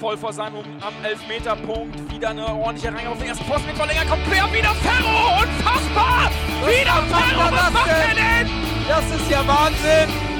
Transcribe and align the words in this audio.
voll 0.00 0.16
vor 0.16 0.32
seinem 0.32 0.56
am 0.80 0.94
Elfmeterpunkt. 1.04 2.12
Wieder 2.12 2.30
eine 2.30 2.46
ordentliche 2.46 2.94
Reihe 2.94 3.08
auf 3.08 3.18
den 3.18 3.28
ersten 3.28 3.44
Posten 3.46 3.66
mit 3.66 3.76
Verlänger. 3.76 4.04
Kommt 4.04 4.24
quer, 4.24 4.52
wieder 4.52 4.74
Ferro! 4.74 5.42
Unfassbar! 5.42 6.30
Was 6.60 6.70
wieder 6.70 7.02
Ferro! 7.02 7.52
Was 7.52 7.72
macht 7.72 7.88
er 7.88 8.14
denn? 8.14 8.50
Das 8.88 9.04
ist 9.04 9.30
ja 9.30 9.46
Wahnsinn! 9.46 10.36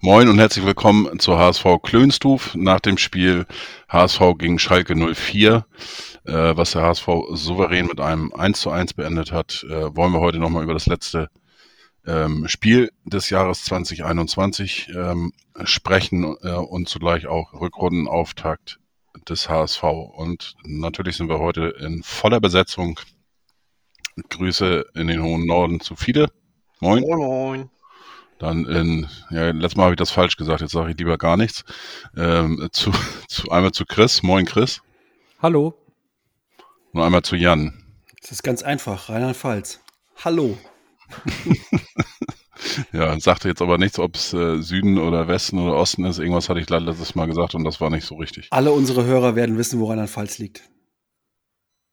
Moin 0.00 0.28
und 0.28 0.38
herzlich 0.38 0.64
willkommen 0.64 1.18
zur 1.18 1.38
HSV 1.38 1.64
Klönstuf 1.82 2.54
nach 2.54 2.80
dem 2.80 2.98
Spiel 2.98 3.46
HSV 3.88 4.20
gegen 4.38 4.58
Schalke 4.58 4.94
04, 4.94 5.64
äh, 6.24 6.32
was 6.32 6.72
der 6.72 6.82
HSV 6.82 7.08
souverän 7.32 7.86
mit 7.86 8.00
einem 8.00 8.32
1 8.32 8.60
zu 8.60 8.70
1 8.70 8.94
beendet 8.94 9.32
hat. 9.32 9.64
Äh, 9.68 9.94
wollen 9.96 10.12
wir 10.12 10.20
heute 10.20 10.38
nochmal 10.38 10.62
über 10.62 10.74
das 10.74 10.86
letzte 10.86 11.28
ähm, 12.08 12.48
Spiel 12.48 12.90
des 13.04 13.30
Jahres 13.30 13.64
2021 13.64 14.90
ähm, 14.94 15.32
sprechen 15.64 16.36
äh, 16.42 16.52
und 16.52 16.88
zugleich 16.88 17.26
auch 17.26 17.52
Rückrundenauftakt 17.52 18.80
des 19.28 19.48
HSV. 19.48 19.82
Und 19.82 20.54
natürlich 20.64 21.16
sind 21.16 21.28
wir 21.28 21.38
heute 21.38 21.74
in 21.80 22.02
voller 22.02 22.40
Besetzung. 22.40 22.98
Grüße 24.30 24.86
in 24.94 25.06
den 25.06 25.22
hohen 25.22 25.46
Norden 25.46 25.80
zu 25.80 25.94
Fide. 25.94 26.30
Moin. 26.80 27.02
Moin, 27.02 27.18
moin. 27.18 27.70
Dann 28.38 28.64
in, 28.66 29.08
ja, 29.30 29.50
letztes 29.50 29.76
Mal 29.76 29.84
habe 29.84 29.94
ich 29.94 29.98
das 29.98 30.10
falsch 30.10 30.36
gesagt, 30.36 30.60
jetzt 30.60 30.72
sage 30.72 30.92
ich 30.92 30.98
lieber 30.98 31.18
gar 31.18 31.36
nichts. 31.36 31.64
Ähm, 32.16 32.68
zu, 32.72 32.90
zu, 33.28 33.50
einmal 33.50 33.72
zu 33.72 33.84
Chris. 33.84 34.22
Moin, 34.22 34.46
Chris. 34.46 34.80
Hallo. 35.42 35.74
Und 36.92 37.02
einmal 37.02 37.22
zu 37.22 37.36
Jan. 37.36 37.84
Das 38.20 38.32
ist 38.32 38.42
ganz 38.42 38.62
einfach, 38.62 39.08
Rheinland-Pfalz. 39.08 39.80
Hallo. 40.24 40.56
ja, 42.92 43.18
sagte 43.20 43.48
jetzt 43.48 43.62
aber 43.62 43.78
nichts, 43.78 43.98
ob 43.98 44.16
es 44.16 44.32
äh, 44.32 44.60
Süden 44.60 44.98
oder 44.98 45.28
Westen 45.28 45.58
oder 45.58 45.76
Osten 45.76 46.04
ist. 46.04 46.18
Irgendwas 46.18 46.48
hatte 46.48 46.60
ich 46.60 46.68
letztes 46.68 47.14
Mal 47.14 47.26
gesagt 47.26 47.54
und 47.54 47.64
das 47.64 47.80
war 47.80 47.90
nicht 47.90 48.06
so 48.06 48.16
richtig. 48.16 48.48
Alle 48.50 48.72
unsere 48.72 49.04
Hörer 49.04 49.36
werden 49.36 49.58
wissen, 49.58 49.80
wo 49.80 49.86
Rheinland-Pfalz 49.86 50.38
liegt. 50.38 50.62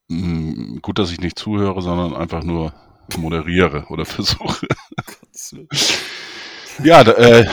Mm, 0.08 0.78
gut, 0.82 1.00
dass 1.00 1.12
ich 1.12 1.20
nicht 1.20 1.40
zuhöre, 1.40 1.82
sondern 1.82 2.16
einfach 2.16 2.44
nur 2.44 2.74
moderiere 3.18 3.86
oder 3.90 4.06
versuche. 4.06 4.68
ja, 6.84 7.02
äh, 7.02 7.46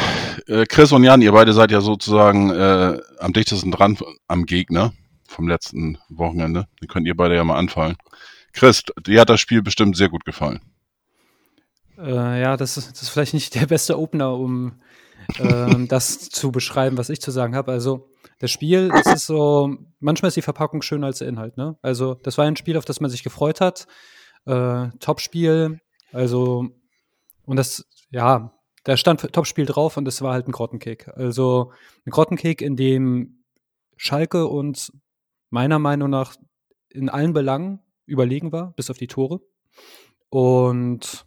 äh, 0.47 0.67
Chris 0.67 0.93
und 0.93 1.05
Jan, 1.05 1.23
ihr 1.23 1.33
beide 1.33 1.53
seid 1.53 1.71
ja 1.71 1.81
sozusagen 1.81 2.51
äh, 2.51 2.99
am 3.19 3.33
dichtesten 3.33 3.71
dran 3.71 3.97
am 4.29 4.47
Gegner 4.47 4.93
vom 5.27 5.49
letzten 5.49 5.99
Wochenende. 6.09 6.67
Die 6.83 6.87
könnt 6.87 7.07
ihr 7.07 7.17
beide 7.17 7.35
ja 7.37 7.45
mal 7.45 7.57
anfallen. 7.57 7.97
Chris, 8.53 8.83
dir 9.07 9.23
hat 9.23 9.31
das 9.31 9.41
Spiel 9.41 9.63
bestimmt 9.63 9.97
sehr 9.97 10.11
gut 10.11 10.25
gefallen. 10.25 10.61
Äh, 11.99 12.41
ja, 12.41 12.57
das 12.57 12.77
ist, 12.77 12.93
das 12.93 13.03
ist 13.03 13.09
vielleicht 13.11 13.35
nicht 13.35 13.55
der 13.55 13.67
beste 13.67 13.99
Opener, 13.99 14.35
um 14.35 14.81
äh, 15.39 15.87
das 15.89 16.29
zu 16.31 16.53
beschreiben, 16.53 16.99
was 16.99 17.11
ich 17.11 17.21
zu 17.21 17.31
sagen 17.31 17.55
habe. 17.55 17.73
Also, 17.73 18.09
das 18.39 18.51
Spiel, 18.51 18.89
das 18.89 19.07
ist 19.07 19.27
so, 19.27 19.77
manchmal 20.01 20.29
ist 20.29 20.37
die 20.37 20.43
Verpackung 20.43 20.83
schöner 20.83 21.07
als 21.07 21.19
der 21.19 21.29
Inhalt, 21.29 21.57
ne? 21.57 21.77
Also, 21.83 22.15
das 22.15 22.39
war 22.39 22.45
ein 22.45 22.57
Spiel, 22.57 22.77
auf 22.77 22.85
das 22.85 23.01
man 23.01 23.11
sich 23.11 23.23
gefreut 23.23 23.61
hat. 23.61 23.87
Äh, 24.47 24.89
Top-Spiel, 24.99 25.81
also, 26.13 26.69
und 27.45 27.57
das, 27.57 27.87
ja, 28.11 28.53
da 28.85 28.97
stand 28.97 29.33
Top-Spiel 29.33 29.67
drauf 29.67 29.97
und 29.97 30.09
es 30.09 30.23
war 30.23 30.33
halt 30.33 30.49
ein 30.49 30.53
Grottenkick. 30.53 31.09
Also, 31.09 31.73
ein 32.05 32.11
Grottenkick, 32.11 32.63
in 32.63 32.77
dem 32.77 33.45
Schalke 33.97 34.49
uns 34.49 34.93
meiner 35.51 35.79
Meinung 35.79 36.11
nach 36.11 36.35
in 36.89 37.09
allen 37.09 37.33
Belangen 37.33 37.81
überlegen 38.07 38.53
war, 38.53 38.73
bis 38.73 38.91
auf 38.91 38.99
die 38.99 39.07
Tore. 39.07 39.41
Und 40.29 41.27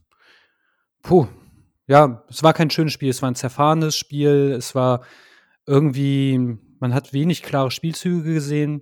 Puh, 1.05 1.27
ja, 1.85 2.25
es 2.29 2.41
war 2.41 2.53
kein 2.53 2.71
schönes 2.71 2.91
Spiel, 2.91 3.11
es 3.11 3.21
war 3.21 3.29
ein 3.29 3.35
zerfahrenes 3.35 3.95
Spiel, 3.95 4.55
es 4.57 4.73
war 4.73 5.05
irgendwie, 5.67 6.39
man 6.79 6.95
hat 6.95 7.13
wenig 7.13 7.43
klare 7.43 7.69
Spielzüge 7.69 8.33
gesehen, 8.33 8.81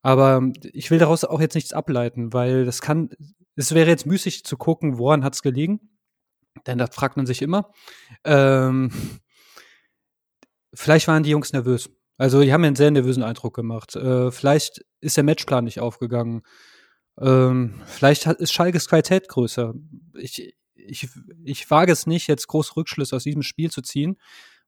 aber 0.00 0.40
ich 0.62 0.90
will 0.90 0.98
daraus 0.98 1.24
auch 1.24 1.42
jetzt 1.42 1.54
nichts 1.54 1.74
ableiten, 1.74 2.32
weil 2.32 2.64
das 2.64 2.80
kann, 2.80 3.10
es 3.54 3.74
wäre 3.74 3.90
jetzt 3.90 4.06
müßig 4.06 4.44
zu 4.44 4.56
gucken, 4.56 4.96
woran 4.96 5.24
hat 5.24 5.34
es 5.34 5.42
gelegen, 5.42 5.90
denn 6.66 6.78
das 6.78 6.94
fragt 6.94 7.18
man 7.18 7.26
sich 7.26 7.42
immer. 7.42 7.70
Ähm, 8.24 8.90
vielleicht 10.72 11.06
waren 11.06 11.22
die 11.22 11.30
Jungs 11.30 11.52
nervös. 11.52 11.90
Also, 12.16 12.40
die 12.40 12.50
haben 12.50 12.62
mir 12.62 12.68
einen 12.68 12.76
sehr 12.76 12.90
nervösen 12.90 13.22
Eindruck 13.22 13.54
gemacht. 13.54 13.94
Äh, 13.94 14.30
vielleicht 14.30 14.86
ist 15.02 15.18
der 15.18 15.24
Matchplan 15.24 15.64
nicht 15.64 15.80
aufgegangen. 15.80 16.40
Ähm, 17.20 17.82
vielleicht 17.84 18.24
hat, 18.24 18.38
ist 18.38 18.54
Schalkes 18.54 18.88
Qualität 18.88 19.28
größer. 19.28 19.74
Ich, 20.14 20.56
ich, 20.86 21.08
ich 21.44 21.70
wage 21.70 21.92
es 21.92 22.06
nicht, 22.06 22.28
jetzt 22.28 22.48
große 22.48 22.76
Rückschlüsse 22.76 23.16
aus 23.16 23.24
diesem 23.24 23.42
Spiel 23.42 23.70
zu 23.70 23.82
ziehen, 23.82 24.16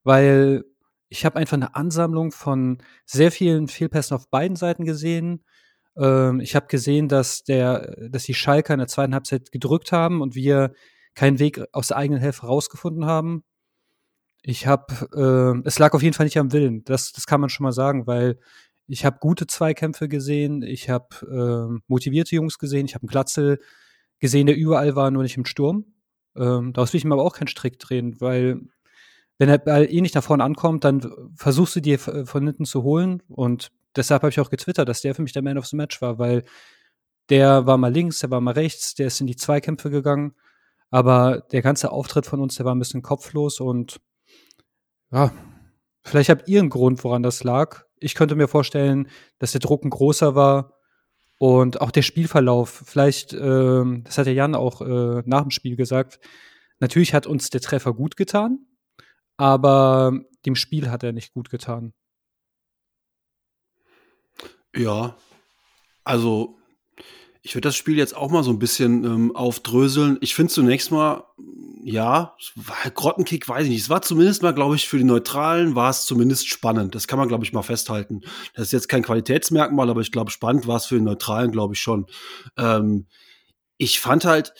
weil 0.03 0.63
ich 1.09 1.25
habe 1.25 1.37
einfach 1.37 1.57
eine 1.57 1.75
Ansammlung 1.75 2.31
von 2.31 2.79
sehr 3.05 3.31
vielen 3.31 3.67
Fehlpässen 3.67 4.15
auf 4.15 4.29
beiden 4.29 4.55
Seiten 4.55 4.85
gesehen. 4.85 5.43
Ähm, 5.97 6.39
ich 6.39 6.55
habe 6.55 6.67
gesehen, 6.67 7.07
dass 7.07 7.43
der, 7.43 8.09
dass 8.09 8.23
die 8.23 8.35
Schalker 8.35 8.73
in 8.73 8.79
der 8.79 8.87
zweiten 8.87 9.13
Halbzeit 9.13 9.51
gedrückt 9.51 9.91
haben 9.91 10.21
und 10.21 10.35
wir 10.35 10.73
keinen 11.15 11.39
Weg 11.39 11.61
aus 11.73 11.87
der 11.87 11.97
eigenen 11.97 12.21
Hälfte 12.21 12.45
rausgefunden 12.45 13.05
haben. 13.05 13.43
Ich 14.41 14.67
habe, 14.67 15.09
äh, 15.63 15.67
es 15.67 15.79
lag 15.79 15.93
auf 15.93 16.03
jeden 16.03 16.13
Fall 16.13 16.25
nicht 16.25 16.37
am 16.37 16.53
Willen. 16.53 16.83
Das, 16.85 17.11
das 17.11 17.25
kann 17.25 17.41
man 17.41 17.49
schon 17.49 17.65
mal 17.65 17.73
sagen, 17.73 18.07
weil 18.07 18.39
ich 18.87 19.05
habe 19.05 19.19
gute 19.19 19.47
Zweikämpfe 19.47 20.07
gesehen, 20.07 20.63
ich 20.63 20.89
habe 20.89 21.07
äh, 21.71 21.81
motivierte 21.87 22.35
Jungs 22.35 22.57
gesehen, 22.57 22.85
ich 22.85 22.95
habe 22.95 23.03
einen 23.03 23.09
Glatzel 23.09 23.59
gesehen, 24.19 24.47
der 24.47 24.55
überall 24.57 24.95
war, 24.95 25.11
nur 25.11 25.23
nicht 25.23 25.37
im 25.37 25.45
Sturm. 25.45 25.85
Ähm, 26.39 26.73
daraus 26.73 26.93
will 26.93 26.99
ich 26.99 27.05
mir 27.05 27.13
aber 27.13 27.25
auch 27.25 27.35
keinen 27.35 27.47
Strick 27.47 27.79
drehen, 27.79 28.19
weil 28.21 28.61
wenn 29.37 29.49
der 29.49 29.57
Ball 29.57 29.87
eh 29.89 30.01
nicht 30.01 30.15
nach 30.15 30.23
vorne 30.23 30.43
ankommt, 30.43 30.83
dann 30.83 31.31
versuchst 31.35 31.75
du 31.75 31.79
dir 31.79 31.99
von 31.99 32.45
hinten 32.45 32.65
zu 32.65 32.83
holen. 32.83 33.23
Und 33.29 33.71
deshalb 33.95 34.21
habe 34.21 34.31
ich 34.31 34.39
auch 34.39 34.49
getwittert, 34.49 34.89
dass 34.89 35.01
der 35.01 35.15
für 35.15 35.21
mich 35.21 35.33
der 35.33 35.41
Man 35.41 35.57
of 35.57 35.65
the 35.65 35.77
Match 35.77 36.01
war, 36.01 36.19
weil 36.19 36.43
der 37.29 37.65
war 37.65 37.77
mal 37.77 37.91
links, 37.91 38.19
der 38.19 38.31
war 38.31 38.41
mal 38.41 38.53
rechts, 38.53 38.95
der 38.95 39.07
ist 39.07 39.21
in 39.21 39.27
die 39.27 39.35
Zweikämpfe 39.35 39.89
gegangen. 39.89 40.33
Aber 40.89 41.41
der 41.51 41.61
ganze 41.61 41.91
Auftritt 41.91 42.25
von 42.25 42.41
uns, 42.41 42.55
der 42.55 42.65
war 42.65 42.75
ein 42.75 42.79
bisschen 42.79 43.01
kopflos 43.01 43.59
und 43.59 43.99
ja, 45.11 45.31
vielleicht 46.03 46.29
habt 46.29 46.47
ihr 46.47 46.59
einen 46.59 46.69
Grund, 46.69 47.03
woran 47.03 47.23
das 47.23 47.43
lag. 47.43 47.85
Ich 47.99 48.15
könnte 48.15 48.35
mir 48.35 48.47
vorstellen, 48.47 49.07
dass 49.37 49.51
der 49.51 49.61
Druck 49.61 49.83
ein 49.85 49.89
großer 49.89 50.35
war 50.35 50.78
und 51.39 51.79
auch 51.81 51.91
der 51.91 52.01
Spielverlauf, 52.01 52.83
vielleicht, 52.85 53.33
äh, 53.33 53.83
das 54.03 54.17
hat 54.17 54.27
der 54.27 54.33
Jan 54.33 54.55
auch 54.55 54.81
äh, 54.81 55.23
nach 55.25 55.41
dem 55.41 55.51
Spiel 55.51 55.75
gesagt, 55.75 56.19
natürlich 56.79 57.13
hat 57.13 57.25
uns 57.25 57.49
der 57.49 57.61
Treffer 57.61 57.93
gut 57.93 58.17
getan, 58.17 58.67
aber 59.37 60.19
dem 60.45 60.55
Spiel 60.55 60.91
hat 60.91 61.01
er 61.01 61.13
nicht 61.13 61.33
gut 61.33 61.49
getan. 61.49 61.93
Ja, 64.75 65.17
also 66.03 66.58
ich 67.41 67.55
würde 67.55 67.69
das 67.69 67.75
Spiel 67.75 67.97
jetzt 67.97 68.15
auch 68.15 68.31
mal 68.31 68.43
so 68.43 68.51
ein 68.51 68.59
bisschen 68.59 69.03
ähm, 69.05 69.35
aufdröseln. 69.35 70.17
Ich 70.21 70.35
finde 70.35 70.51
zunächst 70.51 70.91
mal, 70.91 71.23
ja, 71.83 72.35
Grottenkick 72.93 73.47
weiß 73.47 73.63
ich 73.63 73.69
nicht. 73.69 73.81
Es 73.81 73.89
war 73.89 74.01
zumindest 74.01 74.43
mal, 74.43 74.53
glaube 74.53 74.75
ich, 74.75 74.87
für 74.87 74.97
die 74.97 75.05
Neutralen 75.05 75.75
war 75.75 75.89
es 75.89 76.05
zumindest 76.05 76.49
spannend. 76.49 76.95
Das 76.95 77.07
kann 77.07 77.17
man, 77.17 77.29
glaube 77.29 77.45
ich, 77.45 77.53
mal 77.53 77.61
festhalten. 77.61 78.21
Das 78.53 78.67
ist 78.67 78.73
jetzt 78.73 78.89
kein 78.89 79.03
Qualitätsmerkmal, 79.03 79.89
aber 79.89 80.01
ich 80.01 80.11
glaube, 80.11 80.31
spannend 80.31 80.67
war 80.67 80.77
es 80.77 80.85
für 80.85 80.95
die 80.95 81.05
Neutralen, 81.05 81.51
glaube 81.51 81.75
ich 81.75 81.79
schon. 81.79 82.07
Ähm, 82.57 83.07
ich 83.77 84.01
fand 84.01 84.25
halt, 84.25 84.53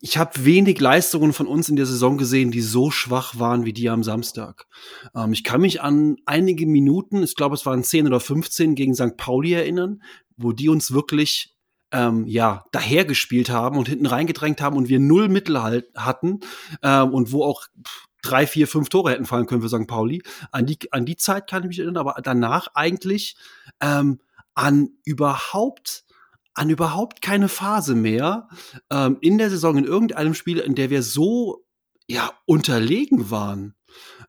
ich 0.00 0.18
habe 0.18 0.44
wenig 0.44 0.80
Leistungen 0.80 1.32
von 1.32 1.46
uns 1.46 1.68
in 1.68 1.76
der 1.76 1.86
Saison 1.86 2.18
gesehen, 2.18 2.50
die 2.50 2.62
so 2.62 2.90
schwach 2.90 3.38
waren 3.38 3.64
wie 3.64 3.72
die 3.72 3.88
am 3.88 4.02
Samstag. 4.02 4.66
Ähm, 5.14 5.32
ich 5.32 5.44
kann 5.44 5.60
mich 5.60 5.80
an 5.80 6.16
einige 6.26 6.66
Minuten, 6.66 7.22
ich 7.22 7.36
glaube, 7.36 7.54
es 7.54 7.64
waren 7.66 7.84
10 7.84 8.08
oder 8.08 8.18
15 8.18 8.74
gegen 8.74 8.94
St. 8.96 9.16
Pauli 9.16 9.52
erinnern, 9.52 10.02
wo 10.36 10.52
die 10.52 10.68
uns 10.68 10.92
wirklich 10.92 11.54
ähm, 11.92 12.26
ja, 12.26 12.64
dahergespielt 12.72 13.50
haben 13.50 13.76
und 13.76 13.88
hinten 13.88 14.06
reingedrängt 14.06 14.60
haben 14.60 14.76
und 14.76 14.88
wir 14.88 15.00
null 15.00 15.28
Mittel 15.28 15.62
halt 15.62 15.86
hatten 15.96 16.40
ähm, 16.82 17.12
und 17.12 17.32
wo 17.32 17.44
auch 17.44 17.66
drei, 18.22 18.46
vier, 18.46 18.68
fünf 18.68 18.88
Tore 18.88 19.12
hätten 19.12 19.24
fallen 19.24 19.46
können 19.46 19.62
für 19.62 19.68
St. 19.68 19.86
Pauli. 19.86 20.22
An 20.52 20.66
die, 20.66 20.78
an 20.92 21.06
die 21.06 21.16
Zeit 21.16 21.48
kann 21.48 21.62
ich 21.62 21.68
mich 21.68 21.78
erinnern, 21.78 21.96
aber 21.96 22.20
danach 22.22 22.68
eigentlich 22.74 23.36
ähm, 23.80 24.20
an 24.54 24.90
überhaupt 25.04 26.04
an 26.52 26.68
überhaupt 26.68 27.22
keine 27.22 27.48
Phase 27.48 27.94
mehr 27.94 28.48
ähm, 28.90 29.18
in 29.20 29.38
der 29.38 29.50
Saison 29.50 29.78
in 29.78 29.84
irgendeinem 29.84 30.34
Spiel, 30.34 30.58
in 30.58 30.74
der 30.74 30.90
wir 30.90 31.02
so 31.02 31.64
ja 32.08 32.32
unterlegen 32.44 33.30
waren 33.30 33.74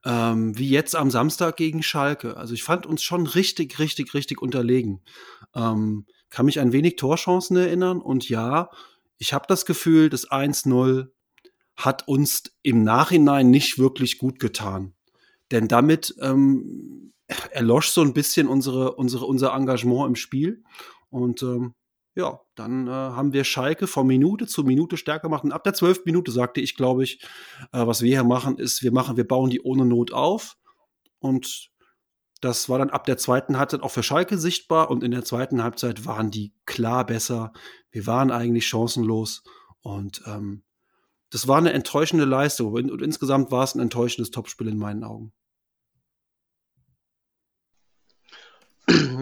ähm, 0.06 0.58
wie 0.58 0.70
jetzt 0.70 0.96
am 0.96 1.12
Samstag 1.12 1.58
gegen 1.58 1.84
Schalke. 1.84 2.38
Also 2.38 2.54
ich 2.54 2.64
fand 2.64 2.86
uns 2.86 3.04
schon 3.04 3.28
richtig, 3.28 3.80
richtig, 3.80 4.14
richtig 4.14 4.42
unterlegen. 4.42 5.02
Ähm, 5.56 6.06
kann 6.32 6.48
mich 6.48 6.60
ein 6.60 6.74
wenig 6.74 6.96
Torchancen 6.96 7.58
erinnern 7.58 8.02
und 8.02 8.28
ja, 8.28 8.70
ich 9.20 9.34
habe 9.34 9.46
das 9.48 9.68
Gefühl, 9.68 10.10
das 10.10 10.28
1-0 10.32 11.10
hat 11.76 12.08
uns 12.08 12.44
im 12.64 12.84
Nachhinein 12.84 13.52
nicht 13.52 13.78
wirklich 13.78 14.18
gut 14.18 14.40
getan. 14.40 14.94
Denn 15.52 15.68
damit 15.68 16.16
ähm, 16.20 17.14
erlosch 17.52 17.90
so 17.90 18.02
ein 18.02 18.14
bisschen 18.14 18.48
unsere, 18.48 18.96
unsere, 18.96 19.26
unser 19.26 19.54
Engagement 19.54 20.08
im 20.08 20.16
Spiel. 20.16 20.64
Und 21.10 21.44
ähm, 21.44 21.76
ja, 22.16 22.40
dann 22.56 22.88
äh, 22.88 22.92
haben 22.92 23.34
wir 23.34 23.44
Schalke 23.44 23.88
von 23.88 24.08
Minute 24.08 24.48
zu 24.48 24.64
Minute 24.64 24.98
stärker 24.98 25.28
gemacht. 25.28 25.44
Und 25.44 25.52
ab 25.52 25.64
der 25.64 25.74
zwölften 25.74 26.10
Minute 26.10 26.32
sagte 26.32 26.62
ich, 26.62 26.76
glaube 26.76 27.04
ich, 27.04 27.22
äh, 27.74 27.86
was 27.86 28.02
wir 28.02 28.10
hier 28.10 28.24
machen, 28.24 28.58
ist, 28.58 28.84
wir 28.84 28.92
machen, 28.92 29.18
wir 29.18 29.28
bauen 29.28 29.50
die 29.50 29.62
ohne 29.62 29.86
Not 29.86 30.12
auf. 30.12 30.58
Und 31.20 31.70
das 32.42 32.70
war 32.70 32.80
dann 32.80 32.90
ab 32.90 33.06
der 33.06 33.18
zweiten 33.18 33.58
Halbzeit 33.58 33.82
auch 33.82 33.92
für 33.92 34.04
Schalke 34.04 34.38
sichtbar. 34.38 34.90
Und 34.90 35.04
in 35.04 35.12
der 35.12 35.24
zweiten 35.24 35.64
Halbzeit 35.64 36.06
waren 36.06 36.32
die 36.32 36.54
klar 36.66 37.06
besser. 37.06 37.54
Wir 37.92 38.08
waren 38.08 38.32
eigentlich 38.32 38.68
chancenlos. 38.68 39.44
Und 39.82 40.24
ähm, 40.26 40.64
das 41.30 41.48
war 41.48 41.60
eine 41.60 41.72
enttäuschende 41.72 42.26
Leistung. 42.26 42.74
Und, 42.74 43.02
insgesamt 43.02 43.52
war 43.52 43.64
es 43.64 43.76
ein 43.76 43.80
enttäuschendes 43.80 44.32
Topspiel 44.32 44.68
in 44.68 44.78
meinen 44.78 45.04
Augen. 45.04 45.32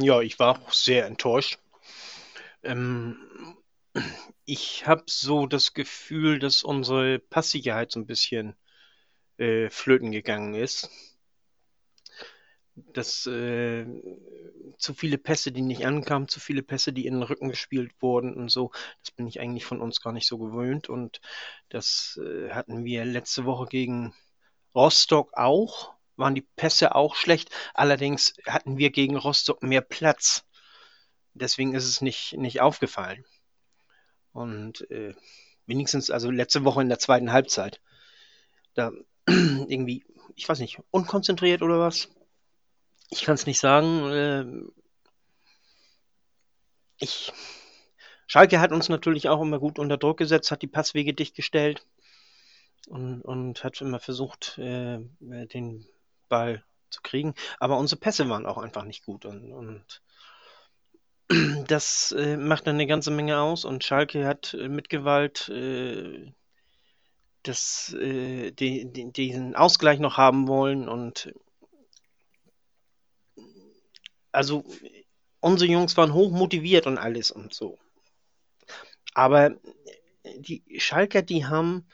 Ja, 0.02 0.22
ich 0.22 0.40
war 0.40 0.58
auch 0.58 0.72
sehr 0.72 1.06
enttäuscht. 1.06 1.60
Ähm, 2.64 3.18
ich 4.46 4.88
habe 4.88 5.04
so 5.08 5.46
das 5.46 5.74
Gefühl, 5.74 6.40
dass 6.40 6.64
unsere 6.64 7.20
Passsicherheit 7.20 7.92
so 7.92 8.00
ein 8.00 8.06
bisschen 8.06 8.56
äh, 9.38 9.70
flöten 9.70 10.12
gegangen 10.12 10.54
ist. 10.54 10.90
Dass 12.94 13.26
äh, 13.26 13.86
zu 14.78 14.94
viele 14.94 15.18
Pässe, 15.18 15.52
die 15.52 15.62
nicht 15.62 15.86
ankamen, 15.86 16.28
zu 16.28 16.40
viele 16.40 16.64
Pässe, 16.64 16.94
die 16.94 17.06
in 17.06 17.16
den 17.16 17.24
Rücken 17.24 17.50
gespielt 17.50 17.92
wurden 18.00 18.34
und 18.34 18.50
so, 18.50 18.72
das 19.04 19.12
bin 19.12 19.28
ich 19.28 19.40
eigentlich 19.40 19.66
von 19.66 19.82
uns 19.82 20.02
gar 20.02 20.14
nicht 20.14 20.28
so 20.28 20.38
gewöhnt. 20.38 20.90
Und 20.90 21.22
das 21.70 22.20
äh, 22.24 22.52
hatten 22.52 22.84
wir 22.84 23.06
letzte 23.06 23.46
Woche 23.46 23.68
gegen 23.68 24.14
Rostock 24.76 25.32
auch, 25.34 25.94
waren 26.16 26.36
die 26.36 26.48
Pässe 26.56 26.96
auch 26.96 27.16
schlecht. 27.16 27.50
Allerdings 27.74 28.34
hatten 28.46 28.78
wir 28.78 28.92
gegen 28.92 29.16
Rostock 29.18 29.64
mehr 29.64 29.82
Platz 29.82 30.46
deswegen 31.40 31.74
ist 31.74 31.86
es 31.86 32.02
nicht, 32.02 32.38
nicht 32.38 32.62
aufgefallen. 32.62 33.26
Und 34.32 34.90
äh, 34.92 35.16
wenigstens, 35.66 36.12
also 36.12 36.30
letzte 36.30 36.64
Woche 36.66 36.82
in 36.82 36.90
der 36.90 37.00
zweiten 37.00 37.32
Halbzeit, 37.32 37.82
da 38.74 38.92
irgendwie, 39.28 40.06
ich 40.36 40.48
weiß 40.48 40.60
nicht, 40.60 40.80
unkonzentriert 40.92 41.62
oder 41.62 41.80
was? 41.80 42.10
Ich 43.10 43.24
kann 43.24 43.36
es 43.36 43.46
nicht 43.46 43.60
sagen. 43.60 44.12
Äh, 44.12 44.46
ich, 47.00 47.32
Schalke 48.28 48.60
hat 48.60 48.72
uns 48.72 48.90
natürlich 48.90 49.30
auch 49.30 49.42
immer 49.42 49.60
gut 49.60 49.80
unter 49.80 49.98
Druck 49.98 50.18
gesetzt, 50.18 50.52
hat 50.52 50.62
die 50.62 50.68
Passwege 50.68 51.14
dicht 51.14 51.36
gestellt 51.36 51.86
und, 52.88 53.22
und 53.22 53.64
hat 53.64 53.82
immer 53.82 54.00
versucht, 54.00 54.58
äh, 54.58 55.00
den 55.20 55.88
Ball 56.28 56.64
zu 56.90 57.02
kriegen. 57.02 57.34
Aber 57.60 57.78
unsere 57.78 58.00
Pässe 58.00 58.30
waren 58.30 58.46
auch 58.46 58.58
einfach 58.58 58.84
nicht 58.84 59.06
gut 59.06 59.26
und, 59.26 59.52
und 59.52 60.02
das 61.68 62.12
äh, 62.18 62.38
macht 62.38 62.68
dann 62.68 62.76
eine 62.76 62.88
ganze 62.88 63.12
Menge 63.12 63.40
aus 63.40 63.66
und 63.66 63.84
Schalke 63.84 64.28
hat 64.28 64.54
äh, 64.54 64.68
mit 64.68 64.90
Gewalt 64.90 65.50
äh, 65.50 66.32
das, 67.44 67.96
äh, 68.00 68.52
die, 68.52 68.92
die, 68.92 69.12
diesen 69.12 69.56
Ausgleich 69.56 70.00
noch 70.00 70.18
haben 70.18 70.48
wollen 70.48 70.90
und 70.90 71.34
also 74.32 74.64
unsere 75.40 75.72
Jungs 75.72 75.98
waren 75.98 76.14
hoch 76.14 76.32
motiviert 76.32 76.88
und 76.88 76.98
alles 76.98 77.32
und 77.32 77.54
so. 77.54 77.78
Aber 79.14 79.56
die 80.38 80.64
Schalker, 80.80 81.22
die 81.22 81.46
haben 81.46 81.88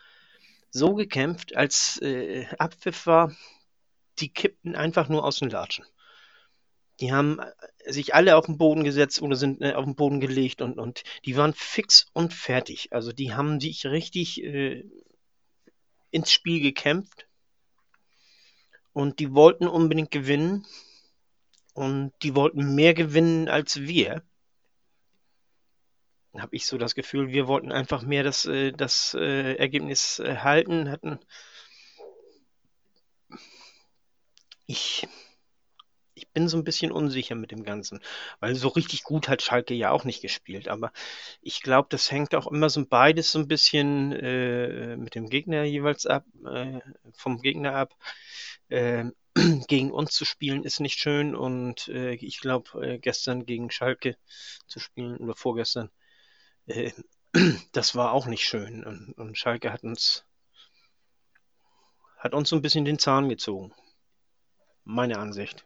so 0.70 0.94
gekämpft, 0.94 1.56
als 1.56 2.02
äh, 2.02 2.46
Abpfiff 2.58 3.06
war, 3.06 3.36
die 4.20 4.30
kippten 4.30 4.76
einfach 4.76 5.10
nur 5.10 5.24
aus 5.24 5.40
den 5.40 5.50
Latschen. 5.50 5.86
Die 7.00 7.12
haben 7.12 7.40
sich 7.86 8.16
alle 8.16 8.38
auf 8.38 8.46
den 8.46 8.58
Boden 8.58 8.84
gesetzt 8.84 9.22
oder 9.22 9.36
sind 9.36 9.62
äh, 9.62 9.74
auf 9.74 9.86
den 9.86 9.96
Boden 9.96 10.20
gelegt 10.20 10.62
und, 10.62 10.78
und 10.78 11.04
die 11.26 11.36
waren 11.36 11.54
fix 11.54 12.08
und 12.14 12.34
fertig. 12.34 12.90
Also 12.92 13.12
die 13.12 13.34
haben 13.34 13.60
sich 13.60 13.86
richtig 13.86 14.44
äh, 14.44 14.84
ins 16.12 16.32
Spiel 16.32 16.62
gekämpft 16.62 17.28
und 18.94 19.20
die 19.20 19.34
wollten 19.34 19.68
unbedingt 19.68 20.12
gewinnen 20.12 20.66
und 21.76 22.14
die 22.24 22.36
wollten 22.36 22.74
mehr 22.74 22.94
gewinnen 22.94 23.50
als 23.50 23.82
wir. 23.82 24.24
Habe 26.38 26.56
ich 26.56 26.66
so 26.66 26.78
das 26.78 26.96
Gefühl, 26.96 27.30
wir 27.30 27.48
wollten 27.48 27.72
einfach 27.72 28.02
mehr 28.02 28.24
das, 28.24 28.46
äh, 28.46 28.72
das 28.72 29.14
äh, 29.14 29.56
Ergebnis 29.56 30.20
äh, 30.20 30.38
halten, 30.38 30.90
hatten. 30.90 31.20
Ich 34.66 35.08
ich 36.18 36.32
bin 36.32 36.48
so 36.48 36.58
ein 36.58 36.64
bisschen 36.64 36.94
unsicher 36.94 37.36
mit 37.36 37.52
dem 37.52 37.64
Ganzen, 37.64 38.00
weil 38.40 38.56
so 38.56 38.70
richtig 38.70 39.04
gut 39.04 39.28
hat 39.28 39.42
Schalke 39.42 39.74
ja 39.74 39.92
auch 39.92 40.06
nicht 40.06 40.22
gespielt. 40.22 40.70
Aber 40.70 40.94
ich 41.42 41.62
glaube, 41.62 41.88
das 41.92 42.10
hängt 42.10 42.34
auch 42.36 42.48
immer 42.48 42.70
so 42.70 42.86
beides 42.86 43.34
so 43.34 43.40
ein 43.40 43.50
bisschen 43.50 44.14
äh, 44.14 44.96
mit 44.96 45.16
dem 45.16 45.30
Gegner 45.30 45.64
jeweils 45.64 46.06
ab, 46.06 46.24
äh, 46.46 46.80
vom 47.14 47.42
Gegner 47.42 47.76
ab. 47.76 47.96
Äh, 48.70 49.06
gegen 49.68 49.92
uns 49.92 50.12
zu 50.14 50.26
spielen 50.26 50.64
ist 50.64 50.80
nicht 50.80 51.00
schön 51.00 51.36
und 51.36 51.88
äh, 51.90 52.14
ich 52.14 52.40
glaube, 52.40 52.86
äh, 52.86 53.00
gestern 53.00 53.46
gegen 53.46 53.70
Schalke 53.70 54.18
zu 54.68 54.80
spielen 54.80 55.18
oder 55.18 55.36
vorgestern, 55.36 55.90
äh, 56.68 56.92
das 57.74 57.96
war 57.96 58.12
auch 58.14 58.28
nicht 58.28 58.48
schön. 58.48 58.84
Und, 58.86 59.14
und 59.18 59.38
Schalke 59.38 59.72
hat 59.72 59.84
uns 59.84 60.26
hat 62.18 62.34
uns 62.34 62.50
so 62.50 62.56
ein 62.56 62.62
bisschen 62.64 62.86
den 62.86 62.98
Zahn 62.98 63.30
gezogen. 63.30 63.72
Meine 64.84 65.20
Ansicht. 65.20 65.66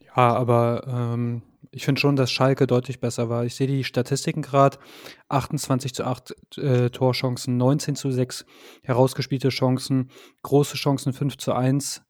Ja, 0.00 0.14
aber 0.14 0.84
ähm, 0.86 1.42
ich 1.70 1.84
finde 1.84 2.00
schon, 2.00 2.16
dass 2.16 2.30
Schalke 2.30 2.66
deutlich 2.66 3.00
besser 3.00 3.28
war. 3.28 3.44
Ich 3.44 3.54
sehe 3.54 3.66
die 3.66 3.84
Statistiken 3.84 4.42
gerade. 4.42 4.78
28 5.28 5.94
zu 5.94 6.04
8 6.04 6.58
äh, 6.58 6.90
Torchancen, 6.90 7.56
19 7.56 7.96
zu 7.96 8.10
6 8.10 8.44
herausgespielte 8.82 9.48
Chancen, 9.50 10.10
große 10.42 10.76
Chancen 10.76 11.12
5 11.12 11.38
zu 11.38 11.52
1. 11.52 12.02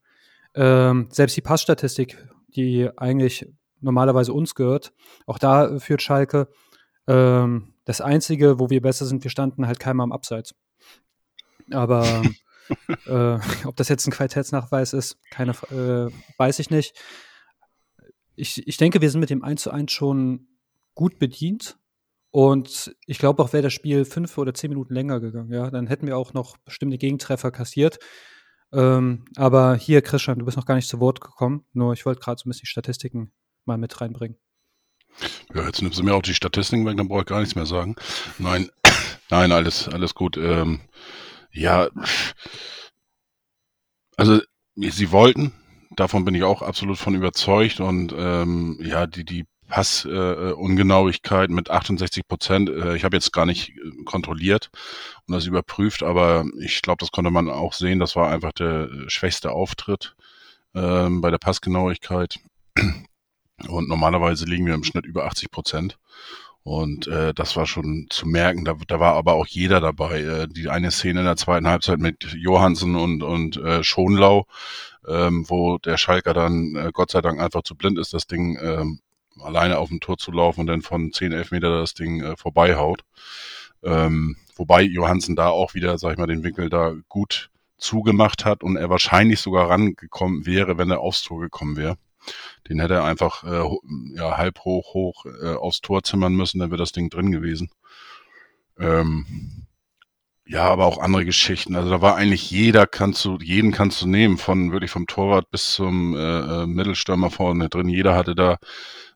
Ähm, 0.55 1.09
selbst 1.11 1.37
die 1.37 1.43
Passstatistik, 1.43 2.27
die 2.49 2.89
eigentlich 2.97 3.47
normalerweise 3.81 4.33
uns 4.33 4.55
gehört, 4.55 4.93
auch 5.27 5.39
da 5.39 5.79
führt 5.79 6.03
Schalke. 6.03 6.49
Ähm, 7.07 7.75
das 7.85 8.01
Einzige, 8.01 8.59
wo 8.59 8.71
wir 8.71 8.81
besser 8.81 9.07
sind, 9.07 9.25
wir 9.25 9.31
standen 9.31 9.67
halt 9.67 9.81
keiner 9.81 10.03
am 10.03 10.13
Abseits. 10.13 10.55
Aber 11.71 12.23
äh, 13.07 13.39
ob 13.65 13.77
das 13.77 13.89
jetzt 13.89 14.07
ein 14.07 14.13
Qualitätsnachweis 14.13 14.93
ist, 14.93 15.19
keine, 15.31 15.53
äh, 15.71 16.11
weiß 16.39 16.59
ich 16.59 16.71
nicht 16.71 16.95
ich, 18.43 18.67
ich 18.67 18.77
denke, 18.77 19.01
wir 19.01 19.09
sind 19.09 19.21
mit 19.21 19.31
dem 19.31 19.45
1 19.45 19.63
zu 19.63 19.71
1 19.71 19.91
schon 19.93 20.49
gut 20.95 21.19
bedient. 21.19 21.79
Und 22.33 22.95
ich 23.07 23.19
glaube 23.19 23.43
auch, 23.43 23.53
wäre 23.53 23.63
das 23.63 23.73
Spiel 23.73 24.05
fünf 24.05 24.37
oder 24.37 24.53
zehn 24.53 24.71
Minuten 24.71 24.95
länger 24.95 25.21
gegangen, 25.21 25.53
ja, 25.53 25.71
dann 25.71 25.87
hätten 25.87 26.07
wir 26.07 26.17
auch 26.17 26.33
noch 26.33 26.57
bestimmte 26.59 26.99
Gegentreffer 26.99 27.51
kassiert. 27.51 27.99
Ähm, 28.73 29.27
aber 29.37 29.77
hier, 29.77 30.01
Christian, 30.01 30.39
du 30.39 30.47
bist 30.47 30.57
noch 30.57 30.65
gar 30.65 30.77
nicht 30.77 30.89
zu 30.89 30.99
Wort 30.99 31.21
gekommen. 31.21 31.67
Nur 31.75 31.93
ich 31.93 32.07
wollte 32.07 32.21
gerade 32.21 32.41
so 32.41 32.49
ein 32.49 32.51
bisschen 32.51 32.67
Statistiken 32.67 33.33
mal 33.67 33.77
mit 33.77 34.01
reinbringen. 34.01 34.39
Ja, 35.55 35.67
jetzt 35.67 35.83
nimmst 35.83 35.99
du 35.99 36.03
mir 36.03 36.15
auch 36.15 36.23
die 36.23 36.35
Statistiken 36.35 36.87
weg, 36.87 36.97
dann 36.97 37.09
brauche 37.09 37.21
ich 37.21 37.27
gar 37.27 37.41
nichts 37.41 37.55
mehr 37.55 37.67
sagen. 37.67 37.97
Nein, 38.39 38.71
nein, 39.31 39.53
alles, 39.53 39.89
alles 39.89 40.15
gut. 40.15 40.39
Ähm, 40.39 40.81
ja, 41.53 41.91
also 44.17 44.41
sie 44.75 45.13
wollten, 45.13 45.53
davon 45.97 46.25
bin 46.25 46.35
ich 46.35 46.43
auch 46.43 46.63
absolut 46.63 46.99
von 46.99 47.15
überzeugt 47.15 47.81
und 47.81 48.15
ähm, 48.17 48.79
ja, 48.83 49.07
die, 49.07 49.25
die 49.25 49.45
Passungenauigkeit 49.69 51.49
äh, 51.49 51.53
mit 51.53 51.71
68 51.71 52.29
Prozent, 52.29 52.69
äh, 52.69 52.95
ich 52.95 53.05
habe 53.05 53.17
jetzt 53.17 53.33
gar 53.33 53.47
nicht 53.47 53.71
äh, 53.71 54.05
kontrolliert 54.05 54.71
und 55.27 55.35
das 55.35 55.47
überprüft, 55.47 56.03
aber 56.03 56.45
ich 56.61 56.83
glaube, 56.83 56.99
das 56.99 57.11
konnte 57.11 57.31
man 57.31 57.49
auch 57.49 57.73
sehen, 57.73 57.99
das 57.99 58.15
war 58.15 58.31
einfach 58.31 58.53
der 58.53 58.91
schwächste 59.09 59.53
Auftritt 59.53 60.15
ähm, 60.75 61.23
bei 61.23 61.31
der 61.31 61.39
Passgenauigkeit. 61.39 62.39
Und 63.69 63.89
normalerweise 63.89 64.45
liegen 64.45 64.67
wir 64.67 64.75
im 64.75 64.85
Schnitt 64.85 65.07
über 65.07 65.25
80 65.25 65.51
Prozent. 65.51 65.99
Und 66.65 67.09
äh, 67.09 67.35
das 67.35 67.57
war 67.57 67.67
schon 67.67 68.07
zu 68.11 68.27
merken. 68.27 68.65
Da, 68.65 68.77
da 68.87 69.01
war 69.01 69.15
aber 69.15 69.35
auch 69.35 69.47
jeder 69.47 69.81
dabei. 69.81 70.21
Äh, 70.21 70.49
die 70.49 70.69
eine 70.69 70.93
Szene 70.93 71.21
in 71.21 71.27
der 71.27 71.37
zweiten 71.37 71.67
Halbzeit 71.67 71.99
mit 71.99 72.35
Johansen 72.35 72.95
und, 72.95 73.23
und 73.23 73.57
äh, 73.57 73.83
Schonlau, 73.83 74.47
ähm, 75.09 75.45
wo 75.49 75.79
der 75.79 75.97
Schalker 75.97 76.35
dann 76.35 76.77
äh, 76.77 76.91
Gott 76.93 77.11
sei 77.11 77.21
Dank 77.21 77.41
einfach 77.41 77.63
zu 77.63 77.75
blind 77.75 77.99
ist, 77.99 78.15
das 78.15 78.29
Ding 78.29 78.59
ähm, 78.63 79.01
alleine 79.41 79.79
auf 79.79 79.89
dem 79.89 80.01
Tor 80.01 80.19
zu 80.19 80.31
laufen 80.31 80.61
und 80.61 80.67
dann 80.69 80.83
von 80.83 81.13
10, 81.13 81.33
11 81.33 81.51
Meter 81.51 81.81
das 81.81 81.95
Ding 81.95 82.23
äh, 82.23 82.37
vorbeihaut. 82.37 83.03
Ähm, 83.83 84.37
wobei 84.55 84.83
Johansen 84.83 85.35
da 85.35 85.49
auch 85.49 85.75
wieder, 85.75 85.99
sag 85.99 86.13
ich 86.13 86.19
mal, 86.19 86.27
den 86.29 86.45
Winkel 86.45 86.69
da 86.69 86.95
gut 87.09 87.51
zugemacht 87.79 88.45
hat 88.45 88.63
und 88.63 88.77
er 88.77 88.91
wahrscheinlich 88.91 89.41
sogar 89.41 89.69
rangekommen 89.69 90.47
wäre, 90.47 90.79
wenn 90.79 90.91
er 90.91 91.01
aufs 91.01 91.23
Tor 91.23 91.41
gekommen 91.41 91.77
wäre. 91.77 91.97
Den 92.69 92.81
hätte 92.81 92.95
er 92.95 93.05
einfach 93.05 93.45
äh, 93.45 93.69
ja, 94.17 94.37
halb 94.37 94.61
hoch, 94.61 94.95
hoch 94.95 95.27
äh, 95.27 95.55
aufs 95.55 95.81
Tor 95.81 96.03
zimmern 96.03 96.35
müssen, 96.35 96.59
dann 96.61 96.71
wäre 96.71 96.79
das 96.79 96.93
Ding 96.93 97.11
drin 97.11 97.33
gewesen. 97.33 97.71
Ähm, 98.79 99.67
Ja, 100.47 100.65
aber 100.69 100.87
auch 100.87 100.99
andere 100.99 101.25
Geschichten. 101.25 101.77
Also 101.77 101.89
da 101.91 102.01
war 102.03 102.17
eigentlich 102.17 102.51
jeder 102.51 102.87
kannst 102.87 103.25
du, 103.25 103.39
jeden 103.41 103.73
kannst 103.73 104.03
du 104.03 104.09
nehmen, 104.09 104.39
von 104.39 104.73
wirklich 104.73 104.91
vom 104.91 105.07
Torwart 105.07 105.51
bis 105.51 105.73
zum 105.75 106.15
äh, 106.17 106.63
äh 106.63 106.67
Mittelstürmer 106.67 107.31
vorne 107.31 107.69
drin. 107.69 107.89
Jeder 107.89 108.15
hatte 108.17 108.35
da 108.35 108.59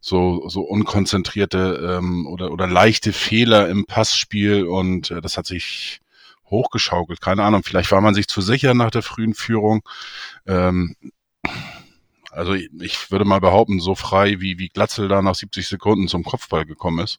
so, 0.00 0.48
so 0.48 0.62
unkonzentrierte 0.62 1.98
ähm, 1.98 2.26
oder, 2.26 2.52
oder 2.52 2.66
leichte 2.68 3.12
Fehler 3.12 3.68
im 3.68 3.86
Passspiel 3.86 4.64
und 4.66 5.10
äh, 5.10 5.20
das 5.20 5.36
hat 5.36 5.46
sich 5.46 6.00
hochgeschaukelt. 6.48 7.20
Keine 7.20 7.42
Ahnung, 7.42 7.62
vielleicht 7.64 7.90
war 7.90 8.00
man 8.00 8.14
sich 8.14 8.28
zu 8.28 8.40
sicher 8.40 8.72
nach 8.74 8.90
der 8.92 9.02
frühen 9.02 9.34
Führung. 9.34 9.82
Ähm, 10.46 10.94
also 12.36 12.54
ich, 12.54 13.10
würde 13.10 13.24
mal 13.24 13.40
behaupten, 13.40 13.80
so 13.80 13.94
frei 13.94 14.40
wie, 14.40 14.58
wie 14.58 14.68
Glatzel 14.68 15.08
da 15.08 15.22
nach 15.22 15.34
70 15.34 15.66
Sekunden 15.66 16.08
zum 16.08 16.22
Kopfball 16.24 16.66
gekommen 16.66 17.00
ist, 17.04 17.18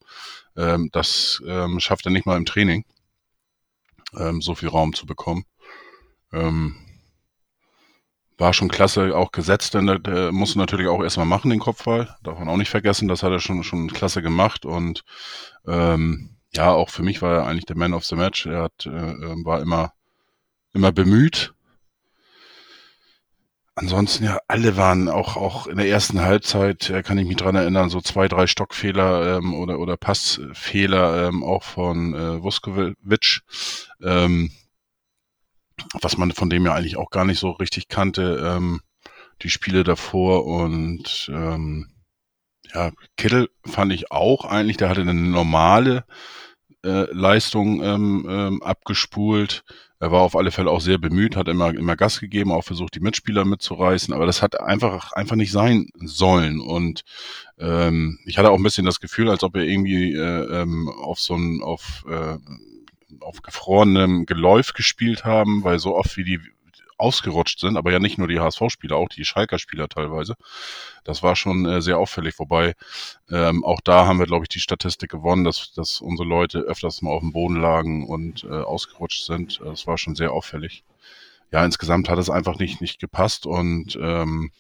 ähm, 0.56 0.90
das 0.92 1.42
ähm, 1.48 1.80
schafft 1.80 2.06
er 2.06 2.12
nicht 2.12 2.26
mal 2.26 2.38
im 2.38 2.46
Training 2.46 2.86
ähm, 4.16 4.42
so 4.42 4.56
viel 4.56 4.70
Raum 4.70 4.94
zu 4.94 5.06
bekommen. 5.06 5.46
Ähm, 6.32 6.76
war 8.38 8.54
schon 8.54 8.70
klasse, 8.70 9.18
auch 9.18 9.32
gesetzt, 9.32 9.74
denn 9.74 9.88
der, 9.88 10.00
der 10.00 10.32
musste 10.32 10.60
natürlich 10.60 10.88
auch 10.88 11.02
erstmal 11.02 11.26
machen, 11.26 11.50
den 11.50 11.60
Kopfball. 11.60 12.16
Darf 12.22 12.38
man 12.38 12.50
auch 12.50 12.58
nicht 12.58 12.70
vergessen, 12.70 13.08
das 13.08 13.24
hat 13.24 13.32
er 13.32 13.40
schon, 13.40 13.64
schon 13.64 13.88
klasse 13.88 14.22
gemacht 14.22 14.66
und 14.66 15.04
ähm, 15.66 16.38
ja, 16.54 16.72
auch 16.72 16.90
für 16.90 17.04
mich 17.04 17.22
war 17.22 17.36
er 17.36 17.48
eigentlich 17.48 17.66
der 17.66 17.78
Man 17.78 17.94
of 17.94 18.06
the 18.06 18.16
Match. 18.16 18.46
Er 18.46 18.64
hat, 18.64 18.86
äh, 18.86 18.90
ähm, 18.90 19.44
war 19.46 19.62
immer, 19.62 19.94
immer 20.74 20.92
bemüht. 20.92 21.54
Ansonsten 23.78 24.24
ja, 24.24 24.40
alle 24.48 24.76
waren 24.76 25.08
auch 25.08 25.38
auch 25.38 25.68
in 25.68 25.78
der 25.78 25.88
ersten 25.88 26.22
Halbzeit, 26.22 26.90
äh, 26.90 27.04
kann 27.04 27.20
ich 27.20 27.28
mich 27.28 27.38
dran 27.38 27.54
erinnern, 27.54 27.92
so 27.92 28.02
zwei, 28.02 28.28
drei 28.28 28.48
Stockfehler 28.48 29.38
ähm, 29.38 29.54
oder 29.54 29.78
oder 29.78 29.98
Passfehler 29.98 31.28
ähm, 31.28 31.44
auch 31.44 31.62
von 31.62 32.16
äh, 32.16 32.42
Vuskovic. 32.42 33.42
Ähm, 34.02 34.52
was 36.02 36.18
man 36.18 36.32
von 36.32 36.50
dem 36.50 36.66
ja 36.66 36.74
eigentlich 36.74 36.98
auch 36.98 37.12
gar 37.12 37.24
nicht 37.24 37.38
so 37.38 37.52
richtig 37.52 37.88
kannte, 37.88 38.42
ähm, 38.44 38.82
die 39.44 39.52
Spiele 39.52 39.84
davor 39.84 40.48
und 40.48 41.30
ähm, 41.32 41.92
ja, 42.74 42.92
Kittel 43.16 43.48
fand 43.64 43.94
ich 43.94 44.12
auch 44.12 44.44
eigentlich, 44.46 44.78
der 44.78 44.90
hatte 44.90 45.02
eine 45.02 45.14
normale 45.14 46.04
äh, 46.84 47.06
Leistung 47.14 47.84
ähm, 47.84 48.26
ähm, 48.28 48.64
abgespult. 48.64 49.64
Er 50.00 50.12
war 50.12 50.22
auf 50.22 50.36
alle 50.36 50.52
Fälle 50.52 50.70
auch 50.70 50.82
sehr 50.82 51.00
bemüht, 51.00 51.36
hat 51.36 51.48
immer, 51.48 51.74
immer 51.74 51.96
Gas 51.96 52.20
gegeben, 52.20 52.52
auch 52.52 52.64
versucht, 52.64 52.94
die 52.94 53.00
Mitspieler 53.00 53.46
mitzureißen, 53.46 54.14
aber 54.14 54.28
das 54.28 54.44
hat 54.44 54.60
einfach, 54.60 55.14
einfach 55.14 55.36
nicht 55.36 55.52
sein 55.52 55.90
sollen. 55.96 56.60
Und 56.60 57.04
ähm, 57.58 58.20
ich 58.26 58.38
hatte 58.38 58.52
auch 58.52 58.58
ein 58.58 58.64
bisschen 58.64 58.86
das 58.86 59.00
Gefühl, 59.00 59.30
als 59.30 59.44
ob 59.44 59.56
er 59.56 59.64
irgendwie 59.64 60.14
äh, 60.14 60.62
ähm, 60.62 60.88
auf 60.88 61.20
so 61.20 61.36
ein, 61.36 61.62
auf 61.64 62.06
äh, 62.08 62.38
auf 63.22 63.42
gefrorenem 63.42 64.26
Geläuf 64.26 64.74
gespielt 64.74 65.26
haben, 65.26 65.64
weil 65.64 65.80
so 65.80 65.96
oft 65.96 66.18
wie 66.18 66.24
die 66.24 66.40
ausgerutscht 66.98 67.60
sind, 67.60 67.78
aber 67.78 67.92
ja 67.92 68.00
nicht 68.00 68.18
nur 68.18 68.28
die 68.28 68.40
HSV-Spieler, 68.40 68.96
auch 68.96 69.10
die 69.10 69.26
Schalker-Spieler 69.26 69.88
teilweise. 69.90 70.36
Das 71.04 71.24
war 71.24 71.36
schon 71.36 71.66
äh, 71.66 71.82
sehr 71.82 71.98
auffällig, 71.98 72.40
wobei 72.40 72.74
ähm, 73.30 73.64
auch 73.64 73.82
da 73.82 74.06
haben 74.06 74.20
wir, 74.20 74.26
glaube 74.26 74.46
ich, 74.46 74.50
die 74.50 74.60
Statistik 74.60 75.12
gewonnen, 75.12 75.44
dass, 75.44 75.74
dass 75.74 76.02
unsere 76.02 76.28
Leute 76.28 76.60
öfters 76.60 77.02
mal 77.02 77.12
auf 77.12 77.22
dem 77.22 77.34
Boden 77.34 77.62
lagen 77.62 78.08
und 78.08 78.44
äh, 78.44 78.48
ausgerutscht 78.48 79.26
sind. 79.26 79.60
Das 79.64 79.88
war 79.88 79.98
schon 79.98 80.16
sehr 80.16 80.34
auffällig. 80.34 80.84
Ja, 81.52 81.64
insgesamt 81.64 82.10
hat 82.10 82.20
es 82.20 82.30
einfach 82.30 82.60
nicht, 82.60 82.82
nicht 82.82 83.00
gepasst 83.00 83.46
und 83.46 83.98
ähm, 84.02 84.52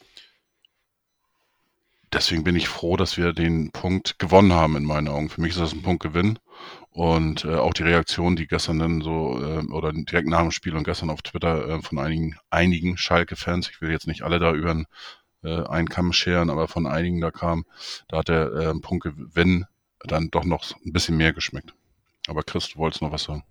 deswegen 2.13 2.43
bin 2.43 2.55
ich 2.55 2.67
froh, 2.67 2.97
dass 2.97 3.17
wir 3.17 3.33
den 3.33 3.71
Punkt 3.71 4.19
gewonnen 4.19 4.53
haben 4.53 4.75
in 4.75 4.83
meinen 4.83 5.07
Augen. 5.07 5.29
Für 5.29 5.41
mich 5.41 5.51
ist 5.51 5.59
das 5.59 5.73
ein 5.73 5.83
Punktgewinn. 5.83 6.39
Und 6.89 7.45
äh, 7.45 7.55
auch 7.55 7.73
die 7.73 7.83
Reaktion, 7.83 8.35
die 8.35 8.47
gestern 8.47 8.79
dann 8.79 9.01
so, 9.01 9.39
äh, 9.39 9.63
oder 9.71 9.93
direkt 9.93 10.27
nach 10.27 10.41
dem 10.41 10.51
Spiel 10.51 10.75
und 10.75 10.83
gestern 10.83 11.11
auf 11.11 11.21
Twitter 11.21 11.67
äh, 11.69 11.81
von 11.81 11.99
einigen, 11.99 12.35
einigen 12.49 12.97
Schalke-Fans, 12.97 13.69
ich 13.69 13.81
will 13.81 13.91
jetzt 13.91 14.07
nicht 14.07 14.23
alle 14.23 14.39
da 14.39 14.51
über 14.53 14.83
äh, 15.43 15.63
einen 15.67 15.89
Kamm 15.89 16.11
scheren, 16.13 16.49
aber 16.49 16.67
von 16.67 16.87
einigen 16.87 17.21
da 17.21 17.29
kam, 17.29 17.65
da 18.07 18.17
hat 18.17 18.29
der 18.29 18.51
äh, 18.51 18.73
Punktgewinn 18.79 19.65
dann 20.05 20.29
doch 20.31 20.43
noch 20.43 20.63
ein 20.85 20.93
bisschen 20.93 21.17
mehr 21.17 21.33
geschmeckt. 21.33 21.73
Aber 22.27 22.41
Chris, 22.43 22.69
du 22.69 22.79
wolltest 22.79 23.01
noch 23.01 23.11
was 23.11 23.23
sagen. 23.23 23.43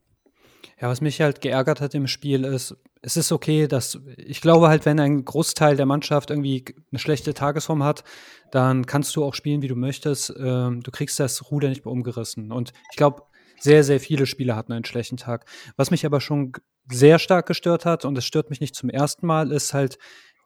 Ja, 0.81 0.89
was 0.89 1.01
mich 1.01 1.21
halt 1.21 1.41
geärgert 1.41 1.81
hat 1.81 1.95
im 1.95 2.07
Spiel 2.07 2.45
ist, 2.45 2.77
es 3.07 3.17
ist 3.17 3.31
okay, 3.31 3.69
dass 3.69 4.01
ich 4.17 4.41
glaube 4.41 4.67
halt, 4.67 4.85
wenn 4.85 4.99
ein 4.99 5.25
Großteil 5.25 5.77
der 5.77 5.87
Mannschaft 5.87 6.31
irgendwie 6.31 6.65
eine 6.91 6.99
schlechte 6.99 7.35
Tagesform 7.35 7.85
hat, 7.85 8.03
dann 8.51 8.85
kannst 8.85 9.15
du 9.15 9.23
auch 9.23 9.33
spielen, 9.33 9.63
wie 9.63 9.69
du 9.69 9.77
möchtest. 9.77 10.35
Ähm, 10.37 10.83
du 10.83 10.91
kriegst 10.91 11.21
das 11.21 11.53
Ruder 11.53 11.69
nicht 11.69 11.85
mehr 11.85 11.93
umgerissen. 11.93 12.51
Und 12.51 12.73
ich 12.91 12.97
glaube, 12.97 13.23
sehr, 13.61 13.85
sehr 13.85 14.01
viele 14.01 14.27
Spieler 14.27 14.57
hatten 14.57 14.73
einen 14.73 14.85
schlechten 14.85 15.19
Tag. 15.19 15.47
Was 15.77 15.93
mich 15.93 16.05
aber 16.05 16.21
schon 16.21 16.51
sehr 16.91 17.21
stark 17.21 17.47
gestört 17.47 17.85
hat, 17.85 18.05
und 18.05 18.19
es 18.19 18.25
stört 18.25 18.51
mich 18.51 18.61
nicht 18.61 18.75
zum 18.75 18.91
ersten 18.91 19.25
Mal, 19.25 19.53
ist 19.53 19.73
halt 19.73 19.99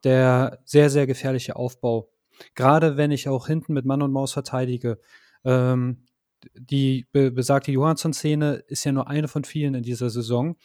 der 0.05 0.61
sehr, 0.67 0.90
sehr 0.90 1.07
gefährliche 1.07 1.57
Aufbau. 1.57 2.11
Gerade 2.55 2.99
wenn 2.99 3.11
ich 3.11 3.26
auch 3.26 3.47
hinten 3.47 3.73
mit 3.73 3.87
Mann 3.87 4.02
und 4.02 4.12
Maus 4.12 4.35
verteidige. 4.35 4.99
Ähm, 5.45 6.05
die 6.52 7.07
be 7.11 7.31
besagte 7.31 7.73
Johansson-Szene 7.73 8.64
ist 8.67 8.85
ja 8.85 8.93
nur 8.93 9.09
eine 9.09 9.29
von 9.29 9.45
vielen 9.45 9.75
in 9.75 9.83
dieser 9.83 10.11
Saison, 10.11 10.57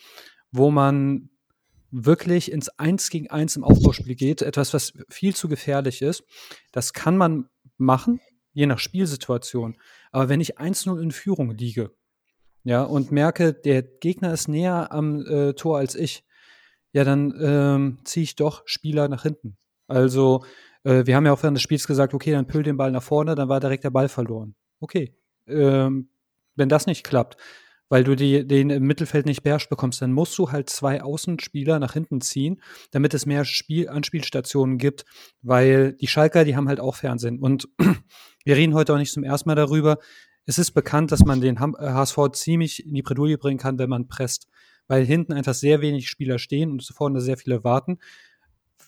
wo 0.52 0.72
man 0.72 1.30
wirklich 1.92 2.52
ins 2.52 2.70
Eins 2.70 3.10
gegen 3.10 3.30
Eins 3.30 3.56
im 3.56 3.64
Aufbauspiel 3.64 4.16
geht, 4.16 4.42
etwas, 4.42 4.74
was 4.74 4.94
viel 5.10 5.36
zu 5.36 5.48
gefährlich 5.48 6.02
ist. 6.02 6.24
Das 6.72 6.94
kann 6.94 7.18
man 7.18 7.50
machen, 7.78 8.20
je 8.54 8.66
nach 8.66 8.80
Spielsituation. 8.80 9.78
Aber 10.12 10.30
wenn 10.30 10.42
ich 10.42 10.58
1-0 10.60 11.02
in 11.02 11.12
Führung 11.12 11.52
liege, 11.52 11.92
ja, 12.64 12.82
und 12.82 13.12
merke, 13.12 13.54
der 13.54 13.84
Gegner 13.84 14.34
ist 14.34 14.48
näher 14.48 14.92
am 14.92 15.24
äh, 15.26 15.54
Tor 15.54 15.78
als 15.78 15.94
ich, 15.94 16.24
ja, 16.94 17.04
dann 17.04 17.34
ähm, 17.40 17.98
ziehe 18.06 18.24
ich 18.24 18.36
doch 18.36 18.64
Spieler 18.66 19.08
nach 19.08 19.24
hinten. 19.24 19.58
Also, 19.88 20.44
äh, 20.84 21.06
wir 21.06 21.16
haben 21.16 21.26
ja 21.26 21.34
auch 21.34 21.44
während 21.44 21.58
des 21.58 21.62
Spiels 21.62 21.86
gesagt, 21.86 22.14
okay, 22.14 22.32
dann 22.32 22.48
püll 22.48 22.64
den 22.64 22.78
Ball 22.78 22.92
nach 22.92 23.04
vorne, 23.04 23.36
dann 23.36 23.50
war 23.50 23.60
direkt 23.60 23.84
der 23.84 23.92
Ball 23.92 24.10
verloren. 24.10 24.56
Okay, 24.80 25.16
ähm, 25.48 26.10
wenn 26.56 26.70
das 26.70 26.88
nicht 26.88 27.04
klappt, 27.04 27.38
weil 27.90 28.04
du 28.04 28.16
die, 28.16 28.48
den 28.48 28.70
im 28.70 28.84
Mittelfeld 28.84 29.26
nicht 29.26 29.44
beherrscht 29.44 29.70
bekommst, 29.70 30.02
dann 30.02 30.12
musst 30.12 30.38
du 30.38 30.52
halt 30.52 30.70
zwei 30.70 31.02
Außenspieler 31.02 31.80
nach 31.80 31.94
hinten 31.94 32.22
ziehen, 32.22 32.62
damit 32.92 33.14
es 33.14 33.26
mehr 33.26 33.46
Spiel 33.46 33.90
Anspielstationen 33.90 34.78
gibt, 34.78 35.06
weil 35.42 35.94
die 35.94 36.08
Schalker, 36.08 36.46
die 36.46 36.56
haben 36.56 36.68
halt 36.68 36.80
auch 36.80 36.96
Fernsehen. 36.96 37.40
Und 37.40 37.68
wir 38.46 38.56
reden 38.56 38.74
heute 38.74 38.94
auch 38.94 38.98
nicht 38.98 39.14
zum 39.14 39.24
ersten 39.24 39.50
Mal 39.50 39.56
darüber. 39.56 40.00
Es 40.46 40.58
ist 40.58 40.72
bekannt, 40.72 41.12
dass 41.12 41.26
man 41.26 41.42
den 41.42 41.60
HSV 41.60 42.18
äh, 42.18 42.32
ziemlich 42.32 42.86
in 42.86 42.94
die 42.94 43.02
Bredouille 43.02 43.38
bringen 43.38 43.60
kann, 43.60 43.80
wenn 43.80 43.90
man 43.90 44.08
presst, 44.08 44.48
weil 44.88 45.06
hinten 45.06 45.34
einfach 45.34 45.56
sehr 45.56 45.82
wenig 45.82 46.10
Spieler 46.10 46.40
stehen 46.40 46.72
und 46.72 46.84
vorne 46.84 47.22
sehr 47.22 47.38
viele 47.38 47.64
warten, 47.64 47.98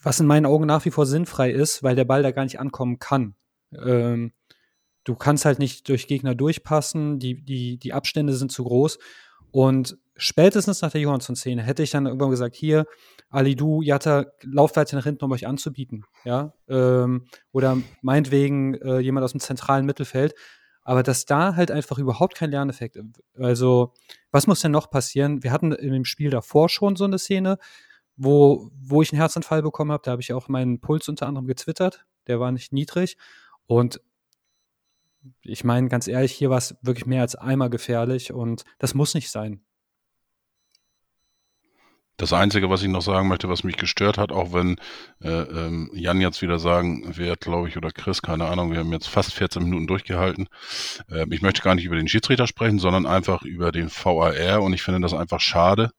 was 0.03 0.19
in 0.19 0.27
meinen 0.27 0.45
Augen 0.45 0.65
nach 0.65 0.85
wie 0.85 0.91
vor 0.91 1.05
sinnfrei 1.05 1.51
ist, 1.51 1.81
weil 1.81 1.95
der 1.95 2.05
Ball 2.05 2.23
da 2.23 2.31
gar 2.31 2.43
nicht 2.43 2.59
ankommen 2.59 2.99
kann. 2.99 3.35
Ähm, 3.73 4.33
du 5.07 5.15
kannst 5.15 5.45
halt 5.45 5.59
nicht 5.59 5.87
durch 5.87 6.07
Gegner 6.07 6.35
durchpassen, 6.35 7.17
die, 7.17 7.41
die, 7.43 7.77
die 7.77 7.93
Abstände 7.93 8.33
sind 8.33 8.51
zu 8.51 8.65
groß. 8.65 8.99
Und 9.51 9.97
spätestens 10.17 10.81
nach 10.81 10.91
der 10.91 10.99
Johansson-Szene 10.99 11.63
hätte 11.63 11.81
ich 11.81 11.91
dann 11.91 12.05
irgendwann 12.05 12.29
gesagt, 12.29 12.55
hier, 12.57 12.85
Ali, 13.29 13.55
du, 13.55 13.81
Jatta, 13.81 14.25
lauft 14.43 14.75
weiter 14.75 14.97
nach 14.97 15.05
hinten, 15.05 15.23
um 15.23 15.31
euch 15.31 15.47
anzubieten. 15.47 16.03
Ja? 16.25 16.53
Ähm, 16.67 17.25
oder 17.53 17.77
meinetwegen 18.01 18.75
äh, 18.75 18.99
jemand 18.99 19.23
aus 19.23 19.31
dem 19.31 19.39
zentralen 19.39 19.85
Mittelfeld. 19.85 20.33
Aber 20.83 21.03
dass 21.03 21.25
da 21.25 21.55
halt 21.55 21.71
einfach 21.71 21.99
überhaupt 21.99 22.35
kein 22.35 22.51
Lerneffekt. 22.51 22.97
Also, 23.37 23.93
was 24.31 24.47
muss 24.47 24.61
denn 24.61 24.71
noch 24.71 24.89
passieren? 24.89 25.43
Wir 25.43 25.51
hatten 25.51 25.71
in 25.71 25.91
dem 25.91 26.05
Spiel 26.05 26.29
davor 26.29 26.69
schon 26.69 26.95
so 26.95 27.05
eine 27.05 27.17
Szene, 27.17 27.57
wo, 28.17 28.71
wo 28.73 29.01
ich 29.01 29.11
einen 29.11 29.19
Herzanfall 29.19 29.61
bekommen 29.61 29.91
habe. 29.91 30.03
Da 30.03 30.11
habe 30.11 30.21
ich 30.21 30.33
auch 30.33 30.47
meinen 30.49 30.79
Puls 30.79 31.07
unter 31.07 31.27
anderem 31.27 31.47
getwittert. 31.47 32.05
Der 32.27 32.39
war 32.39 32.51
nicht 32.51 32.73
niedrig. 32.73 33.17
Und 33.65 34.01
ich 35.41 35.63
meine, 35.63 35.89
ganz 35.89 36.07
ehrlich, 36.07 36.31
hier 36.33 36.49
war 36.49 36.57
es 36.57 36.75
wirklich 36.81 37.05
mehr 37.05 37.21
als 37.21 37.35
einmal 37.35 37.69
gefährlich 37.69 38.31
und 38.31 38.63
das 38.79 38.93
muss 38.93 39.13
nicht 39.13 39.29
sein. 39.29 39.61
Das 42.19 42.33
Einzige, 42.33 42.67
was 42.67 42.81
ich 42.81 42.87
noch 42.87 43.03
sagen 43.03 43.27
möchte, 43.27 43.47
was 43.47 43.63
mich 43.63 43.77
gestört 43.77 44.17
hat, 44.17 44.31
auch 44.31 44.51
wenn 44.51 44.77
äh, 45.21 45.29
ähm, 45.29 45.91
Jan 45.93 46.19
jetzt 46.19 46.41
wieder 46.41 46.57
sagen 46.57 47.15
wird, 47.15 47.41
glaube 47.41 47.69
ich, 47.69 47.77
oder 47.77 47.91
Chris, 47.91 48.23
keine 48.23 48.45
Ahnung, 48.45 48.71
wir 48.71 48.79
haben 48.79 48.91
jetzt 48.91 49.07
fast 49.07 49.33
14 49.35 49.63
Minuten 49.63 49.85
durchgehalten. 49.85 50.47
Äh, 51.11 51.27
ich 51.29 51.43
möchte 51.43 51.61
gar 51.61 51.75
nicht 51.75 51.85
über 51.85 51.95
den 51.95 52.07
Schiedsrichter 52.07 52.47
sprechen, 52.47 52.79
sondern 52.79 53.05
einfach 53.05 53.43
über 53.43 53.71
den 53.71 53.89
VAR 53.91 54.63
und 54.63 54.73
ich 54.73 54.81
finde 54.81 55.01
das 55.01 55.13
einfach 55.13 55.39
schade, 55.39 55.91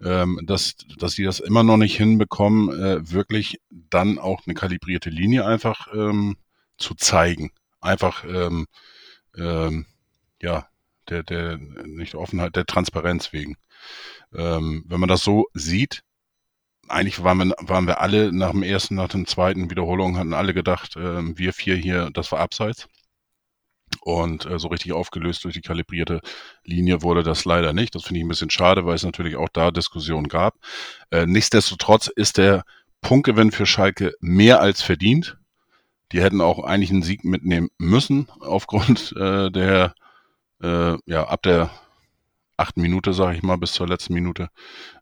ähm, 0.00 0.40
dass, 0.44 0.76
dass 0.98 1.16
die 1.16 1.24
das 1.24 1.40
immer 1.40 1.64
noch 1.64 1.78
nicht 1.78 1.96
hinbekommen, 1.96 2.70
äh, 2.70 3.10
wirklich 3.10 3.60
dann 3.70 4.20
auch 4.20 4.42
eine 4.46 4.54
kalibrierte 4.54 5.10
Linie 5.10 5.46
einfach 5.46 5.88
ähm, 5.92 6.36
zu 6.78 6.94
zeigen 6.94 7.50
einfach 7.86 8.24
ähm, 8.24 8.66
ähm, 9.36 9.86
ja 10.40 10.68
der 11.08 11.22
der 11.22 11.58
nicht 11.58 12.14
Offenheit 12.14 12.56
der 12.56 12.66
Transparenz 12.66 13.32
wegen. 13.32 13.56
Ähm, 14.34 14.84
wenn 14.86 15.00
man 15.00 15.08
das 15.08 15.22
so 15.22 15.46
sieht, 15.54 16.02
eigentlich 16.88 17.22
waren 17.22 17.38
wir, 17.38 17.54
waren 17.60 17.86
wir 17.86 18.00
alle 18.00 18.32
nach 18.32 18.52
dem 18.52 18.62
ersten, 18.62 18.94
nach 18.94 19.08
dem 19.08 19.26
zweiten 19.26 19.70
Wiederholung 19.70 20.16
hatten 20.16 20.34
alle 20.34 20.54
gedacht, 20.54 20.96
äh, 20.96 21.36
wir 21.36 21.52
vier 21.52 21.76
hier, 21.76 22.10
das 22.12 22.32
war 22.32 22.40
abseits. 22.40 22.88
Und 24.00 24.46
äh, 24.46 24.58
so 24.58 24.68
richtig 24.68 24.92
aufgelöst 24.92 25.44
durch 25.44 25.54
die 25.54 25.60
kalibrierte 25.60 26.20
Linie 26.64 27.02
wurde 27.02 27.22
das 27.22 27.44
leider 27.44 27.72
nicht. 27.72 27.94
Das 27.94 28.04
finde 28.04 28.20
ich 28.20 28.24
ein 28.24 28.28
bisschen 28.28 28.50
schade, 28.50 28.84
weil 28.84 28.94
es 28.94 29.04
natürlich 29.04 29.36
auch 29.36 29.48
da 29.48 29.70
Diskussionen 29.70 30.28
gab. 30.28 30.56
Äh, 31.10 31.26
nichtsdestotrotz 31.26 32.08
ist 32.08 32.38
der 32.38 32.64
Punktgewinn 33.00 33.52
für 33.52 33.66
Schalke 33.66 34.14
mehr 34.20 34.60
als 34.60 34.82
verdient. 34.82 35.38
Die 36.12 36.22
hätten 36.22 36.40
auch 36.40 36.62
eigentlich 36.62 36.90
einen 36.90 37.02
Sieg 37.02 37.24
mitnehmen 37.24 37.68
müssen 37.78 38.28
aufgrund 38.40 39.12
äh, 39.16 39.50
der, 39.50 39.94
äh, 40.62 40.96
ja, 41.06 41.24
ab 41.26 41.42
der 41.42 41.70
achten 42.56 42.80
Minute, 42.80 43.12
sage 43.12 43.36
ich 43.36 43.42
mal, 43.42 43.56
bis 43.58 43.72
zur 43.72 43.86
letzten 43.86 44.14
Minute. 44.14 44.48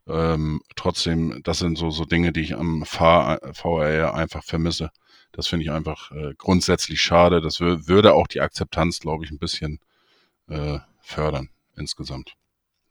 Ähm, 0.07 0.61
trotzdem, 0.77 1.43
das 1.45 1.59
sind 1.59 1.79
so, 1.79 1.91
so 1.91 2.05
Dinge, 2.05 2.33
die 2.33 2.41
ich 2.41 2.57
am 2.57 2.85
VR 2.85 4.15
einfach 4.15 4.43
vermisse. 4.45 4.91
Das 5.33 5.47
finde 5.49 5.65
ich 5.65 5.71
einfach 5.71 6.11
äh, 6.13 6.35
grundsätzlich 6.37 7.01
schade. 7.01 7.41
Das 7.41 7.61
würde 7.61 8.15
auch 8.15 8.27
die 8.27 8.41
Akzeptanz, 8.41 9.01
glaube 9.01 9.25
ich, 9.25 9.31
ein 9.31 9.39
bisschen 9.39 9.81
äh, 10.49 10.79
fördern 11.01 11.51
insgesamt. 11.77 12.35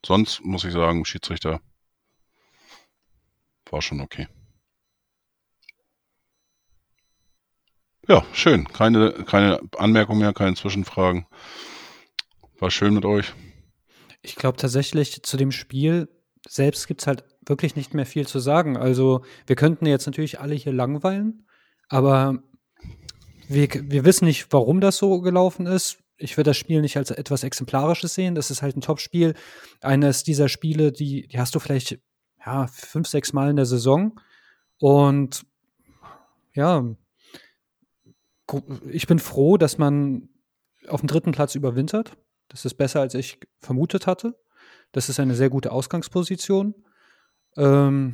Sonst 0.05 0.43
muss 0.43 0.63
ich 0.65 0.73
sagen, 0.73 1.05
Schiedsrichter 1.05 1.61
war 3.69 3.81
schon 3.81 4.01
okay. 4.01 4.27
Ja, 8.07 8.25
schön. 8.33 8.67
Keine, 8.67 9.13
keine 9.25 9.59
Anmerkung 9.77 10.17
mehr, 10.17 10.33
keine 10.33 10.55
Zwischenfragen. 10.55 11.25
War 12.59 12.69
schön 12.69 12.93
mit 12.93 13.05
euch. 13.05 13.33
Ich 14.21 14.35
glaube 14.35 14.57
tatsächlich 14.57 15.23
zu 15.23 15.37
dem 15.37 15.51
Spiel 15.51 16.09
selbst 16.47 16.87
gibt 16.87 17.01
es 17.01 17.07
halt 17.07 17.23
wirklich 17.45 17.75
nicht 17.75 17.93
mehr 17.93 18.05
viel 18.05 18.27
zu 18.27 18.39
sagen. 18.39 18.77
Also 18.77 19.23
wir 19.47 19.55
könnten 19.55 19.85
jetzt 19.85 20.05
natürlich 20.05 20.39
alle 20.39 20.55
hier 20.55 20.73
langweilen, 20.73 21.47
aber 21.89 22.43
wir, 23.47 23.67
wir 23.71 24.05
wissen 24.05 24.25
nicht, 24.25 24.47
warum 24.51 24.81
das 24.81 24.97
so 24.97 25.21
gelaufen 25.21 25.65
ist. 25.65 25.99
Ich 26.17 26.37
würde 26.37 26.51
das 26.51 26.57
Spiel 26.57 26.81
nicht 26.81 26.97
als 26.97 27.11
etwas 27.11 27.43
Exemplarisches 27.43 28.13
sehen. 28.13 28.35
Das 28.35 28.51
ist 28.51 28.61
halt 28.61 28.77
ein 28.77 28.81
Top-Spiel. 28.81 29.33
Eines 29.81 30.23
dieser 30.23 30.47
Spiele, 30.47 30.91
die, 30.91 31.27
die 31.27 31.39
hast 31.39 31.55
du 31.55 31.59
vielleicht 31.59 31.99
ja, 32.45 32.67
fünf, 32.67 33.07
sechs 33.07 33.33
Mal 33.33 33.49
in 33.49 33.55
der 33.55 33.65
Saison. 33.65 34.19
Und 34.79 35.45
ja, 36.53 36.83
ich 38.89 39.07
bin 39.07 39.19
froh, 39.19 39.57
dass 39.57 39.77
man 39.77 40.29
auf 40.87 41.01
dem 41.01 41.07
dritten 41.07 41.31
Platz 41.31 41.55
überwintert. 41.55 42.17
Das 42.49 42.65
ist 42.65 42.75
besser, 42.75 43.01
als 43.01 43.13
ich 43.13 43.39
vermutet 43.59 44.05
hatte. 44.07 44.35
Das 44.91 45.09
ist 45.09 45.19
eine 45.19 45.35
sehr 45.35 45.49
gute 45.49 45.71
Ausgangsposition. 45.71 46.75
Ähm, 47.57 48.13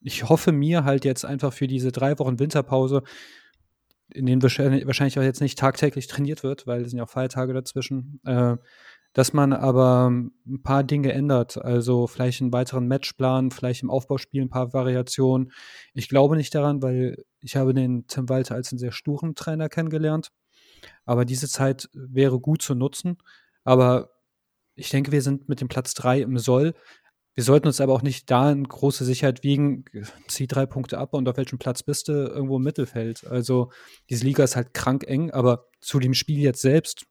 ich 0.00 0.28
hoffe 0.28 0.52
mir 0.52 0.84
halt 0.84 1.04
jetzt 1.04 1.24
einfach 1.24 1.52
für 1.52 1.66
diese 1.66 1.90
drei 1.90 2.18
Wochen 2.18 2.38
Winterpause, 2.38 3.02
in 4.12 4.26
denen 4.26 4.42
wahrscheinlich 4.42 5.18
auch 5.18 5.22
jetzt 5.22 5.40
nicht 5.40 5.58
tagtäglich 5.58 6.06
trainiert 6.06 6.42
wird, 6.42 6.66
weil 6.66 6.82
es 6.82 6.90
sind 6.90 6.98
ja 6.98 7.04
auch 7.04 7.10
Feiertage 7.10 7.52
dazwischen, 7.52 8.20
äh, 8.24 8.56
dass 9.14 9.32
man 9.32 9.52
aber 9.52 10.08
ein 10.10 10.62
paar 10.62 10.82
Dinge 10.82 11.12
ändert. 11.12 11.56
Also 11.56 12.06
vielleicht 12.06 12.42
einen 12.42 12.52
weiteren 12.52 12.88
Matchplan, 12.88 13.52
vielleicht 13.52 13.82
im 13.82 13.90
Aufbauspiel 13.90 14.42
ein 14.42 14.50
paar 14.50 14.72
Variationen. 14.74 15.52
Ich 15.94 16.08
glaube 16.08 16.36
nicht 16.36 16.54
daran, 16.54 16.82
weil 16.82 17.24
ich 17.40 17.56
habe 17.56 17.72
den 17.74 18.06
Tim 18.08 18.28
Walter 18.28 18.56
als 18.56 18.72
einen 18.72 18.80
sehr 18.80 18.92
sturen 18.92 19.36
Trainer 19.36 19.68
kennengelernt. 19.68 20.30
Aber 21.06 21.24
diese 21.24 21.48
Zeit 21.48 21.88
wäre 21.92 22.40
gut 22.40 22.60
zu 22.60 22.74
nutzen. 22.74 23.18
Aber 23.62 24.10
ich 24.74 24.90
denke, 24.90 25.12
wir 25.12 25.22
sind 25.22 25.48
mit 25.48 25.60
dem 25.60 25.68
Platz 25.68 25.94
3 25.94 26.22
im 26.22 26.36
Soll. 26.38 26.74
Wir 27.34 27.44
sollten 27.44 27.68
uns 27.68 27.80
aber 27.80 27.92
auch 27.92 28.02
nicht 28.02 28.30
da 28.30 28.50
in 28.50 28.64
große 28.64 29.04
Sicherheit 29.04 29.42
wiegen, 29.44 29.84
zieh 30.28 30.46
drei 30.46 30.66
Punkte 30.66 30.98
ab 30.98 31.14
und 31.14 31.28
auf 31.28 31.36
welchem 31.36 31.58
Platz 31.58 31.82
bist 31.82 32.08
du? 32.08 32.12
Irgendwo 32.12 32.56
im 32.56 32.62
Mittelfeld. 32.62 33.26
Also 33.26 33.70
diese 34.10 34.24
Liga 34.24 34.44
ist 34.44 34.56
halt 34.56 34.74
krank 34.74 35.04
eng, 35.06 35.30
aber 35.30 35.66
zu 35.80 35.98
dem 36.00 36.14
Spiel 36.14 36.38
jetzt 36.40 36.62
selbst, 36.62 37.06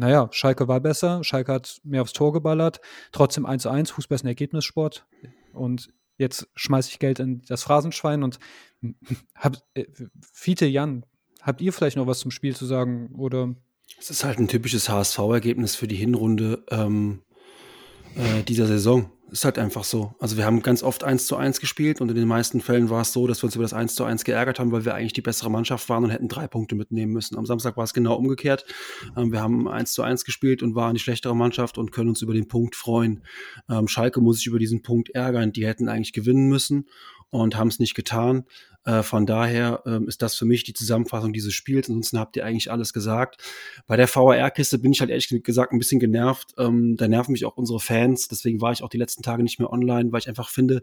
naja, 0.00 0.28
Schalke 0.32 0.66
war 0.66 0.80
besser, 0.80 1.22
Schalke 1.22 1.52
hat 1.52 1.80
mehr 1.84 2.00
aufs 2.02 2.14
Tor 2.14 2.32
geballert, 2.32 2.80
trotzdem 3.12 3.46
1-1, 3.46 3.92
Fußball 3.92 4.16
ist 4.16 4.24
ein 4.24 4.28
Ergebnissport 4.28 5.06
und 5.52 5.90
jetzt 6.16 6.48
schmeiße 6.54 6.88
ich 6.90 6.98
Geld 6.98 7.20
in 7.20 7.42
das 7.46 7.62
Phrasenschwein 7.62 8.22
und 8.22 8.38
hab, 9.34 9.58
äh, 9.74 9.84
Fiete, 10.32 10.66
Jan, 10.66 11.04
habt 11.42 11.60
ihr 11.60 11.72
vielleicht 11.72 11.96
noch 11.96 12.06
was 12.06 12.20
zum 12.20 12.30
Spiel 12.30 12.56
zu 12.56 12.64
sagen 12.64 13.14
oder 13.14 13.54
es 13.98 14.08
ist 14.08 14.24
halt 14.24 14.38
ein 14.38 14.48
typisches 14.48 14.88
HSV-Ergebnis 14.88 15.74
für 15.76 15.86
die 15.86 15.96
Hinrunde 15.96 16.64
ähm, 16.70 17.20
äh, 18.14 18.42
dieser 18.42 18.66
Saison. 18.66 19.12
Ist 19.30 19.44
halt 19.44 19.58
einfach 19.58 19.84
so. 19.84 20.14
Also 20.18 20.36
wir 20.36 20.44
haben 20.44 20.60
ganz 20.60 20.82
oft 20.82 21.04
1 21.04 21.26
zu 21.26 21.36
1 21.36 21.60
gespielt 21.60 22.00
und 22.00 22.08
in 22.08 22.16
den 22.16 22.26
meisten 22.26 22.60
Fällen 22.60 22.90
war 22.90 23.02
es 23.02 23.12
so, 23.12 23.28
dass 23.28 23.42
wir 23.42 23.46
uns 23.46 23.54
über 23.54 23.62
das 23.62 23.72
1 23.72 23.94
zu 23.94 24.02
1 24.02 24.24
geärgert 24.24 24.58
haben, 24.58 24.72
weil 24.72 24.84
wir 24.84 24.94
eigentlich 24.94 25.12
die 25.12 25.22
bessere 25.22 25.50
Mannschaft 25.50 25.88
waren 25.88 26.02
und 26.02 26.10
hätten 26.10 26.26
drei 26.26 26.48
Punkte 26.48 26.74
mitnehmen 26.74 27.12
müssen. 27.12 27.38
Am 27.38 27.46
Samstag 27.46 27.76
war 27.76 27.84
es 27.84 27.94
genau 27.94 28.16
umgekehrt. 28.16 28.64
Ähm, 29.16 29.30
wir 29.30 29.40
haben 29.40 29.68
1 29.68 29.92
zu 29.92 30.02
1 30.02 30.24
gespielt 30.24 30.64
und 30.64 30.74
waren 30.74 30.94
die 30.94 31.00
schlechtere 31.00 31.36
Mannschaft 31.36 31.78
und 31.78 31.92
können 31.92 32.08
uns 32.08 32.22
über 32.22 32.34
den 32.34 32.48
Punkt 32.48 32.74
freuen. 32.74 33.22
Ähm, 33.68 33.86
Schalke 33.86 34.20
muss 34.20 34.38
sich 34.38 34.46
über 34.46 34.58
diesen 34.58 34.82
Punkt 34.82 35.10
ärgern. 35.10 35.52
Die 35.52 35.64
hätten 35.64 35.88
eigentlich 35.88 36.12
gewinnen 36.12 36.48
müssen 36.48 36.86
und 37.30 37.56
haben 37.56 37.68
es 37.68 37.78
nicht 37.78 37.94
getan. 37.94 38.44
Äh, 38.84 39.02
von 39.02 39.26
daher 39.26 39.82
ähm, 39.86 40.08
ist 40.08 40.22
das 40.22 40.34
für 40.34 40.44
mich 40.44 40.64
die 40.64 40.72
Zusammenfassung 40.72 41.32
dieses 41.32 41.52
Spiels. 41.54 41.88
Ansonsten 41.88 42.18
habt 42.18 42.36
ihr 42.36 42.44
eigentlich 42.44 42.70
alles 42.70 42.92
gesagt. 42.92 43.42
Bei 43.86 43.96
der 43.96 44.08
VAR-Kiste 44.08 44.78
bin 44.78 44.92
ich 44.92 45.00
halt 45.00 45.10
ehrlich 45.10 45.28
gesagt 45.42 45.72
ein 45.72 45.78
bisschen 45.78 46.00
genervt. 46.00 46.54
Ähm, 46.58 46.96
da 46.96 47.08
nerven 47.08 47.32
mich 47.32 47.44
auch 47.44 47.56
unsere 47.56 47.80
Fans. 47.80 48.28
Deswegen 48.28 48.60
war 48.60 48.72
ich 48.72 48.82
auch 48.82 48.88
die 48.88 48.98
letzten 48.98 49.22
Tage 49.22 49.42
nicht 49.42 49.58
mehr 49.58 49.70
online, 49.70 50.12
weil 50.12 50.20
ich 50.20 50.28
einfach 50.28 50.48
finde, 50.48 50.82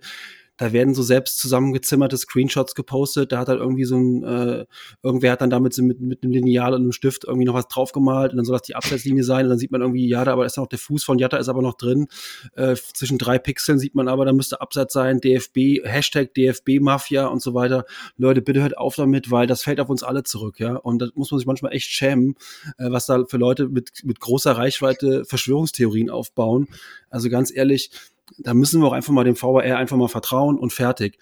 da 0.58 0.74
werden 0.74 0.94
so 0.94 1.04
selbst 1.04 1.40
zusammengezimmerte 1.40 2.18
Screenshots 2.18 2.76
gepostet. 2.76 3.32
Da 3.32 3.40
hat 3.40 3.48
halt 3.48 3.60
irgendwie 3.60 3.86
so 3.86 3.96
ein, 3.96 4.24
äh, 4.24 4.66
irgendwer 5.04 5.32
hat 5.32 5.42
dann 5.42 5.50
damit 5.50 5.78
mit, 5.78 6.00
mit 6.02 6.24
einem 6.24 6.34
Lineal 6.34 6.74
und 6.74 6.82
einem 6.82 6.92
Stift 6.92 7.26
irgendwie 7.26 7.46
noch 7.46 7.54
was 7.54 7.68
draufgemalt 7.68 8.32
und 8.32 8.38
dann 8.38 8.46
soll 8.46 8.56
das 8.56 8.64
die 8.64 8.76
Abseitslinie 8.76 9.24
sein. 9.24 9.46
Und 9.46 9.52
dann 9.52 9.60
sieht 9.60 9.72
man 9.72 9.82
irgendwie, 9.82 10.08
ja, 10.08 10.26
da 10.26 10.34
aber 10.34 10.46
ist 10.46 10.58
noch 10.58 10.68
der 10.68 10.80
Fuß 10.80 11.04
von 11.04 11.20
Jatta 11.20 11.38
ist 11.38 11.48
aber 11.48 11.62
noch 11.62 11.76
drin. 11.76 12.08
Äh, 12.56 12.76
zwischen 12.76 13.18
drei 13.18 13.38
Pixeln 13.38 13.80
sieht 13.80 13.96
man 13.96 14.08
aber, 14.08 14.26
da 14.26 14.34
müsste 14.34 14.60
Abseits 14.60 14.94
sein, 14.94 15.22
DFB, 15.22 15.84
Hashtag 15.84 16.34
DFB-Mafia 16.34 17.28
und 17.28 17.42
so 17.42 17.54
weiter. 17.54 17.86
Leute, 18.18 18.42
bitte 18.42 18.62
hört 18.62 18.78
auf 18.78 18.96
damit, 18.96 19.30
weil 19.30 19.46
das 19.46 19.62
fällt 19.62 19.80
auf 19.80 19.90
uns 19.90 20.02
alle 20.02 20.24
zurück, 20.24 20.60
ja. 20.60 20.76
Und 20.76 21.00
da 21.00 21.08
muss 21.14 21.32
man 21.32 21.40
sich 21.40 21.48
manchmal 21.48 21.74
echt 21.74 21.90
schämen, 21.90 22.36
äh, 22.78 22.90
was 22.90 23.06
da 23.06 23.26
für 23.28 23.38
Leute 23.38 23.70
mit, 23.70 24.04
mit 24.04 24.20
großer 24.20 24.54
Reichweite 24.54 25.24
Verschwörungstheorien 25.26 26.10
aufbauen. 26.10 26.68
Also 27.10 27.30
ganz 27.30 27.56
ehrlich, 27.56 27.92
da 28.38 28.54
müssen 28.54 28.82
wir 28.82 28.88
auch 28.88 28.94
einfach 28.94 29.14
mal 29.14 29.24
dem 29.24 29.42
VAR 29.42 29.62
einfach 29.64 29.98
mal 29.98 30.08
vertrauen 30.08 30.58
und 30.58 30.74
fertig. 30.74 31.20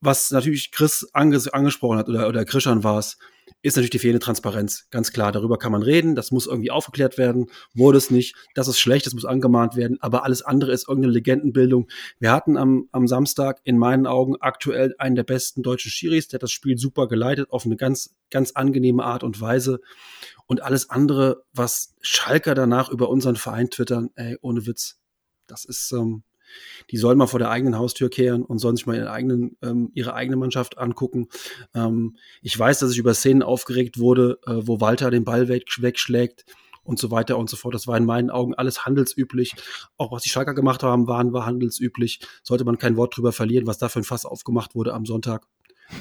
Was 0.00 0.30
natürlich 0.30 0.72
Chris 0.72 1.08
anges 1.12 1.48
angesprochen 1.48 1.98
hat, 1.98 2.08
oder, 2.08 2.28
oder 2.28 2.44
Christian 2.44 2.82
war 2.82 2.98
es, 2.98 3.18
ist 3.62 3.76
natürlich 3.76 3.90
die 3.90 3.98
fehlende 4.00 4.24
Transparenz. 4.24 4.88
Ganz 4.90 5.12
klar, 5.12 5.30
darüber 5.30 5.58
kann 5.58 5.72
man 5.72 5.82
reden, 5.82 6.16
das 6.16 6.32
muss 6.32 6.46
irgendwie 6.46 6.72
aufgeklärt 6.72 7.16
werden, 7.18 7.46
wurde 7.74 7.98
es 7.98 8.10
nicht, 8.10 8.34
das 8.54 8.66
ist 8.66 8.80
schlecht, 8.80 9.06
das 9.06 9.14
muss 9.14 9.24
angemahnt 9.24 9.76
werden, 9.76 9.98
aber 10.00 10.24
alles 10.24 10.42
andere 10.42 10.72
ist 10.72 10.88
irgendeine 10.88 11.12
Legendenbildung. 11.12 11.88
Wir 12.18 12.32
hatten 12.32 12.56
am, 12.56 12.88
am 12.90 13.06
Samstag 13.06 13.60
in 13.62 13.78
meinen 13.78 14.06
Augen 14.06 14.36
aktuell 14.40 14.94
einen 14.98 15.14
der 15.14 15.22
besten 15.22 15.62
deutschen 15.62 15.90
Schiris, 15.90 16.28
der 16.28 16.38
hat 16.38 16.42
das 16.42 16.52
Spiel 16.52 16.76
super 16.76 17.06
geleitet, 17.06 17.50
auf 17.50 17.64
eine 17.64 17.76
ganz, 17.76 18.16
ganz 18.30 18.52
angenehme 18.52 19.04
Art 19.04 19.22
und 19.22 19.40
Weise. 19.40 19.80
Und 20.46 20.62
alles 20.62 20.90
andere, 20.90 21.44
was 21.52 21.94
Schalker 22.00 22.54
danach 22.54 22.90
über 22.90 23.08
unseren 23.08 23.36
Verein 23.36 23.70
twittern, 23.70 24.10
ey, 24.16 24.36
ohne 24.42 24.66
Witz, 24.66 24.98
das 25.52 25.64
ist, 25.64 25.92
ähm, 25.92 26.22
die 26.90 26.96
sollen 26.96 27.18
mal 27.18 27.26
vor 27.26 27.38
der 27.38 27.50
eigenen 27.50 27.78
Haustür 27.78 28.10
kehren 28.10 28.42
und 28.42 28.58
sollen 28.58 28.76
sich 28.76 28.86
mal 28.86 28.96
ihren 28.96 29.08
eigenen, 29.08 29.56
ähm, 29.62 29.90
ihre 29.94 30.14
eigene 30.14 30.36
Mannschaft 30.36 30.78
angucken. 30.78 31.28
Ähm, 31.74 32.16
ich 32.40 32.58
weiß, 32.58 32.78
dass 32.80 32.92
ich 32.92 32.98
über 32.98 33.14
Szenen 33.14 33.42
aufgeregt 33.42 33.98
wurde, 33.98 34.38
äh, 34.46 34.66
wo 34.66 34.80
Walter 34.80 35.10
den 35.10 35.24
Ball 35.24 35.48
weg, 35.48 35.64
wegschlägt 35.78 36.44
und 36.84 36.98
so 36.98 37.10
weiter 37.10 37.38
und 37.38 37.48
so 37.48 37.56
fort. 37.56 37.74
Das 37.74 37.86
war 37.86 37.96
in 37.96 38.04
meinen 38.04 38.30
Augen 38.30 38.54
alles 38.54 38.84
handelsüblich. 38.84 39.54
Auch 39.96 40.10
was 40.10 40.22
die 40.22 40.30
Schalker 40.30 40.54
gemacht 40.54 40.82
haben, 40.82 41.06
waren, 41.06 41.32
war 41.32 41.46
handelsüblich. 41.46 42.20
Sollte 42.42 42.64
man 42.64 42.78
kein 42.78 42.96
Wort 42.96 43.16
drüber 43.16 43.32
verlieren, 43.32 43.66
was 43.66 43.78
da 43.78 43.88
für 43.88 44.00
ein 44.00 44.04
Fass 44.04 44.24
aufgemacht 44.24 44.74
wurde 44.74 44.94
am 44.94 45.06
Sonntag. 45.06 45.46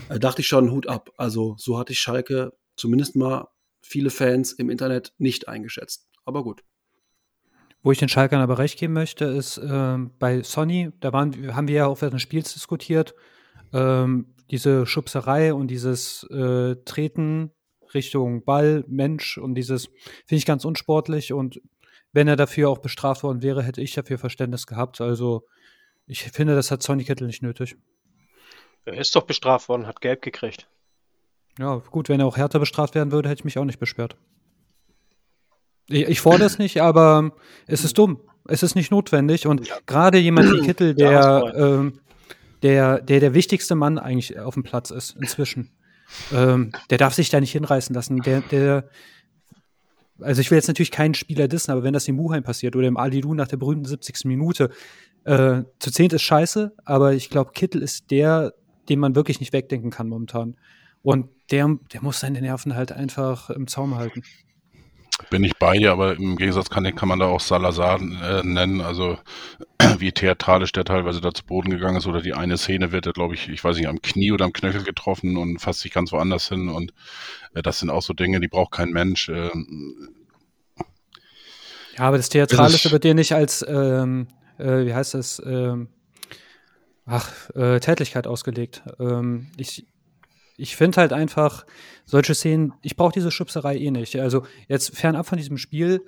Äh, 0.09 0.19
dachte 0.19 0.41
ich 0.41 0.47
schon, 0.47 0.71
Hut 0.71 0.87
ab. 0.87 1.11
Also 1.17 1.55
so 1.57 1.77
hatte 1.77 1.93
ich 1.93 1.99
Schalke 1.99 2.53
zumindest 2.75 3.15
mal 3.15 3.47
viele 3.81 4.09
Fans 4.09 4.53
im 4.53 4.69
Internet 4.69 5.13
nicht 5.17 5.47
eingeschätzt. 5.47 6.07
Aber 6.25 6.43
gut. 6.43 6.63
Wo 7.83 7.91
ich 7.91 7.97
den 7.97 8.09
Schalkern 8.09 8.41
aber 8.41 8.59
recht 8.59 8.77
geben 8.77 8.93
möchte, 8.93 9.25
ist 9.25 9.59
ähm, 9.63 10.11
bei 10.19 10.43
Sony, 10.43 10.91
da 10.99 11.13
waren, 11.13 11.55
haben 11.55 11.67
wir 11.67 11.75
ja 11.75 11.87
auch 11.87 12.01
während 12.01 12.13
des 12.13 12.21
Spiels 12.21 12.53
diskutiert, 12.53 13.15
ähm, 13.73 14.35
diese 14.51 14.85
Schubserei 14.85 15.53
und 15.53 15.67
dieses 15.67 16.23
äh, 16.29 16.75
Treten 16.85 17.51
Richtung 17.93 18.43
Ball, 18.43 18.83
Mensch 18.87 19.37
und 19.37 19.55
dieses 19.55 19.85
finde 19.85 20.39
ich 20.39 20.45
ganz 20.45 20.65
unsportlich 20.65 21.33
und 21.33 21.61
wenn 22.13 22.27
er 22.27 22.35
dafür 22.35 22.69
auch 22.69 22.79
bestraft 22.79 23.23
worden 23.23 23.41
wäre, 23.41 23.63
hätte 23.63 23.81
ich 23.81 23.93
dafür 23.93 24.17
Verständnis 24.17 24.67
gehabt. 24.67 24.99
Also 25.01 25.47
ich 26.05 26.23
finde, 26.23 26.55
das 26.55 26.71
hat 26.71 26.83
Sonny 26.83 27.05
Kittel 27.05 27.27
nicht 27.27 27.41
nötig. 27.41 27.77
Er 28.85 28.97
ist 28.97 29.15
doch 29.15 29.23
bestraft 29.23 29.69
worden, 29.69 29.87
hat 29.87 30.01
Gelb 30.01 30.21
gekriegt. 30.21 30.67
Ja, 31.59 31.75
gut, 31.77 32.09
wenn 32.09 32.19
er 32.19 32.25
auch 32.25 32.37
härter 32.37 32.59
bestraft 32.59 32.95
werden 32.95 33.11
würde, 33.11 33.29
hätte 33.29 33.41
ich 33.41 33.45
mich 33.45 33.57
auch 33.57 33.65
nicht 33.65 33.79
beschwert. 33.79 34.17
Ich, 35.91 36.07
ich 36.07 36.21
fordere 36.21 36.45
es 36.45 36.57
nicht, 36.57 36.81
aber 36.81 37.31
es 37.67 37.83
ist 37.83 37.97
dumm. 37.97 38.19
Es 38.47 38.63
ist 38.63 38.75
nicht 38.75 38.91
notwendig. 38.91 39.47
Und 39.47 39.67
ja. 39.67 39.75
gerade 39.85 40.17
jemand 40.17 40.51
wie 40.51 40.65
Kittel, 40.65 40.95
der, 40.95 41.53
ähm, 41.55 41.99
der, 42.63 43.01
der 43.01 43.19
der 43.19 43.33
wichtigste 43.33 43.75
Mann 43.75 43.97
eigentlich 43.97 44.39
auf 44.39 44.55
dem 44.55 44.63
Platz 44.63 44.91
ist 44.91 45.15
inzwischen, 45.19 45.71
ähm, 46.33 46.71
der 46.89 46.97
darf 46.97 47.13
sich 47.13 47.29
da 47.29 47.39
nicht 47.39 47.51
hinreißen 47.51 47.93
lassen. 47.93 48.21
Der, 48.21 48.41
der 48.41 48.89
also 50.21 50.41
ich 50.41 50.51
will 50.51 50.57
jetzt 50.57 50.67
natürlich 50.67 50.91
keinen 50.91 51.13
Spieler 51.13 51.47
dissen, 51.47 51.71
aber 51.71 51.83
wenn 51.83 51.93
das 51.93 52.07
im 52.07 52.15
Muheim 52.15 52.43
passiert 52.43 52.75
oder 52.75 52.87
im 52.87 52.97
Alidu 52.97 53.33
nach 53.33 53.47
der 53.47 53.57
berühmten 53.57 53.85
70. 53.85 54.25
Minute, 54.25 54.69
äh, 55.23 55.63
zu 55.79 55.91
zehnt 55.91 56.13
ist 56.13 56.23
scheiße, 56.23 56.73
aber 56.85 57.13
ich 57.13 57.29
glaube, 57.29 57.51
Kittel 57.53 57.81
ist 57.81 58.11
der, 58.11 58.53
den 58.89 58.99
man 58.99 59.15
wirklich 59.15 59.39
nicht 59.39 59.53
wegdenken 59.53 59.91
kann 59.91 60.07
momentan. 60.07 60.55
Und 61.03 61.29
der, 61.51 61.77
der 61.91 62.01
muss 62.01 62.19
seine 62.19 62.41
Nerven 62.41 62.75
halt 62.75 62.91
einfach 62.91 63.49
im 63.49 63.67
Zaum 63.67 63.95
halten. 63.95 64.23
Bin 65.29 65.43
ich 65.43 65.57
bei 65.57 65.77
dir, 65.77 65.91
aber 65.91 66.15
im 66.15 66.35
Gegensatz 66.35 66.69
kann, 66.69 66.95
kann 66.95 67.07
man 67.07 67.19
da 67.19 67.27
auch 67.27 67.39
Salazar 67.39 68.01
äh, 68.01 68.43
nennen, 68.43 68.81
also 68.81 69.17
wie 69.99 70.11
theatralisch 70.11 70.71
der 70.71 70.83
teilweise 70.83 71.21
da 71.21 71.33
zu 71.33 71.45
Boden 71.45 71.69
gegangen 71.69 71.97
ist 71.97 72.07
oder 72.07 72.21
die 72.21 72.33
eine 72.33 72.57
Szene 72.57 72.91
wird 72.91 73.05
er, 73.05 73.13
glaube 73.13 73.35
ich, 73.35 73.49
ich 73.49 73.63
weiß 73.63 73.77
nicht, 73.77 73.87
am 73.87 74.01
Knie 74.01 74.31
oder 74.31 74.45
am 74.45 74.53
Knöchel 74.53 74.83
getroffen 74.83 75.37
und 75.37 75.59
fasst 75.59 75.81
sich 75.81 75.93
ganz 75.93 76.11
woanders 76.11 76.49
hin 76.49 76.69
und 76.69 76.93
äh, 77.53 77.61
das 77.61 77.79
sind 77.79 77.89
auch 77.89 78.01
so 78.01 78.13
Dinge, 78.13 78.39
die 78.39 78.47
braucht 78.47 78.71
kein 78.71 78.89
Mensch. 78.89 79.29
Äh, 79.29 79.49
ja, 81.97 82.05
aber 82.05 82.17
das 82.17 82.29
Theatralische 82.29 82.91
wird 82.91 83.03
dir 83.03 83.13
nicht 83.13 83.33
als, 83.33 83.65
ähm, 83.67 84.27
äh, 84.57 84.85
wie 84.85 84.93
heißt 84.93 85.13
das, 85.13 85.41
ähm, 85.45 85.89
ach, 87.05 87.49
äh, 87.55 87.79
Tätlichkeit 87.79 88.27
ausgelegt. 88.27 88.83
Ähm, 88.99 89.47
ich, 89.57 89.85
ich 90.61 90.75
finde 90.75 91.01
halt 91.01 91.11
einfach 91.11 91.65
solche 92.05 92.35
Szenen, 92.35 92.73
ich 92.83 92.95
brauche 92.95 93.13
diese 93.13 93.31
Schubserei 93.31 93.77
eh 93.77 93.89
nicht. 93.89 94.15
Also 94.19 94.45
jetzt 94.67 94.95
fernab 94.95 95.25
von 95.25 95.39
diesem 95.39 95.57
Spiel, 95.57 96.05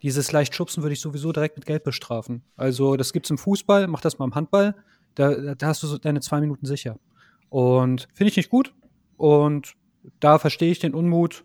dieses 0.00 0.30
leicht 0.30 0.54
Schubsen 0.54 0.84
würde 0.84 0.92
ich 0.92 1.00
sowieso 1.00 1.32
direkt 1.32 1.56
mit 1.56 1.66
Geld 1.66 1.82
bestrafen. 1.82 2.44
Also 2.56 2.96
das 2.96 3.12
gibt 3.12 3.26
es 3.26 3.30
im 3.30 3.38
Fußball, 3.38 3.88
mach 3.88 4.00
das 4.00 4.20
mal 4.20 4.26
im 4.26 4.36
Handball, 4.36 4.76
da, 5.16 5.56
da 5.56 5.66
hast 5.66 5.82
du 5.82 5.88
so 5.88 5.98
deine 5.98 6.20
zwei 6.20 6.38
Minuten 6.40 6.66
sicher. 6.66 7.00
Und 7.48 8.06
finde 8.14 8.30
ich 8.30 8.36
nicht 8.36 8.48
gut. 8.48 8.74
Und 9.16 9.74
da 10.20 10.38
verstehe 10.38 10.70
ich 10.70 10.78
den 10.78 10.94
Unmut 10.94 11.44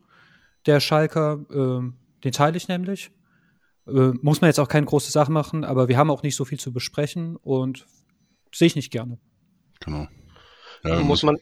der 0.68 0.80
Schalker, 0.80 1.40
äh, 1.50 1.92
den 2.24 2.32
teile 2.32 2.58
ich 2.58 2.68
nämlich. 2.68 3.10
Äh, 3.88 4.12
muss 4.22 4.42
man 4.42 4.50
jetzt 4.50 4.60
auch 4.60 4.68
keine 4.68 4.86
große 4.86 5.12
Sache 5.12 5.32
machen, 5.32 5.64
aber 5.64 5.88
wir 5.88 5.98
haben 5.98 6.12
auch 6.12 6.22
nicht 6.22 6.36
so 6.36 6.46
viel 6.46 6.60
zu 6.60 6.72
besprechen 6.72 7.38
und 7.38 7.88
sehe 8.54 8.68
ich 8.68 8.76
nicht 8.76 8.92
gerne. 8.92 9.18
Genau. 9.80 10.08
Ja, 10.84 11.00
muss 11.02 11.24
man, 11.24 11.38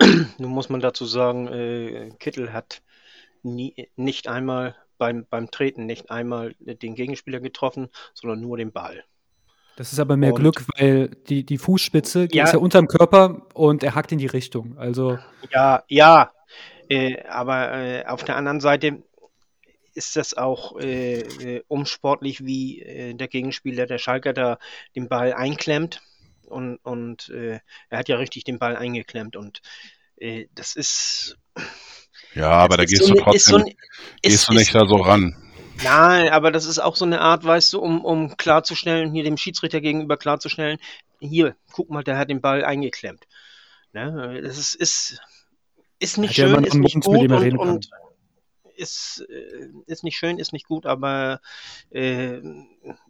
nun 0.38 0.50
muss 0.50 0.68
man 0.68 0.80
dazu 0.80 1.04
sagen, 1.06 1.48
äh, 1.48 2.10
Kittel 2.18 2.52
hat 2.52 2.82
nie, 3.42 3.88
nicht 3.96 4.28
einmal 4.28 4.74
beim, 4.98 5.26
beim 5.28 5.50
Treten 5.50 5.86
nicht 5.86 6.10
einmal 6.10 6.54
den 6.58 6.94
Gegenspieler 6.94 7.40
getroffen, 7.40 7.88
sondern 8.14 8.40
nur 8.40 8.56
den 8.56 8.72
Ball. 8.72 9.04
Das 9.76 9.92
ist 9.92 9.98
aber 9.98 10.16
mehr 10.16 10.32
und, 10.32 10.40
Glück, 10.40 10.64
weil 10.78 11.08
die, 11.28 11.44
die 11.44 11.58
Fußspitze 11.58 12.28
geht 12.28 12.34
ja, 12.36 12.52
ja 12.52 12.58
unterm 12.58 12.86
Körper 12.86 13.46
und 13.54 13.82
er 13.82 13.94
hackt 13.94 14.12
in 14.12 14.18
die 14.18 14.26
Richtung. 14.26 14.78
Also 14.78 15.18
ja, 15.50 15.82
ja. 15.88 16.30
Äh, 16.88 17.22
aber 17.24 17.72
äh, 17.72 18.06
auf 18.06 18.22
der 18.24 18.36
anderen 18.36 18.60
Seite 18.60 19.02
ist 19.94 20.16
das 20.16 20.34
auch 20.34 20.78
äh, 20.78 21.20
äh 21.20 21.62
umsportlich, 21.66 22.44
wie 22.44 22.82
äh, 22.82 23.14
der 23.14 23.28
Gegenspieler, 23.28 23.86
der 23.86 23.98
Schalker, 23.98 24.32
da 24.32 24.58
den 24.94 25.08
Ball 25.08 25.32
einklemmt 25.32 26.02
und, 26.48 26.76
und 26.78 27.28
äh, 27.30 27.60
er 27.88 27.98
hat 27.98 28.08
ja 28.08 28.16
richtig 28.16 28.44
den 28.44 28.58
Ball 28.58 28.76
eingeklemmt 28.76 29.36
und 29.36 29.60
äh, 30.16 30.46
das 30.54 30.76
ist. 30.76 31.36
Ja, 32.34 32.50
aber 32.50 32.76
da 32.76 32.84
gehst 32.84 33.04
so 33.04 33.14
du 33.14 33.20
trotzdem, 33.20 33.58
so 33.60 33.64
gehst 33.64 33.76
ist, 34.22 34.48
du 34.48 34.54
nicht 34.54 34.68
ist, 34.68 34.74
da 34.74 34.86
so 34.86 34.96
ran. 34.96 35.36
Nein, 35.82 36.28
aber 36.28 36.50
das 36.50 36.66
ist 36.66 36.78
auch 36.78 36.96
so 36.96 37.04
eine 37.04 37.20
Art, 37.20 37.44
weißt 37.44 37.72
du, 37.72 37.80
um, 37.80 38.04
um 38.04 38.36
klarzustellen, 38.36 39.12
hier 39.12 39.24
dem 39.24 39.36
Schiedsrichter 39.36 39.80
gegenüber 39.80 40.16
klarzustellen, 40.16 40.78
hier, 41.20 41.56
guck 41.72 41.90
mal, 41.90 42.04
der 42.04 42.18
hat 42.18 42.30
den 42.30 42.40
Ball 42.40 42.64
eingeklemmt. 42.64 43.26
Ne? 43.92 44.40
Das 44.42 44.58
ist, 44.58 44.74
ist, 44.74 45.20
ist 45.98 46.18
nicht 46.18 46.36
ja, 46.36 46.48
schön, 46.48 46.64
ist 46.64 46.74
nicht 46.74 47.00
gut 47.00 47.30
und, 47.30 47.58
und 47.58 47.90
ist, 48.76 49.24
äh, 49.28 49.68
ist 49.86 50.04
nicht 50.04 50.16
schön, 50.16 50.38
ist 50.38 50.52
nicht 50.52 50.66
gut, 50.66 50.86
aber 50.86 51.40
äh, 51.90 52.40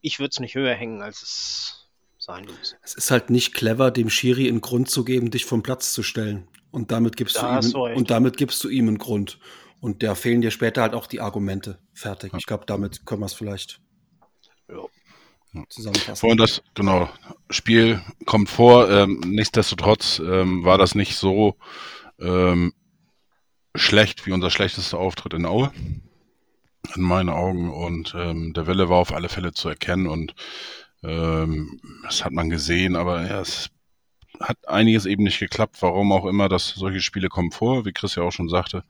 ich 0.01 0.19
würde 0.19 0.31
es 0.31 0.41
nicht 0.41 0.55
höher 0.55 0.75
hängen, 0.75 1.03
als 1.03 1.23
es 1.23 1.84
sein 2.25 2.47
muss. 2.47 2.77
Es 2.83 2.95
ist 2.95 3.11
halt 3.11 3.31
nicht 3.31 3.55
clever, 3.55 3.91
dem 3.91 4.09
Schiri 4.09 4.49
einen 4.49 4.61
Grund 4.61 4.91
zu 4.91 5.05
geben, 5.05 5.31
dich 5.31 5.45
vom 5.45 5.63
Platz 5.63 5.93
zu 5.93 6.03
stellen. 6.03 6.49
Und 6.71 6.91
damit 6.91 7.17
gibst, 7.17 7.37
da 7.37 7.61
du, 7.61 7.87
ihm, 7.87 7.97
und 7.97 8.11
damit 8.11 8.37
gibst 8.37 8.65
du 8.65 8.69
ihm 8.69 8.89
einen 8.89 8.99
Grund. 8.99 9.39
Und 9.81 10.03
da 10.03 10.15
fehlen 10.15 10.41
dir 10.41 10.51
später 10.51 10.83
halt 10.83 10.95
auch 10.95 11.07
die 11.07 11.21
Argumente. 11.21 11.79
Fertig. 11.93 12.33
Ich 12.37 12.47
glaube, 12.47 12.65
damit 12.67 13.05
können 13.05 13.21
wir 13.21 13.27
es 13.27 13.35
vielleicht 13.35 13.81
ja. 14.69 14.83
zusammenfassen. 15.69 16.17
Vorhin 16.17 16.39
das, 16.39 16.63
genau, 16.75 17.09
Spiel 17.51 18.03
kommt 18.25 18.49
vor. 18.49 18.91
Ähm, 18.91 19.21
nichtsdestotrotz 19.27 20.19
ähm, 20.19 20.65
war 20.65 20.79
das 20.79 20.95
nicht 20.95 21.17
so 21.17 21.57
ähm, 22.19 22.73
schlecht 23.77 24.27
wie 24.27 24.33
unser 24.33 24.51
schlechtester 24.51 24.99
Auftritt 24.99 25.35
in 25.35 25.45
Aue. 25.45 25.71
In 26.97 27.03
meinen 27.03 27.29
Augen. 27.29 27.71
Und 27.71 28.15
ähm, 28.17 28.55
der 28.55 28.67
Wille 28.67 28.89
war 28.89 28.97
auf 28.97 29.13
alle 29.13 29.29
Fälle 29.29 29.53
zu 29.53 29.69
erkennen. 29.69 30.07
Und 30.07 30.35
ähm, 31.05 31.81
das 32.03 32.25
hat 32.25 32.33
man 32.33 32.51
gesehen, 32.51 32.97
aber 32.97 33.27
ja, 33.27 33.41
es 33.41 33.71
hat 34.41 34.57
einiges 34.67 35.07
eben 35.07 35.25
nicht 35.25 35.39
geklappt. 35.39 35.77
Warum 35.81 36.13
auch 36.13 36.27
immer, 36.27 36.49
dass 36.49 36.71
solche 36.71 37.01
Spiele 37.01 37.29
kommen 37.29 37.53
vor, 37.53 37.85
wie 37.85 37.93
Chris 37.93 38.15
ja 38.17 38.23
auch 38.23 38.33
schon 38.33 38.49
sagte. 38.49 38.85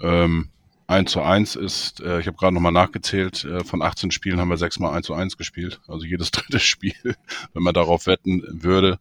Ähm, 0.00 0.50
1 0.86 1.12
zu 1.12 1.22
1 1.22 1.56
ist, 1.56 2.00
äh, 2.00 2.20
ich 2.20 2.26
habe 2.26 2.36
gerade 2.36 2.54
nochmal 2.54 2.72
nachgezählt, 2.72 3.44
äh, 3.44 3.64
von 3.64 3.80
18 3.80 4.10
Spielen 4.10 4.40
haben 4.40 4.48
wir 4.48 4.56
sechsmal 4.56 4.92
1 4.94 5.06
zu 5.06 5.14
1 5.14 5.36
gespielt. 5.36 5.80
Also 5.88 6.04
jedes 6.04 6.30
dritte 6.32 6.60
Spiel, 6.60 7.16
wenn 7.52 7.62
man 7.62 7.74
darauf 7.74 8.06
wetten 8.06 8.42
würde, 8.48 8.98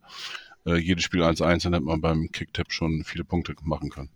äh, 0.66 0.76
jedes 0.76 1.04
Spiel 1.04 1.24
1 1.24 1.40
zu 1.40 1.46
1, 1.46 1.64
dann 1.64 1.74
hätte 1.74 1.86
man 1.86 2.02
beim 2.02 2.32
Kicktip 2.32 2.72
schon 2.72 3.04
viele 3.04 3.24
Punkte 3.24 3.56
machen 3.64 3.90
können. 3.90 4.10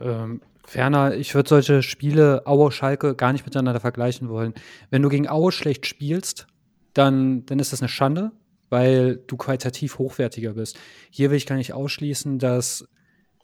Ähm, 0.00 0.40
ferner, 0.64 1.14
ich 1.14 1.34
würde 1.34 1.48
solche 1.48 1.82
Spiele 1.82 2.46
Aue, 2.46 2.72
Schalke 2.72 3.14
gar 3.14 3.32
nicht 3.32 3.44
miteinander 3.44 3.80
vergleichen 3.80 4.28
wollen. 4.28 4.54
Wenn 4.90 5.02
du 5.02 5.08
gegen 5.08 5.28
Aue 5.28 5.52
schlecht 5.52 5.86
spielst, 5.86 6.46
dann, 6.94 7.44
dann 7.46 7.58
ist 7.58 7.72
das 7.72 7.80
eine 7.80 7.88
Schande, 7.88 8.32
weil 8.70 9.16
du 9.26 9.36
qualitativ 9.36 9.98
hochwertiger 9.98 10.54
bist. 10.54 10.78
Hier 11.10 11.30
will 11.30 11.36
ich 11.36 11.46
gar 11.46 11.56
nicht 11.56 11.72
ausschließen, 11.72 12.38
dass 12.38 12.88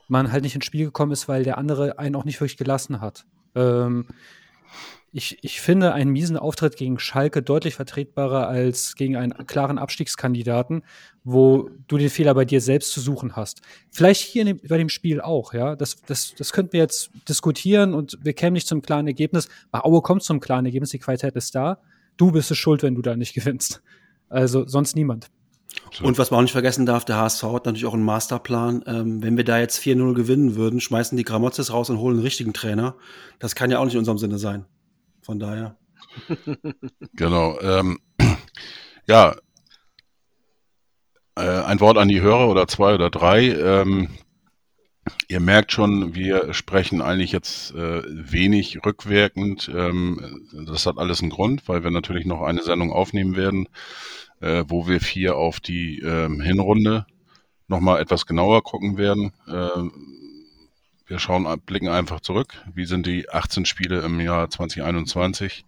man 0.08 0.32
halt 0.32 0.44
nicht 0.44 0.54
ins 0.54 0.64
Spiel 0.64 0.84
gekommen 0.84 1.12
ist, 1.12 1.28
weil 1.28 1.44
der 1.44 1.58
andere 1.58 1.98
einen 1.98 2.16
auch 2.16 2.24
nicht 2.24 2.40
wirklich 2.40 2.56
gelassen 2.56 3.00
hat. 3.00 3.24
Ähm, 3.54 4.06
ich, 5.12 5.38
ich 5.42 5.60
finde 5.60 5.94
einen 5.94 6.10
miesen 6.10 6.36
Auftritt 6.36 6.76
gegen 6.76 6.98
Schalke 6.98 7.40
deutlich 7.40 7.76
vertretbarer 7.76 8.48
als 8.48 8.96
gegen 8.96 9.16
einen 9.16 9.46
klaren 9.46 9.78
Abstiegskandidaten, 9.78 10.82
wo 11.22 11.70
du 11.86 11.98
den 11.98 12.10
Fehler 12.10 12.34
bei 12.34 12.44
dir 12.44 12.60
selbst 12.60 12.90
zu 12.90 13.00
suchen 13.00 13.36
hast. 13.36 13.62
Vielleicht 13.90 14.22
hier 14.22 14.44
dem, 14.44 14.58
bei 14.68 14.76
dem 14.76 14.88
Spiel 14.88 15.20
auch, 15.20 15.54
ja. 15.54 15.76
Das, 15.76 16.02
das, 16.02 16.34
das 16.36 16.52
könnten 16.52 16.72
wir 16.72 16.80
jetzt 16.80 17.10
diskutieren 17.28 17.94
und 17.94 18.18
wir 18.22 18.32
kämen 18.32 18.54
nicht 18.54 18.66
zum 18.66 18.82
klaren 18.82 19.06
Ergebnis. 19.06 19.48
Bei 19.70 19.80
Aue 19.84 20.02
kommt 20.02 20.24
zum 20.24 20.40
klaren 20.40 20.66
Ergebnis, 20.66 20.90
die 20.90 20.98
Qualität 20.98 21.36
ist 21.36 21.54
da 21.54 21.78
du 22.16 22.32
bist 22.32 22.50
es 22.50 22.58
schuld, 22.58 22.82
wenn 22.82 22.94
du 22.94 23.02
da 23.02 23.16
nicht 23.16 23.34
gewinnst. 23.34 23.82
Also 24.28 24.66
sonst 24.66 24.96
niemand. 24.96 25.30
Und 26.02 26.18
was 26.18 26.30
man 26.30 26.38
auch 26.38 26.42
nicht 26.42 26.52
vergessen 26.52 26.86
darf, 26.86 27.04
der 27.04 27.16
HSV 27.16 27.42
hat 27.44 27.66
natürlich 27.66 27.86
auch 27.86 27.94
einen 27.94 28.04
Masterplan. 28.04 28.84
Ähm, 28.86 29.22
wenn 29.22 29.36
wir 29.36 29.44
da 29.44 29.58
jetzt 29.58 29.80
4-0 29.80 30.14
gewinnen 30.14 30.56
würden, 30.56 30.80
schmeißen 30.80 31.16
die 31.16 31.24
Gramotzes 31.24 31.72
raus 31.72 31.90
und 31.90 31.98
holen 31.98 32.16
einen 32.16 32.24
richtigen 32.24 32.52
Trainer. 32.52 32.96
Das 33.38 33.54
kann 33.54 33.70
ja 33.70 33.78
auch 33.78 33.84
nicht 33.84 33.94
in 33.94 34.00
unserem 34.00 34.18
Sinne 34.18 34.38
sein. 34.38 34.66
Von 35.22 35.38
daher. 35.38 35.76
genau. 37.14 37.58
Ähm, 37.60 37.98
ja, 39.06 39.36
äh, 41.36 41.42
ein 41.42 41.80
Wort 41.80 41.98
an 41.98 42.08
die 42.08 42.20
Hörer 42.20 42.48
oder 42.48 42.66
zwei 42.68 42.94
oder 42.94 43.10
drei. 43.10 43.48
Ähm, 43.48 44.10
Ihr 45.28 45.40
merkt 45.40 45.72
schon, 45.72 46.14
wir 46.14 46.54
sprechen 46.54 47.02
eigentlich 47.02 47.32
jetzt 47.32 47.74
äh, 47.74 48.02
wenig 48.06 48.84
rückwirkend. 48.84 49.70
Ähm, 49.74 50.48
das 50.66 50.86
hat 50.86 50.98
alles 50.98 51.20
einen 51.20 51.30
Grund, 51.30 51.68
weil 51.68 51.84
wir 51.84 51.90
natürlich 51.90 52.24
noch 52.24 52.42
eine 52.42 52.62
Sendung 52.62 52.92
aufnehmen 52.92 53.36
werden, 53.36 53.68
äh, 54.40 54.64
wo 54.66 54.88
wir 54.88 55.00
vier 55.00 55.36
auf 55.36 55.60
die 55.60 55.98
ähm, 56.00 56.40
Hinrunde 56.40 57.06
nochmal 57.68 58.00
etwas 58.00 58.26
genauer 58.26 58.62
gucken 58.62 58.96
werden. 58.96 59.32
Äh, 59.46 59.90
wir 61.06 61.18
schauen, 61.18 61.46
blicken 61.66 61.88
einfach 61.88 62.20
zurück. 62.20 62.54
Wie 62.72 62.86
sind 62.86 63.06
die 63.06 63.28
18 63.28 63.66
Spiele 63.66 64.00
im 64.00 64.20
Jahr 64.20 64.48
2021 64.48 65.66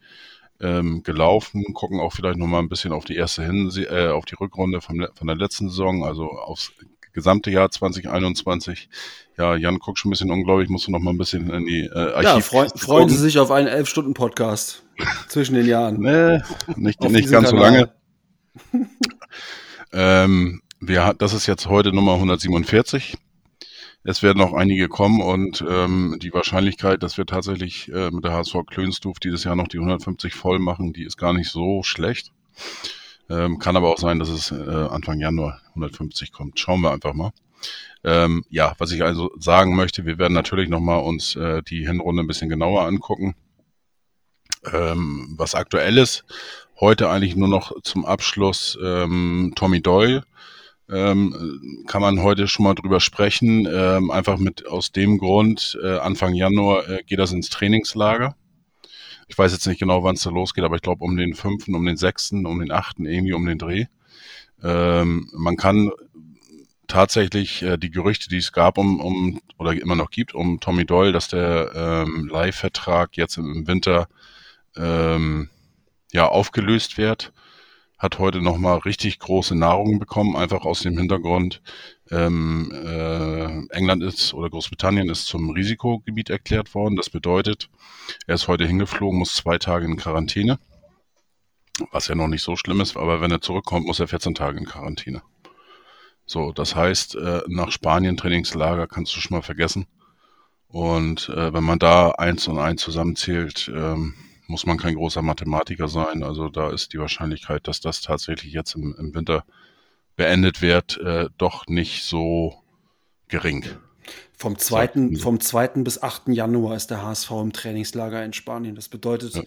ähm, 0.61 1.03
gelaufen? 1.03 1.75
Gucken 1.75 2.01
auch 2.01 2.15
vielleicht 2.15 2.39
nochmal 2.39 2.63
ein 2.63 2.71
bisschen 2.71 2.93
auf 2.93 3.05
die 3.05 3.17
erste 3.17 3.45
Hinse 3.45 3.83
äh, 3.85 4.09
auf 4.09 4.25
die 4.25 4.37
Rückrunde 4.37 4.81
vom, 4.81 5.07
von 5.15 5.27
der 5.27 5.37
letzten 5.37 5.69
Saison, 5.69 6.05
also 6.05 6.31
aufs 6.31 6.73
gesamte 7.17 7.51
Jahr 7.51 7.71
2021. 7.71 8.89
Ja, 9.37 9.57
Jan 9.57 9.81
guckt 9.81 9.99
schon 9.99 10.11
ein 10.11 10.13
bisschen 10.13 10.31
unglaublich, 10.31 10.69
musst 10.69 10.87
du 10.87 10.93
noch 10.93 11.01
mal 11.01 11.11
ein 11.11 11.19
bisschen 11.19 11.51
in 11.51 11.67
die 11.67 11.81
äh, 11.81 12.13
Archiv 12.13 12.23
Ja, 12.23 12.41
freu 12.41 12.69
freuen 12.77 13.09
Sie 13.09 13.17
sich 13.17 13.39
auf 13.41 13.51
einen 13.51 13.67
elf 13.67 13.89
Stunden 13.89 14.15
Podcast 14.15 14.85
zwischen 15.29 15.57
den 15.57 15.67
Jahren. 15.67 15.99
Nee, 15.99 16.41
nicht, 16.77 17.01
nicht 17.01 17.31
ganz 17.31 17.51
so 17.51 17.57
lange. 17.57 17.93
ähm, 19.93 20.63
wir, 20.79 21.15
das 21.19 21.33
ist 21.33 21.47
jetzt 21.47 21.67
heute 21.67 21.93
Nummer 21.93 22.15
147. 22.15 23.17
Es 24.05 24.23
werden 24.23 24.39
noch 24.39 24.53
einige 24.53 24.89
kommen 24.89 25.21
und 25.21 25.65
ähm, 25.69 26.19
die 26.23 26.33
Wahrscheinlichkeit, 26.33 27.03
dass 27.03 27.19
wir 27.19 27.27
tatsächlich 27.27 27.91
äh, 27.91 28.11
mit 28.13 28.25
der 28.25 28.33
HSV 28.35 28.59
Klönstuf 28.67 29.19
dieses 29.19 29.43
Jahr 29.43 29.57
noch 29.57 29.67
die 29.67 29.79
150 29.79 30.35
voll 30.35 30.61
machen, 30.61 30.93
die 30.93 31.05
ist 31.05 31.17
gar 31.17 31.33
nicht 31.33 31.51
so 31.51 31.83
schlecht. 31.83 32.31
Ähm, 33.29 33.59
kann 33.59 33.77
aber 33.77 33.89
auch 33.89 33.99
sein, 33.99 34.19
dass 34.19 34.29
es 34.29 34.51
äh, 34.51 34.55
Anfang 34.55 35.21
Januar 35.21 35.61
150 35.71 36.33
kommt. 36.33 36.59
Schauen 36.61 36.81
wir 36.81 36.93
einfach 36.93 37.13
mal. 37.13 37.33
Ähm, 38.05 38.45
ja, 38.51 38.75
was 38.79 38.93
ich 38.93 39.03
also 39.03 39.33
sagen 39.39 39.75
möchte, 39.75 40.07
wir 40.07 40.19
werden 40.19 40.35
natürlich 40.35 40.69
nochmal 40.69 41.03
uns 41.03 41.35
äh, 41.35 41.63
die 41.63 41.87
Hinrunde 41.87 42.23
ein 42.23 42.27
bisschen 42.29 42.49
genauer 42.49 42.83
angucken. 42.83 43.35
Ähm, 44.73 45.35
was 45.37 45.55
aktuell 45.55 45.99
ist, 45.99 46.25
heute 46.81 47.09
eigentlich 47.09 47.37
nur 47.37 47.49
noch 47.49 47.81
zum 47.83 48.05
Abschluss 48.05 48.79
ähm, 48.83 49.53
Tommy 49.57 49.81
Doyle. 49.81 50.25
Ähm, 50.89 51.85
kann 51.89 52.01
man 52.01 52.23
heute 52.23 52.47
schon 52.47 52.65
mal 52.65 52.75
drüber 52.75 53.01
sprechen. 53.01 53.67
Ähm, 53.69 54.11
einfach 54.13 54.39
mit 54.39 54.67
aus 54.67 54.93
dem 54.93 55.19
Grund, 55.19 55.77
äh, 55.83 55.99
Anfang 55.99 56.35
Januar 56.35 56.89
äh, 56.89 57.03
geht 57.03 57.19
das 57.19 57.33
ins 57.33 57.51
Trainingslager. 57.51 58.37
Ich 59.29 59.37
weiß 59.37 59.53
jetzt 59.53 59.67
nicht 59.67 59.81
genau, 59.81 60.03
wann 60.05 60.15
es 60.15 60.23
da 60.23 60.31
losgeht, 60.31 60.65
aber 60.65 60.77
ich 60.77 60.83
glaube 60.83 61.05
um 61.05 61.17
den 61.17 61.35
fünften, 61.35 61.75
um 61.75 61.85
den 61.85 61.97
sechsten, 61.97 62.47
um 62.47 62.61
den 62.61 62.71
achten, 62.71 63.07
irgendwie 63.07 63.33
um 63.33 63.47
den 63.47 63.59
Dreh. 63.59 63.87
Ähm, 64.63 65.29
man 65.33 65.57
kann 65.57 65.91
tatsächlich 66.87 67.63
äh, 67.63 67.77
die 67.77 67.91
Gerüchte, 67.91 68.29
die 68.29 68.39
es 68.39 68.53
gab, 68.53 68.79
um, 68.79 69.01
um 69.01 69.41
oder 69.59 69.73
immer 69.73 69.97
noch 69.97 70.11
gibt, 70.11 70.35
um 70.35 70.61
Tommy 70.61 70.85
Doyle, 70.87 71.13
dass 71.13 71.29
der 71.29 71.73
ähm, 71.75 72.29
Leihvertrag 72.29 73.17
jetzt 73.17 73.37
im 73.39 73.67
Winter 73.67 74.09
ähm, 74.77 75.51
ja 76.13 76.29
aufgelöst 76.29 76.99
wird, 76.99 77.33
hat 77.99 78.19
heute 78.19 78.41
nochmal 78.41 78.79
richtig 78.79 79.19
große 79.19 79.55
Nahrung 79.55 79.99
bekommen, 79.99 80.37
einfach 80.37 80.65
aus 80.65 80.81
dem 80.81 80.97
Hintergrund, 80.99 81.63
ähm, 82.11 82.71
äh, 82.73 83.75
England 83.75 84.03
ist 84.03 84.35
oder 84.35 84.51
Großbritannien 84.51 85.09
ist 85.09 85.27
zum 85.27 85.51
Risikogebiet 85.51 86.31
erklärt 86.31 86.75
worden. 86.75 86.97
Das 86.97 87.11
bedeutet, 87.11 87.69
er 88.27 88.37
ist 88.37 88.49
heute 88.49 88.67
hingeflogen, 88.67 89.19
muss 89.19 89.35
zwei 89.35 89.59
Tage 89.59 89.87
in 89.87 89.97
Quarantäne, 89.97 90.59
was 91.93 92.09
ja 92.09 92.15
noch 92.15 92.29
nicht 92.29 92.43
so 92.43 92.57
schlimm 92.57 92.81
ist, 92.81 92.97
aber 92.97 93.21
wenn 93.21 93.31
er 93.31 93.41
zurückkommt, 93.41 93.87
muss 93.87 94.01
er 94.01 94.09
14 94.09 94.35
Tage 94.35 94.59
in 94.59 94.67
Quarantäne. 94.67 95.23
So, 96.27 96.53
das 96.53 96.75
heißt, 96.75 97.15
äh, 97.17 97.43
nach 97.47 97.71
Spanien 97.71 98.17
Trainingslager 98.17 98.87
kannst 98.87 99.15
du 99.15 99.21
schon 99.21 99.37
mal 99.37 99.43
vergessen. 99.43 99.87
Und 100.69 101.29
äh, 101.29 101.53
wenn 101.53 101.63
man 101.63 101.79
da 101.79 102.11
eins 102.11 102.49
und 102.49 102.59
eins 102.59 102.83
zusammenzählt, 102.83 103.71
ähm, 103.75 104.15
muss 104.49 104.67
man 104.67 104.79
kein 104.79 104.95
großer 104.95 105.23
Mathematiker 105.23 105.89
sein. 105.89 106.23
Also 106.23 106.49
da 106.49 106.71
ist 106.71 106.93
die 106.93 106.99
Wahrscheinlichkeit, 106.99 107.69
dass 107.69 107.81
das 107.81 108.01
tatsächlich 108.01 108.53
jetzt 108.53 108.75
im, 108.75 108.95
im 108.99 109.15
Winter 109.15 109.45
beendet 110.17 110.63
wird, 110.63 110.99
äh, 110.99 111.29
doch 111.39 111.67
nicht 111.67 112.05
so 112.05 112.55
gering. 113.29 113.65
Vom 114.39 114.59
2. 114.59 115.17
vom 115.19 115.41
2. 115.41 115.69
bis 115.83 116.03
8. 116.03 116.29
Januar 116.29 116.77
ist 116.77 116.89
der 116.89 117.03
HSV 117.03 117.31
im 117.31 117.53
Trainingslager 117.53 118.23
in 118.25 118.33
Spanien. 118.35 118.75
Das 118.75 118.89
bedeutet, 118.89 119.35
ja. 119.35 119.43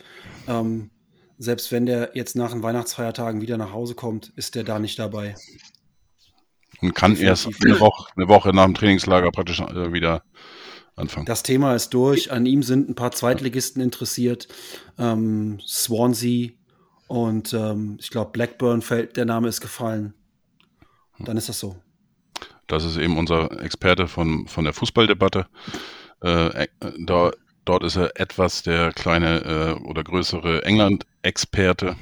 ähm, 0.47 0.89
selbst 1.38 1.71
wenn 1.71 1.86
der 1.86 2.12
jetzt 2.15 2.36
nach 2.36 2.51
den 2.51 2.63
Weihnachtsfeiertagen 2.63 3.41
wieder 3.41 3.58
nach 3.58 3.71
Hause 3.71 3.93
kommt, 3.93 4.34
ist 4.36 4.55
der 4.55 4.63
da 4.63 4.79
nicht 4.79 4.97
dabei. 4.97 5.36
Und 6.82 6.95
kann 6.95 7.15
erst 7.15 7.47
eine 7.63 7.79
Woche, 7.79 8.12
eine 8.15 8.27
Woche 8.27 8.53
nach 8.53 8.65
dem 8.65 8.73
Trainingslager 8.73 9.32
praktisch 9.32 9.60
äh, 9.60 9.93
wieder 9.93 10.23
anfangen. 10.95 11.25
Das 11.25 11.43
Thema 11.43 11.75
ist 11.75 11.93
durch. 11.93 12.32
An 12.32 12.45
ihm 12.45 12.63
sind 12.63 12.89
ein 12.89 12.95
paar 12.95 13.12
Zweitligisten 13.12 13.82
interessiert. 13.82 14.47
Ähm, 14.97 15.60
Swansea 15.65 16.51
und 17.08 17.53
ähm, 17.53 17.97
ich 17.99 18.10
glaube 18.10 18.32
Blackburn 18.32 18.82
fällt, 18.82 19.17
der 19.17 19.25
Name 19.25 19.47
ist 19.49 19.62
gefallen. 19.62 20.13
Dann 21.19 21.38
ist 21.38 21.49
das 21.49 21.60
so. 21.60 21.75
Das 22.67 22.86
ist 22.86 22.97
eben 22.97 23.17
unser 23.17 23.62
Experte 23.62 24.08
von, 24.08 24.47
von 24.47 24.63
der 24.63 24.73
Fußballdebatte. 24.73 25.47
Äh, 26.23 26.63
äh 26.63 26.67
da, 26.99 27.32
dort 27.65 27.84
ist 27.84 27.95
er 27.95 28.19
etwas 28.19 28.63
der 28.63 28.93
kleine 28.93 29.77
äh, 29.79 29.84
oder 29.84 30.03
größere 30.03 30.63
England-Experte. 30.63 31.95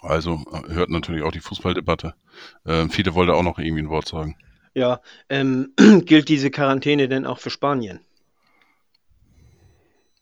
Also 0.00 0.44
äh, 0.52 0.72
hört 0.72 0.90
natürlich 0.90 1.22
auch 1.22 1.32
die 1.32 1.40
Fußballdebatte. 1.40 2.14
Äh, 2.64 2.88
Fiete 2.88 3.14
wollte 3.14 3.34
auch 3.34 3.42
noch 3.42 3.58
irgendwie 3.58 3.82
ein 3.82 3.90
Wort 3.90 4.08
sagen. 4.08 4.36
Ja, 4.74 5.00
ähm, 5.28 5.74
gilt 6.04 6.28
diese 6.28 6.50
Quarantäne 6.50 7.08
denn 7.08 7.26
auch 7.26 7.38
für 7.38 7.50
Spanien? 7.50 8.00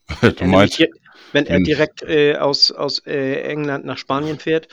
du 0.20 0.44
meinst, 0.46 0.83
wenn 1.33 1.46
er 1.46 1.61
direkt 1.61 2.03
äh, 2.03 2.37
aus, 2.37 2.72
aus 2.72 3.01
äh, 3.07 3.42
England 3.42 3.85
nach 3.85 3.98
Spanien 3.98 4.38
fährt? 4.38 4.68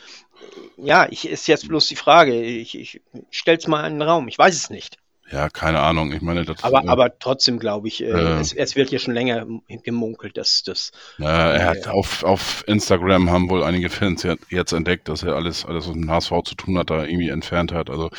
Ja, 0.77 1.07
ich, 1.09 1.27
ist 1.27 1.47
jetzt 1.47 1.67
bloß 1.67 1.87
die 1.87 1.95
Frage. 1.95 2.41
Ich, 2.41 2.77
ich 2.77 3.01
stelle 3.29 3.57
es 3.57 3.67
mal 3.67 3.85
in 3.87 3.93
den 3.93 4.01
Raum. 4.01 4.27
Ich 4.27 4.37
weiß 4.37 4.55
es 4.55 4.69
nicht. 4.69 4.97
Ja, 5.31 5.49
keine 5.49 5.79
Ahnung. 5.79 6.13
Ich 6.13 6.21
meine, 6.21 6.45
das, 6.45 6.63
aber, 6.63 6.83
äh, 6.83 6.87
aber 6.87 7.17
trotzdem 7.17 7.57
glaube 7.57 7.87
ich, 7.87 8.03
äh, 8.03 8.09
äh, 8.09 8.39
es, 8.39 8.53
es, 8.53 8.75
wird 8.75 8.91
ja 8.91 8.99
schon 8.99 9.15
länger 9.15 9.47
gemunkelt, 9.83 10.37
dass 10.37 10.61
das. 10.61 10.91
Er 11.17 11.65
hat 11.65 11.87
auf, 11.87 12.23
auf 12.23 12.63
Instagram 12.67 13.31
haben 13.31 13.49
wohl 13.49 13.63
einige 13.63 13.89
Fans 13.89 14.25
jetzt 14.49 14.71
entdeckt, 14.71 15.09
dass 15.09 15.23
er 15.23 15.35
alles, 15.35 15.65
alles, 15.65 15.87
was 15.87 15.95
mit 15.95 16.03
dem 16.03 16.11
HSV 16.11 16.31
zu 16.45 16.55
tun 16.55 16.77
hat, 16.77 16.91
da 16.91 17.03
irgendwie 17.03 17.29
entfernt 17.29 17.71
hat. 17.71 17.89
Also 17.89 18.11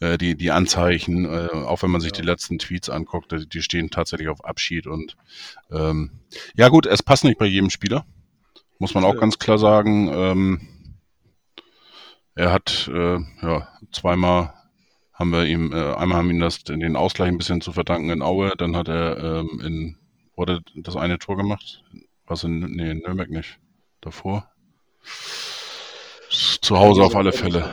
äh, 0.00 0.16
die, 0.16 0.34
die 0.34 0.50
Anzeichen, 0.50 1.26
äh, 1.26 1.48
auch 1.52 1.82
wenn 1.82 1.90
man 1.90 2.00
sich 2.00 2.12
ja. 2.12 2.22
die 2.22 2.26
letzten 2.26 2.58
Tweets 2.58 2.88
anguckt, 2.88 3.32
die, 3.32 3.46
die 3.46 3.60
stehen 3.60 3.90
tatsächlich 3.90 4.28
auf 4.28 4.42
Abschied 4.42 4.86
und 4.86 5.16
ähm, 5.70 6.20
ja 6.54 6.68
gut, 6.68 6.86
es 6.86 7.02
passt 7.02 7.24
nicht 7.24 7.38
bei 7.38 7.46
jedem 7.46 7.68
Spieler. 7.68 8.06
Muss 8.78 8.94
man 8.94 9.04
auch 9.04 9.14
ja. 9.14 9.20
ganz 9.20 9.38
klar 9.38 9.58
sagen. 9.58 10.10
Ähm, 10.12 10.68
er 12.36 12.52
hat 12.52 12.88
äh, 12.92 13.18
ja, 13.42 13.68
zweimal 13.92 14.52
haben 15.12 15.30
wir 15.32 15.46
ihm, 15.46 15.72
äh, 15.72 15.94
einmal 15.94 16.18
haben 16.18 16.30
ihm 16.30 16.40
das, 16.40 16.62
den 16.62 16.94
Ausgleich 16.94 17.28
ein 17.28 17.38
bisschen 17.38 17.62
zu 17.62 17.72
verdanken 17.72 18.10
in 18.10 18.22
Aue, 18.22 18.52
dann 18.56 18.76
hat 18.76 18.88
er 18.88 19.40
ähm, 19.40 19.60
in, 19.64 19.96
wurde 20.36 20.60
das 20.74 20.94
eine 20.94 21.18
Tor 21.18 21.38
gemacht? 21.38 21.82
Was 22.26 22.44
in, 22.44 22.60
nee, 22.60 22.90
in 22.90 22.98
Nürnberg 22.98 23.30
nicht. 23.30 23.58
Davor? 24.02 24.50
Zu 26.30 26.78
Hause 26.78 27.02
auf 27.02 27.16
alle 27.16 27.32
Fälle. 27.32 27.72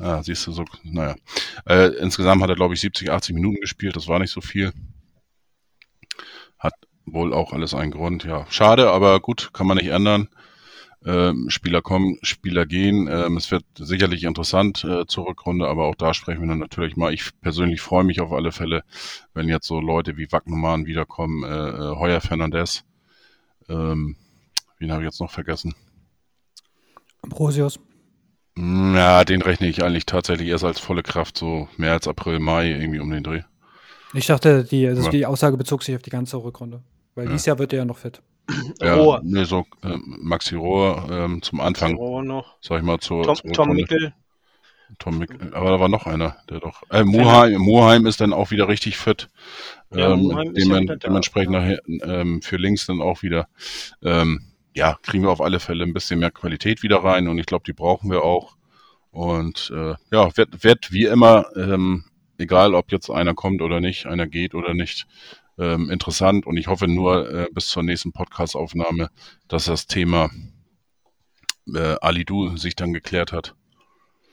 Ja, 0.00 0.22
siehst 0.22 0.46
du 0.46 0.52
so, 0.52 0.64
naja. 0.82 1.14
Äh, 1.66 1.94
insgesamt 1.98 2.42
hat 2.42 2.50
er, 2.50 2.56
glaube 2.56 2.74
ich, 2.74 2.80
70, 2.80 3.10
80 3.10 3.34
Minuten 3.34 3.60
gespielt, 3.60 3.94
das 3.94 4.08
war 4.08 4.18
nicht 4.18 4.32
so 4.32 4.40
viel. 4.40 4.72
Hat 6.58 6.74
wohl 7.04 7.32
auch 7.32 7.52
alles 7.52 7.74
einen 7.74 7.92
Grund, 7.92 8.24
ja. 8.24 8.44
Schade, 8.50 8.90
aber 8.90 9.20
gut, 9.20 9.50
kann 9.52 9.68
man 9.68 9.76
nicht 9.76 9.88
ändern. 9.88 10.28
Ähm, 11.04 11.50
Spieler 11.50 11.82
kommen, 11.82 12.18
Spieler 12.22 12.66
gehen. 12.66 13.08
Ähm, 13.08 13.36
es 13.36 13.50
wird 13.50 13.64
sicherlich 13.76 14.24
interessant 14.24 14.82
äh, 14.84 15.06
zur 15.06 15.26
Rückrunde, 15.26 15.68
aber 15.68 15.84
auch 15.86 15.94
da 15.94 16.14
sprechen 16.14 16.40
wir 16.40 16.48
dann 16.48 16.58
natürlich 16.58 16.96
mal. 16.96 17.12
Ich 17.12 17.30
persönlich 17.40 17.80
freue 17.80 18.04
mich 18.04 18.20
auf 18.20 18.32
alle 18.32 18.50
Fälle, 18.50 18.82
wenn 19.34 19.48
jetzt 19.48 19.66
so 19.66 19.80
Leute 19.80 20.16
wie 20.16 20.30
Wagnumann 20.32 20.86
wiederkommen, 20.86 21.44
äh, 21.44 21.48
äh, 21.48 21.96
Heuer 21.96 22.20
Fernandez. 22.20 22.84
Ähm, 23.68 24.16
wen 24.78 24.90
habe 24.90 25.02
ich 25.02 25.06
jetzt 25.06 25.20
noch 25.20 25.30
vergessen? 25.30 25.74
Ambrosius. 27.22 27.78
Hm, 28.56 28.94
ja, 28.94 29.24
den 29.24 29.42
rechne 29.42 29.68
ich 29.68 29.84
eigentlich 29.84 30.06
tatsächlich 30.06 30.48
erst 30.48 30.64
als 30.64 30.80
volle 30.80 31.02
Kraft, 31.02 31.36
so 31.38 31.68
März, 31.76 32.08
April, 32.08 32.40
Mai, 32.40 32.70
irgendwie 32.70 33.00
um 33.00 33.10
den 33.10 33.22
Dreh. 33.22 33.42
Ich 34.14 34.26
dachte, 34.26 34.64
die, 34.64 34.86
also 34.86 35.10
die 35.10 35.26
Aussage 35.26 35.56
bezog 35.56 35.82
sich 35.82 35.94
auf 35.94 36.02
die 36.02 36.10
ganze 36.10 36.36
Rückrunde. 36.38 36.82
Weil 37.14 37.26
ja. 37.26 37.32
dieses 37.32 37.46
Jahr 37.46 37.58
wird 37.58 37.72
er 37.72 37.80
ja 37.80 37.84
noch 37.84 37.98
fit. 37.98 38.22
Ja, 38.80 38.94
Rohr. 38.94 39.20
Nee, 39.24 39.44
so 39.44 39.64
äh, 39.82 39.96
Maxi 40.04 40.54
Rohr 40.54 41.08
ähm, 41.10 41.42
zum 41.42 41.60
Anfang. 41.60 41.92
Maxi 41.92 42.04
Rohr 42.04 42.22
noch. 42.22 42.56
Sag 42.60 42.78
ich 42.78 42.84
mal 42.84 42.98
zu. 43.00 43.22
Tom, 43.22 43.36
Tom 43.52 43.68
Mickel. 43.70 44.14
Tom 44.98 45.18
Mickel. 45.18 45.52
Aber 45.54 45.70
da 45.70 45.80
war 45.80 45.88
noch 45.88 46.06
einer, 46.06 46.36
der 46.48 46.60
doch. 46.60 46.82
Äh, 46.90 47.04
Muheim, 47.04 47.60
Muheim 47.60 48.06
ist 48.06 48.20
dann 48.20 48.32
auch 48.32 48.50
wieder 48.50 48.68
richtig 48.68 48.96
fit. 48.96 49.28
Ja, 49.92 50.12
ähm, 50.12 50.52
dem, 50.54 50.86
ja 50.86 50.96
dementsprechend 50.96 51.52
nachher 51.52 51.80
ähm, 51.86 52.42
für 52.42 52.56
links 52.56 52.86
dann 52.86 53.02
auch 53.02 53.22
wieder. 53.22 53.48
Ähm, 54.02 54.52
ja, 54.74 54.98
kriegen 55.02 55.24
wir 55.24 55.30
auf 55.30 55.40
alle 55.40 55.58
Fälle 55.58 55.84
ein 55.84 55.94
bisschen 55.94 56.20
mehr 56.20 56.30
Qualität 56.30 56.82
wieder 56.82 57.02
rein 57.02 57.28
und 57.28 57.38
ich 57.38 57.46
glaube, 57.46 57.64
die 57.66 57.72
brauchen 57.72 58.10
wir 58.10 58.22
auch. 58.22 58.56
Und 59.10 59.72
äh, 59.74 59.94
ja, 60.12 60.36
wird, 60.36 60.62
wird 60.62 60.92
wie 60.92 61.04
immer, 61.04 61.46
ähm, 61.56 62.04
egal 62.36 62.74
ob 62.74 62.92
jetzt 62.92 63.10
einer 63.10 63.34
kommt 63.34 63.62
oder 63.62 63.80
nicht, 63.80 64.04
einer 64.04 64.26
geht 64.26 64.54
oder 64.54 64.74
nicht, 64.74 65.06
ähm, 65.58 65.90
interessant 65.90 66.46
und 66.46 66.56
ich 66.56 66.66
hoffe 66.66 66.88
nur 66.88 67.30
äh, 67.32 67.48
bis 67.52 67.68
zur 67.68 67.82
nächsten 67.82 68.12
Podcast-Aufnahme, 68.12 69.10
dass 69.48 69.64
das 69.66 69.86
Thema 69.86 70.30
äh, 71.74 71.96
Alidu 72.00 72.56
sich 72.56 72.76
dann 72.76 72.92
geklärt 72.92 73.32
hat 73.32 73.54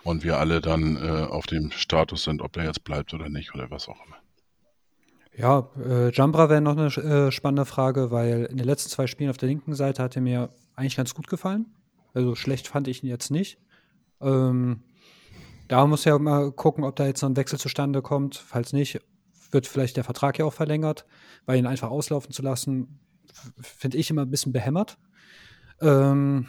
und 0.04 0.24
wir 0.24 0.38
alle 0.38 0.62
dann 0.62 0.98
äh, 0.98 1.26
auf 1.26 1.46
dem 1.46 1.72
Status 1.72 2.24
sind, 2.24 2.42
ob 2.42 2.54
der 2.54 2.66
jetzt 2.66 2.84
bleibt 2.84 3.14
oder 3.14 3.30
nicht 3.30 3.54
oder 3.54 3.72
was 3.72 3.88
auch 3.88 4.06
immer. 4.06 4.18
Ja, 5.36 5.70
äh, 5.84 6.12
Jambra 6.12 6.50
wäre 6.50 6.62
noch 6.62 6.78
eine 6.78 6.88
äh, 6.88 7.32
spannende 7.32 7.66
Frage, 7.66 8.12
weil 8.12 8.46
in 8.46 8.58
den 8.58 8.68
letzten 8.68 8.90
zwei 8.90 9.08
Spielen 9.08 9.32
auf 9.32 9.38
der 9.38 9.50
linken 9.50 9.74
Seite 9.74 10.04
hat 10.04 10.16
er 10.16 10.22
mir 10.22 10.50
eigentlich 10.76 10.96
ganz 10.96 11.16
gut 11.16 11.28
gefallen. 11.28 11.66
Also 12.14 12.36
schlecht 12.36 12.68
fand 12.68 12.88
ich 12.88 13.04
ihn 13.04 13.10
jetzt 13.10 13.32
nicht. 13.32 13.58
Ähm, 14.22 14.84
da 15.68 15.88
muss 15.88 16.06
ja 16.06 16.20
mal 16.20 16.52
gucken, 16.52 16.84
ob 16.84 16.96
da 16.96 17.08
jetzt 17.08 17.24
noch 17.24 17.30
ein 17.30 17.38
Wechsel 17.38 17.58
zustande 17.58 18.04
kommt. 18.04 18.36
Falls 18.36 18.74
nicht, 18.74 19.02
wird 19.54 19.68
vielleicht 19.68 19.98
der 19.98 20.04
Vertrag 20.04 20.40
ja 20.40 20.46
auch 20.46 20.54
verlängert, 20.54 21.06
weil 21.46 21.58
ihn 21.58 21.68
einfach 21.68 21.90
auslaufen 21.90 22.32
zu 22.32 22.42
lassen, 22.42 23.00
finde 23.62 23.98
ich 23.98 24.10
immer 24.10 24.24
ein 24.24 24.32
bisschen 24.32 24.54
behämmert. 24.54 24.98
Ähm, 25.82 26.48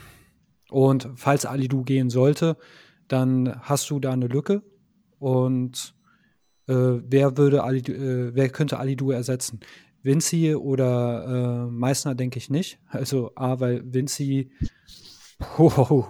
und 0.70 1.08
falls 1.16 1.46
Alidu 1.46 1.82
gehen 1.82 2.10
sollte, 2.10 2.56
dann 3.08 3.60
hast 3.60 3.90
du 3.90 4.00
da 4.00 4.12
eine 4.12 4.26
Lücke 4.26 4.62
und 5.18 5.94
äh, 6.66 6.74
wer 6.74 7.36
würde 7.36 7.64
Alidu, 7.64 7.92
äh, 7.92 8.34
wer 8.34 8.48
könnte 8.48 8.78
Alidu 8.78 9.10
ersetzen? 9.10 9.60
Vinci 10.02 10.54
oder 10.54 11.66
äh, 11.66 11.70
Meißner 11.70 12.14
denke 12.14 12.38
ich 12.38 12.50
nicht. 12.50 12.78
Also 12.88 13.32
A, 13.36 13.60
weil 13.60 13.82
Vinci 13.84 14.50
oh, 15.58 16.04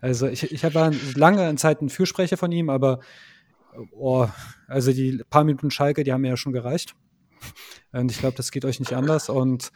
also 0.00 0.26
ich, 0.26 0.50
ich 0.52 0.64
habe 0.64 0.92
lange 1.14 1.48
in 1.48 1.58
Zeiten 1.58 1.88
Fürsprecher 1.88 2.36
von 2.36 2.52
ihm, 2.52 2.70
aber 2.70 3.00
oh, 3.92 4.28
also 4.66 4.92
die 4.92 5.22
paar 5.30 5.44
Minuten 5.44 5.70
Schalke, 5.70 6.04
die 6.04 6.12
haben 6.12 6.22
mir 6.22 6.28
ja 6.28 6.36
schon 6.36 6.52
gereicht. 6.52 6.94
Und 7.92 8.10
ich 8.10 8.18
glaube, 8.18 8.36
das 8.36 8.50
geht 8.50 8.64
euch 8.64 8.80
nicht 8.80 8.92
anders. 8.92 9.28
Und 9.28 9.72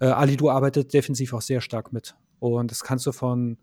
äh, 0.00 0.06
Ali, 0.06 0.36
du 0.36 0.50
arbeitet 0.50 0.92
defensiv 0.94 1.32
auch 1.32 1.42
sehr 1.42 1.60
stark 1.60 1.92
mit. 1.92 2.14
Und 2.38 2.70
das 2.70 2.84
kannst 2.84 3.06
du 3.06 3.12
von 3.12 3.58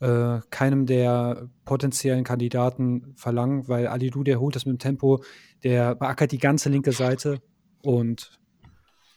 äh, 0.00 0.40
keinem 0.50 0.86
der 0.86 1.48
potenziellen 1.64 2.24
Kandidaten 2.24 3.14
verlangen, 3.16 3.68
weil 3.68 3.86
Ali 3.86 4.10
Du, 4.10 4.22
der 4.22 4.40
holt 4.40 4.54
das 4.54 4.66
mit 4.66 4.74
dem 4.74 4.78
Tempo, 4.78 5.22
der 5.64 5.94
beackert 5.94 6.32
die 6.32 6.38
ganze 6.38 6.68
linke 6.68 6.92
Seite 6.92 7.40
und 7.82 8.38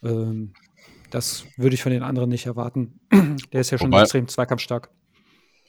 ähm, 0.04 0.54
das 1.10 1.46
würde 1.58 1.74
ich 1.74 1.84
von 1.84 1.92
den 1.92 2.04
anderen 2.04 2.30
nicht 2.30 2.46
erwarten. 2.46 3.00
der 3.52 3.62
ist 3.62 3.72
ja 3.72 3.78
schon 3.78 3.92
Wobei, 3.92 4.04
extrem 4.04 4.28
zweikampfstark. 4.28 4.90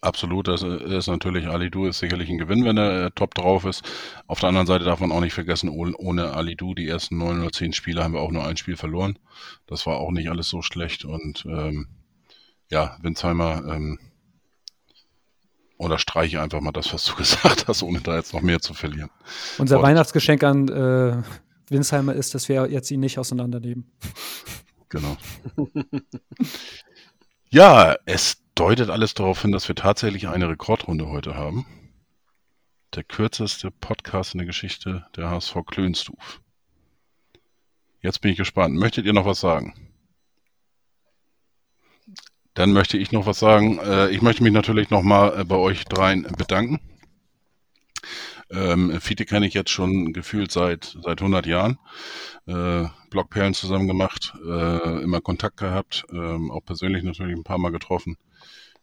Absolut, 0.03 0.49
das 0.49 0.63
ist 0.63 1.09
natürlich 1.09 1.47
Ali 1.47 1.71
Du 1.71 1.85
ist 1.85 1.99
sicherlich 1.99 2.31
ein 2.31 2.39
Gewinn, 2.39 2.65
wenn 2.65 2.79
er 2.79 3.07
äh, 3.07 3.11
top 3.11 3.35
drauf 3.35 3.67
ist. 3.67 3.85
Auf 4.27 4.41
der 4.41 4.49
anderen 4.49 4.67
Seite 4.67 4.85
darf 4.85 5.01
man 5.01 5.13
auch 5.13 5.21
nicht 5.21 5.35
vergessen, 5.35 5.69
ohne 5.69 6.33
Ali 6.33 6.57
Du, 6.57 6.75
die 6.75 6.89
ersten 6.89 7.19
neun 7.19 7.41
oder 7.41 7.53
zehn 7.53 7.75
Spiele 7.75 8.03
haben 8.03 8.15
wir 8.15 8.21
auch 8.21 8.31
nur 8.31 8.47
ein 8.47 8.57
Spiel 8.57 8.77
verloren. 8.77 9.19
Das 9.67 9.87
war 9.87 9.99
auch 9.99 10.11
nicht 10.11 10.31
alles 10.31 10.49
so 10.49 10.63
schlecht 10.63 11.05
und 11.05 11.45
ähm, 11.45 11.89
ja, 12.71 12.97
Winsheimer 13.03 13.63
ähm, 13.69 13.99
oder 15.77 15.99
streiche 15.99 16.41
einfach 16.41 16.61
mal 16.61 16.73
das, 16.73 16.95
was 16.95 17.05
du 17.05 17.15
gesagt 17.17 17.69
hast, 17.69 17.83
ohne 17.83 18.01
da 18.01 18.17
jetzt 18.17 18.33
noch 18.33 18.43
mehr 18.43 18.61
zu 18.61 18.73
verlieren. 18.73 19.11
Unser 19.59 19.77
Wort. 19.77 19.87
Weihnachtsgeschenk 19.87 20.43
an 20.43 20.69
äh, 20.69 21.23
Winsheimer 21.69 22.15
ist, 22.15 22.35
dass 22.35 22.49
wir 22.49 22.71
jetzt 22.71 22.91
ihn 22.91 23.01
nicht 23.01 23.19
auseinandernehmen. 23.19 23.91
Genau. 24.89 25.17
ja, 27.51 27.97
es 28.07 28.40
deutet 28.61 28.91
alles 28.91 29.15
darauf 29.15 29.41
hin, 29.41 29.53
dass 29.53 29.69
wir 29.69 29.75
tatsächlich 29.75 30.29
eine 30.29 30.51
Rekordrunde 30.51 31.09
heute 31.09 31.35
haben. 31.35 31.65
Der 32.95 33.05
kürzeste 33.05 33.71
Podcast 33.71 34.35
in 34.35 34.39
der 34.39 34.47
Geschichte 34.47 35.07
der 35.17 35.31
HSV 35.31 35.65
Klönstuf. 35.67 36.43
Jetzt 38.03 38.21
bin 38.21 38.33
ich 38.33 38.37
gespannt. 38.37 38.77
Möchtet 38.77 39.07
ihr 39.07 39.15
noch 39.15 39.25
was 39.25 39.41
sagen? 39.41 39.89
Dann 42.53 42.73
möchte 42.73 42.99
ich 42.99 43.13
noch 43.13 43.25
was 43.25 43.39
sagen. 43.39 43.79
Äh, 43.79 44.11
ich 44.11 44.21
möchte 44.21 44.43
mich 44.43 44.53
natürlich 44.53 44.91
nochmal 44.91 45.41
äh, 45.41 45.45
bei 45.45 45.57
euch 45.57 45.87
dreien 45.87 46.25
bedanken. 46.37 46.81
Ähm, 48.51 49.01
Fiete 49.01 49.25
kenne 49.25 49.47
ich 49.47 49.55
jetzt 49.55 49.71
schon 49.71 50.13
gefühlt 50.13 50.51
seit, 50.51 50.97
seit 51.03 51.21
100 51.21 51.47
Jahren. 51.47 51.79
Äh, 52.47 52.87
Blockperlen 53.11 53.55
zusammen 53.55 53.87
gemacht, 53.87 54.35
äh, 54.45 55.03
immer 55.03 55.21
Kontakt 55.21 55.57
gehabt, 55.57 56.05
ähm, 56.13 56.51
auch 56.51 56.65
persönlich 56.65 57.03
natürlich 57.03 57.37
ein 57.37 57.45
paar 57.45 57.59
Mal 57.59 57.71
getroffen. 57.71 58.17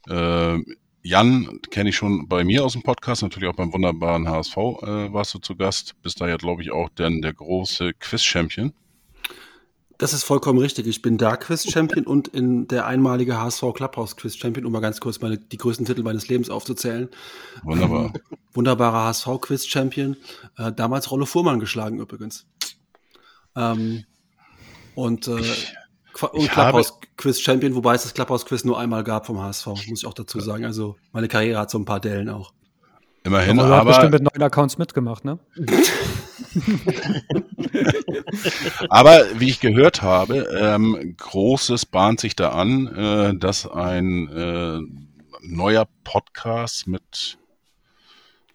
Äh, 0.08 0.60
Jan 1.04 1.62
kenne 1.72 1.90
ich 1.90 1.96
schon 1.96 2.28
bei 2.28 2.44
mir 2.44 2.66
aus 2.66 2.74
dem 2.74 2.84
Podcast, 2.84 3.22
natürlich 3.22 3.50
auch 3.50 3.56
beim 3.56 3.72
wunderbaren 3.72 4.28
HSV 4.28 4.58
äh, 4.58 5.14
warst 5.14 5.34
du 5.34 5.40
zu 5.40 5.56
Gast. 5.56 5.96
Bist 6.02 6.20
da 6.20 6.28
ja, 6.28 6.38
glaube 6.38 6.62
ich, 6.62 6.72
auch 6.72 6.90
denn 6.90 7.22
der 7.22 7.34
große 7.34 7.94
Quiz-Champion. 7.94 8.74
Das 9.98 10.14
ist 10.14 10.24
vollkommen 10.24 10.60
richtig. 10.60 10.86
Ich 10.86 11.02
bin 11.02 11.18
da 11.18 11.38
Quiz-Champion 11.38 12.06
und 12.06 12.28
in 12.28 12.68
der 12.68 12.86
einmalige 12.86 13.40
HSV 13.40 13.74
Clubhouse 13.74 14.16
Quiz-Champion, 14.16 14.66
um 14.66 14.72
mal 14.72 14.80
ganz 14.80 15.00
kurz 15.00 15.22
meine, 15.22 15.38
die 15.38 15.58
größten 15.58 15.86
Titel 15.86 16.04
meines 16.04 16.28
Lebens 16.28 16.50
aufzuzählen. 16.50 17.10
Wunderbar. 17.64 18.14
Wunderbarer 18.54 19.06
HSV 19.06 19.28
Quiz-Champion. 19.42 20.16
Äh, 20.58 20.72
damals 20.72 21.10
Rolle 21.10 21.26
Fuhrmann 21.26 21.60
geschlagen 21.60 22.00
übrigens. 22.00 22.46
Ähm, 23.56 24.04
und, 24.94 25.28
äh, 25.28 25.32
und 25.32 26.50
Clubhouse 26.50 27.00
Quiz 27.18 27.40
Champion, 27.40 27.76
wobei 27.76 27.96
es 27.96 28.04
das 28.04 28.14
Clubhouse 28.14 28.46
Quiz 28.46 28.64
nur 28.64 28.80
einmal 28.80 29.04
gab 29.04 29.26
vom 29.26 29.42
HSV, 29.42 29.66
muss 29.68 30.02
ich 30.02 30.06
auch 30.06 30.14
dazu 30.14 30.40
sagen. 30.40 30.66
Also 30.66 30.96
meine 31.12 31.28
Karriere 31.28 31.60
hat 31.60 31.72
so 31.72 31.80
ein 31.80 31.86
paar 31.86 32.00
Dellen 32.00 32.30
auch. 32.30 32.54
Immerhin, 33.24 33.60
aber. 33.60 33.70
Du 33.70 33.76
hast 33.76 33.86
bestimmt 33.86 34.12
mit 34.14 34.24
neuen 34.24 34.44
Accounts 34.44 34.78
mitgemacht, 34.78 35.26
ne? 35.26 35.40
Aber 38.90 39.40
wie 39.40 39.50
ich 39.50 39.60
gehört 39.60 40.02
habe, 40.02 40.48
ähm, 40.60 41.16
Großes 41.18 41.86
bahnt 41.86 42.20
sich 42.20 42.36
da 42.36 42.50
an, 42.50 42.88
äh, 42.88 43.36
dass 43.38 43.68
ein 43.68 44.28
äh, 44.30 44.80
neuer 45.42 45.88
Podcast 46.04 46.88
mit 46.88 47.38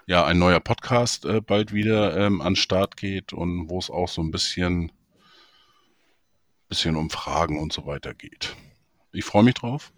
ja, 0.07 0.25
ein 0.25 0.39
neuer 0.39 0.61
Podcast 0.61 1.25
äh, 1.25 1.41
bald 1.41 1.73
wieder 1.73 2.17
ähm, 2.17 2.41
an 2.41 2.57
Start 2.57 2.97
geht 2.97 3.33
und 3.33 3.71
wo 3.71 3.79
es 3.79 3.89
auch 3.89 4.09
so 4.09 4.21
ein 4.21 4.31
bisschen, 4.31 4.93
bisschen 6.69 6.97
um 6.97 7.09
Fragen 7.09 7.59
und 7.59 7.73
so 7.73 7.87
weiter 7.87 8.13
geht. 8.13 8.57
Ich 9.13 9.25
freue 9.25 9.45
mich 9.45 9.55
drauf 9.55 9.93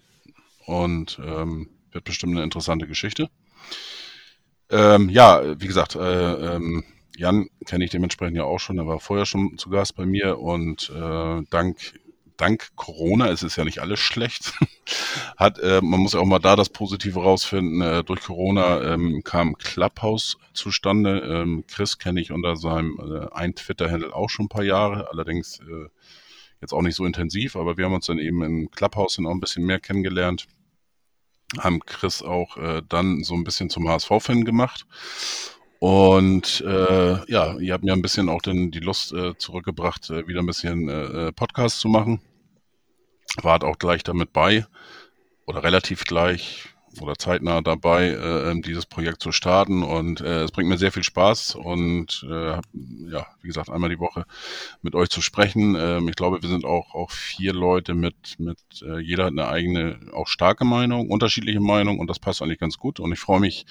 und 0.67 1.19
ähm, 1.25 1.71
wird 1.91 2.05
bestimmt 2.05 2.35
eine 2.35 2.45
interessante 2.45 2.87
Geschichte. 2.87 3.31
Ähm, 4.71 5.09
ja, 5.09 5.61
wie 5.61 5.67
gesagt, 5.67 5.95
äh, 5.95 6.55
ähm, 6.55 6.85
Jan 7.17 7.49
kenne 7.67 7.85
ich 7.85 7.91
dementsprechend 7.91 8.37
ja 8.37 8.45
auch 8.45 8.59
schon, 8.59 8.79
er 8.79 8.87
war 8.87 9.01
vorher 9.01 9.27
schon 9.27 9.57
zu 9.57 9.71
Gast 9.71 9.95
bei 9.95 10.05
mir 10.05 10.39
und 10.39 10.91
äh, 10.91 11.43
dank, 11.51 12.01
dank 12.37 12.75
Corona, 12.75 13.29
es 13.31 13.43
ist 13.43 13.57
ja 13.57 13.65
nicht 13.65 13.79
alles 13.79 14.01
schlecht, 14.01 14.53
hat, 15.37 15.59
äh, 15.61 15.81
man 15.81 16.01
muss 16.01 16.15
ja 16.15 16.21
auch 16.21 16.27
mal 16.27 16.41
da 16.41 16.57
das 16.57 16.71
Positive 16.71 17.21
rausfinden, 17.21 17.81
äh, 17.81 18.03
durch 18.03 18.23
Corona 18.23 18.95
ähm, 18.95 19.23
kam 19.23 19.57
Clubhouse 19.57 20.39
zustande. 20.55 21.21
Ähm, 21.21 21.65
Chris 21.69 21.99
kenne 21.99 22.21
ich 22.21 22.33
unter 22.33 22.57
seinem 22.57 22.99
äh, 22.99 23.33
ein 23.33 23.55
Twitter-Handle 23.55 24.15
auch 24.15 24.29
schon 24.29 24.47
ein 24.47 24.51
paar 24.51 24.65
Jahre, 24.65 25.11
allerdings 25.11 25.61
äh, 25.61 25.89
jetzt 26.61 26.73
auch 26.73 26.83
nicht 26.83 26.97
so 26.97 27.05
intensiv, 27.05 27.55
aber 27.55 27.77
wir 27.77 27.85
haben 27.85 27.95
uns 27.95 28.07
dann 28.07 28.19
eben 28.19 28.43
im 28.43 28.71
Clubhouse 28.71 29.17
dann 29.17 29.27
auch 29.27 29.33
ein 29.33 29.41
bisschen 29.41 29.65
mehr 29.65 29.81
kennengelernt 29.81 30.47
haben 31.59 31.81
Chris 31.81 32.23
auch 32.23 32.57
äh, 32.57 32.83
dann 32.89 33.23
so 33.23 33.35
ein 33.35 33.45
bisschen 33.45 33.71
zum 33.71 33.89
HSV-Fan 33.89 34.45
gemacht 34.45 34.87
und 35.85 36.63
äh, 36.67 37.31
ja, 37.31 37.59
ihr 37.59 37.75
habt 37.75 37.85
mir 37.85 37.93
ein 37.93 38.01
bisschen 38.01 38.31
auch 38.31 38.41
den, 38.41 38.71
die 38.71 38.81
Lust 38.81 39.13
äh, 39.13 39.37
zurückgebracht, 39.37 40.09
äh, 40.09 40.27
wieder 40.27 40.41
ein 40.41 40.47
bisschen 40.47 40.89
äh, 40.89 41.27
äh, 41.27 41.33
Podcast 41.33 41.81
zu 41.81 41.91
machen. 41.91 42.23
Wart 43.43 43.65
auch 43.65 43.77
gleich 43.77 44.03
damit 44.03 44.33
bei 44.33 44.65
oder 45.45 45.63
relativ 45.63 46.05
gleich 46.05 46.71
oder 47.03 47.17
zeitnah 47.17 47.61
dabei, 47.61 48.07
äh, 48.07 48.51
ähm, 48.51 48.63
dieses 48.63 48.87
Projekt 48.87 49.21
zu 49.21 49.31
starten. 49.31 49.83
Und 49.83 50.23
äh, 50.23 50.45
es 50.45 50.53
bringt 50.53 50.71
mir 50.71 50.79
sehr 50.79 50.91
viel 50.91 51.03
Spaß 51.03 51.55
und 51.57 52.27
äh, 52.31 52.61
ja, 53.11 53.27
wie 53.43 53.49
gesagt, 53.49 53.69
einmal 53.69 53.91
die 53.91 53.99
Woche 53.99 54.25
mit 54.81 54.95
euch 54.95 55.11
zu 55.11 55.21
sprechen. 55.21 55.77
Ähm, 55.79 56.09
ich 56.09 56.17
glaube, 56.17 56.41
wir 56.41 56.49
sind 56.49 56.65
auch, 56.65 56.95
auch 56.95 57.11
vier 57.11 57.53
Leute 57.53 57.93
mit, 57.93 58.39
mit 58.39 58.59
äh, 58.81 59.01
jeder 59.01 59.25
hat 59.25 59.33
eine 59.33 59.49
eigene, 59.49 59.99
auch 60.15 60.29
starke 60.29 60.65
Meinung, 60.65 61.11
unterschiedliche 61.11 61.61
Meinung 61.61 61.99
und 61.99 62.09
das 62.09 62.21
passt 62.21 62.41
eigentlich 62.41 62.61
ganz 62.61 62.79
gut. 62.79 63.01
Und 63.01 63.13
ich 63.13 63.21
freue 63.21 63.41
mich, 63.41 63.67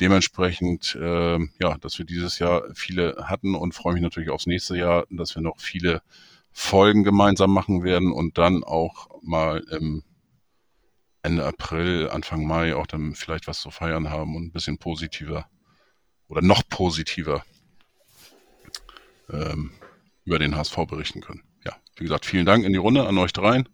dementsprechend, 0.00 0.96
äh, 1.00 1.38
ja, 1.60 1.78
dass 1.80 1.98
wir 1.98 2.04
dieses 2.04 2.38
Jahr 2.38 2.64
viele 2.74 3.16
hatten 3.24 3.54
und 3.54 3.74
freue 3.74 3.94
mich 3.94 4.02
natürlich 4.02 4.30
aufs 4.30 4.46
nächste 4.46 4.76
Jahr, 4.76 5.06
dass 5.10 5.34
wir 5.34 5.42
noch 5.42 5.60
viele 5.60 6.02
Folgen 6.52 7.04
gemeinsam 7.04 7.52
machen 7.52 7.84
werden 7.84 8.12
und 8.12 8.38
dann 8.38 8.64
auch 8.64 9.08
mal 9.22 9.62
im 9.70 10.02
Ende 11.22 11.44
April, 11.44 12.08
Anfang 12.08 12.46
Mai 12.46 12.76
auch 12.76 12.86
dann 12.86 13.14
vielleicht 13.14 13.46
was 13.48 13.60
zu 13.60 13.70
feiern 13.70 14.10
haben 14.10 14.36
und 14.36 14.44
ein 14.44 14.52
bisschen 14.52 14.78
positiver 14.78 15.48
oder 16.28 16.40
noch 16.40 16.62
positiver 16.68 17.44
ähm, 19.30 19.72
über 20.24 20.38
den 20.38 20.56
HSV 20.56 20.76
berichten 20.88 21.20
können. 21.20 21.42
Ja, 21.64 21.74
wie 21.96 22.04
gesagt, 22.04 22.26
vielen 22.26 22.46
Dank 22.46 22.64
in 22.64 22.72
die 22.72 22.78
Runde 22.78 23.06
an 23.06 23.18
euch 23.18 23.32
dreien. 23.32 23.68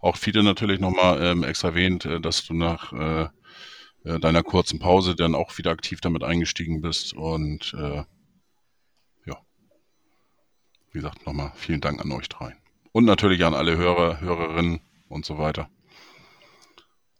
Auch 0.00 0.16
viele 0.16 0.42
natürlich 0.42 0.78
nochmal 0.78 1.22
ähm, 1.22 1.42
extra 1.42 1.68
erwähnt, 1.68 2.04
äh, 2.04 2.20
dass 2.20 2.44
du 2.44 2.54
nach 2.54 2.92
äh, 2.92 3.28
äh, 4.04 4.18
deiner 4.18 4.42
kurzen 4.42 4.78
Pause 4.78 5.14
dann 5.14 5.34
auch 5.34 5.56
wieder 5.58 5.70
aktiv 5.70 6.00
damit 6.00 6.22
eingestiegen 6.22 6.80
bist. 6.80 7.12
Und 7.12 7.74
äh, 7.74 8.04
ja, 9.26 9.38
wie 10.92 10.98
gesagt, 10.98 11.26
nochmal 11.26 11.52
vielen 11.56 11.80
Dank 11.80 12.00
an 12.00 12.12
euch 12.12 12.28
drei. 12.28 12.56
Und 12.92 13.04
natürlich 13.04 13.44
an 13.44 13.54
alle 13.54 13.76
Hörer, 13.76 14.20
Hörerinnen 14.20 14.80
und 15.08 15.24
so 15.24 15.38
weiter 15.38 15.68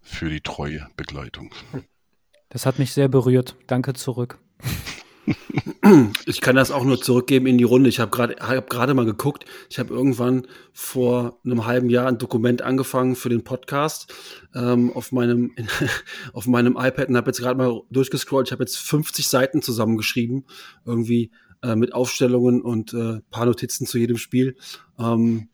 für 0.02 0.28
die 0.28 0.40
treue 0.40 0.88
Begleitung. 0.96 1.54
Das 2.48 2.66
hat 2.66 2.78
mich 2.78 2.92
sehr 2.92 3.08
berührt. 3.08 3.56
Danke 3.66 3.94
zurück. 3.94 4.38
Ich 6.26 6.42
kann 6.42 6.56
das 6.56 6.70
auch 6.70 6.84
nur 6.84 7.00
zurückgeben 7.00 7.46
in 7.46 7.56
die 7.56 7.64
Runde. 7.64 7.88
Ich 7.88 8.00
habe 8.00 8.10
gerade 8.10 8.36
hab 8.40 8.68
gerade 8.68 8.92
mal 8.92 9.06
geguckt. 9.06 9.46
Ich 9.70 9.78
habe 9.78 9.94
irgendwann 9.94 10.46
vor 10.72 11.38
einem 11.44 11.64
halben 11.64 11.88
Jahr 11.88 12.06
ein 12.06 12.18
Dokument 12.18 12.60
angefangen 12.60 13.16
für 13.16 13.30
den 13.30 13.44
Podcast 13.44 14.12
ähm, 14.54 14.92
auf 14.92 15.10
meinem 15.10 15.52
auf 16.34 16.46
meinem 16.46 16.76
iPad 16.78 17.08
und 17.08 17.16
habe 17.16 17.30
jetzt 17.30 17.40
gerade 17.40 17.56
mal 17.56 17.80
durchgescrollt. 17.90 18.48
Ich 18.48 18.52
habe 18.52 18.62
jetzt 18.62 18.76
50 18.76 19.26
Seiten 19.26 19.62
zusammengeschrieben, 19.62 20.44
irgendwie 20.84 21.30
äh, 21.62 21.74
mit 21.76 21.94
Aufstellungen 21.94 22.60
und 22.60 22.92
äh, 22.92 23.20
paar 23.30 23.46
Notizen 23.46 23.86
zu 23.86 23.96
jedem 23.96 24.18
Spiel. 24.18 24.56
Ähm, 24.98 25.48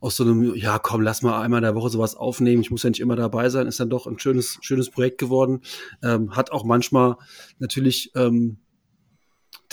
aus 0.00 0.16
so 0.16 0.24
einem, 0.24 0.54
ja, 0.54 0.78
komm, 0.78 1.00
lass 1.00 1.22
mal 1.22 1.40
einmal 1.40 1.60
in 1.60 1.64
der 1.64 1.74
Woche 1.74 1.88
sowas 1.88 2.14
aufnehmen. 2.14 2.60
Ich 2.60 2.70
muss 2.70 2.82
ja 2.82 2.90
nicht 2.90 3.00
immer 3.00 3.16
dabei 3.16 3.48
sein. 3.48 3.66
Ist 3.66 3.80
dann 3.80 3.88
doch 3.88 4.06
ein 4.06 4.18
schönes, 4.18 4.58
schönes 4.60 4.90
Projekt 4.90 5.16
geworden. 5.16 5.62
Ähm, 6.02 6.36
hat 6.36 6.52
auch 6.52 6.64
manchmal 6.64 7.16
natürlich 7.58 8.12
ähm, 8.14 8.58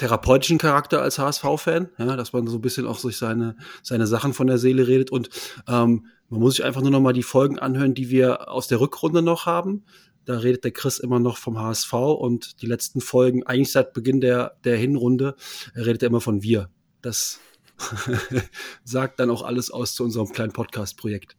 therapeutischen 0.02 0.58
Charakter 0.58 1.00
als 1.00 1.20
HSV-Fan, 1.20 1.90
ja, 2.00 2.16
dass 2.16 2.34
man 2.34 2.48
so 2.48 2.58
ein 2.58 2.62
bisschen 2.62 2.88
auch 2.88 2.98
sich 2.98 3.18
seine, 3.18 3.56
seine 3.84 4.08
Sachen 4.08 4.34
von 4.34 4.48
der 4.48 4.58
Seele 4.58 4.88
redet 4.88 5.12
und 5.12 5.30
ähm, 5.68 6.08
man 6.28 6.40
muss 6.40 6.56
sich 6.56 6.66
einfach 6.66 6.82
nur 6.82 6.90
noch 6.90 7.02
mal 7.02 7.14
die 7.14 7.22
Folgen 7.22 7.60
anhören, 7.60 7.94
die 7.94 8.10
wir 8.10 8.50
aus 8.50 8.68
der 8.68 8.80
Rückrunde 8.80 9.22
noch 9.22 9.46
haben. 9.46 9.84
Da 10.26 10.40
redet 10.40 10.64
der 10.64 10.72
Chris 10.72 10.98
immer 10.98 11.20
noch 11.20 11.38
vom 11.38 11.60
HSV 11.60 11.94
und 11.94 12.64
die 12.64 12.66
letzten 12.66 13.00
Folgen, 13.00 13.46
eigentlich 13.46 13.72
seit 13.72 13.94
Beginn 13.94 14.22
der, 14.22 14.58
der 14.64 14.76
Hinrunde, 14.76 15.36
redet 15.76 16.02
er 16.02 16.08
immer 16.08 16.22
von 16.22 16.42
wir. 16.42 16.70
Das 17.04 17.40
sagt 18.84 19.20
dann 19.20 19.30
auch 19.30 19.44
alles 19.44 19.70
aus 19.70 19.94
zu 19.94 20.04
unserem 20.04 20.32
kleinen 20.32 20.52
Podcast-Projekt. 20.52 21.38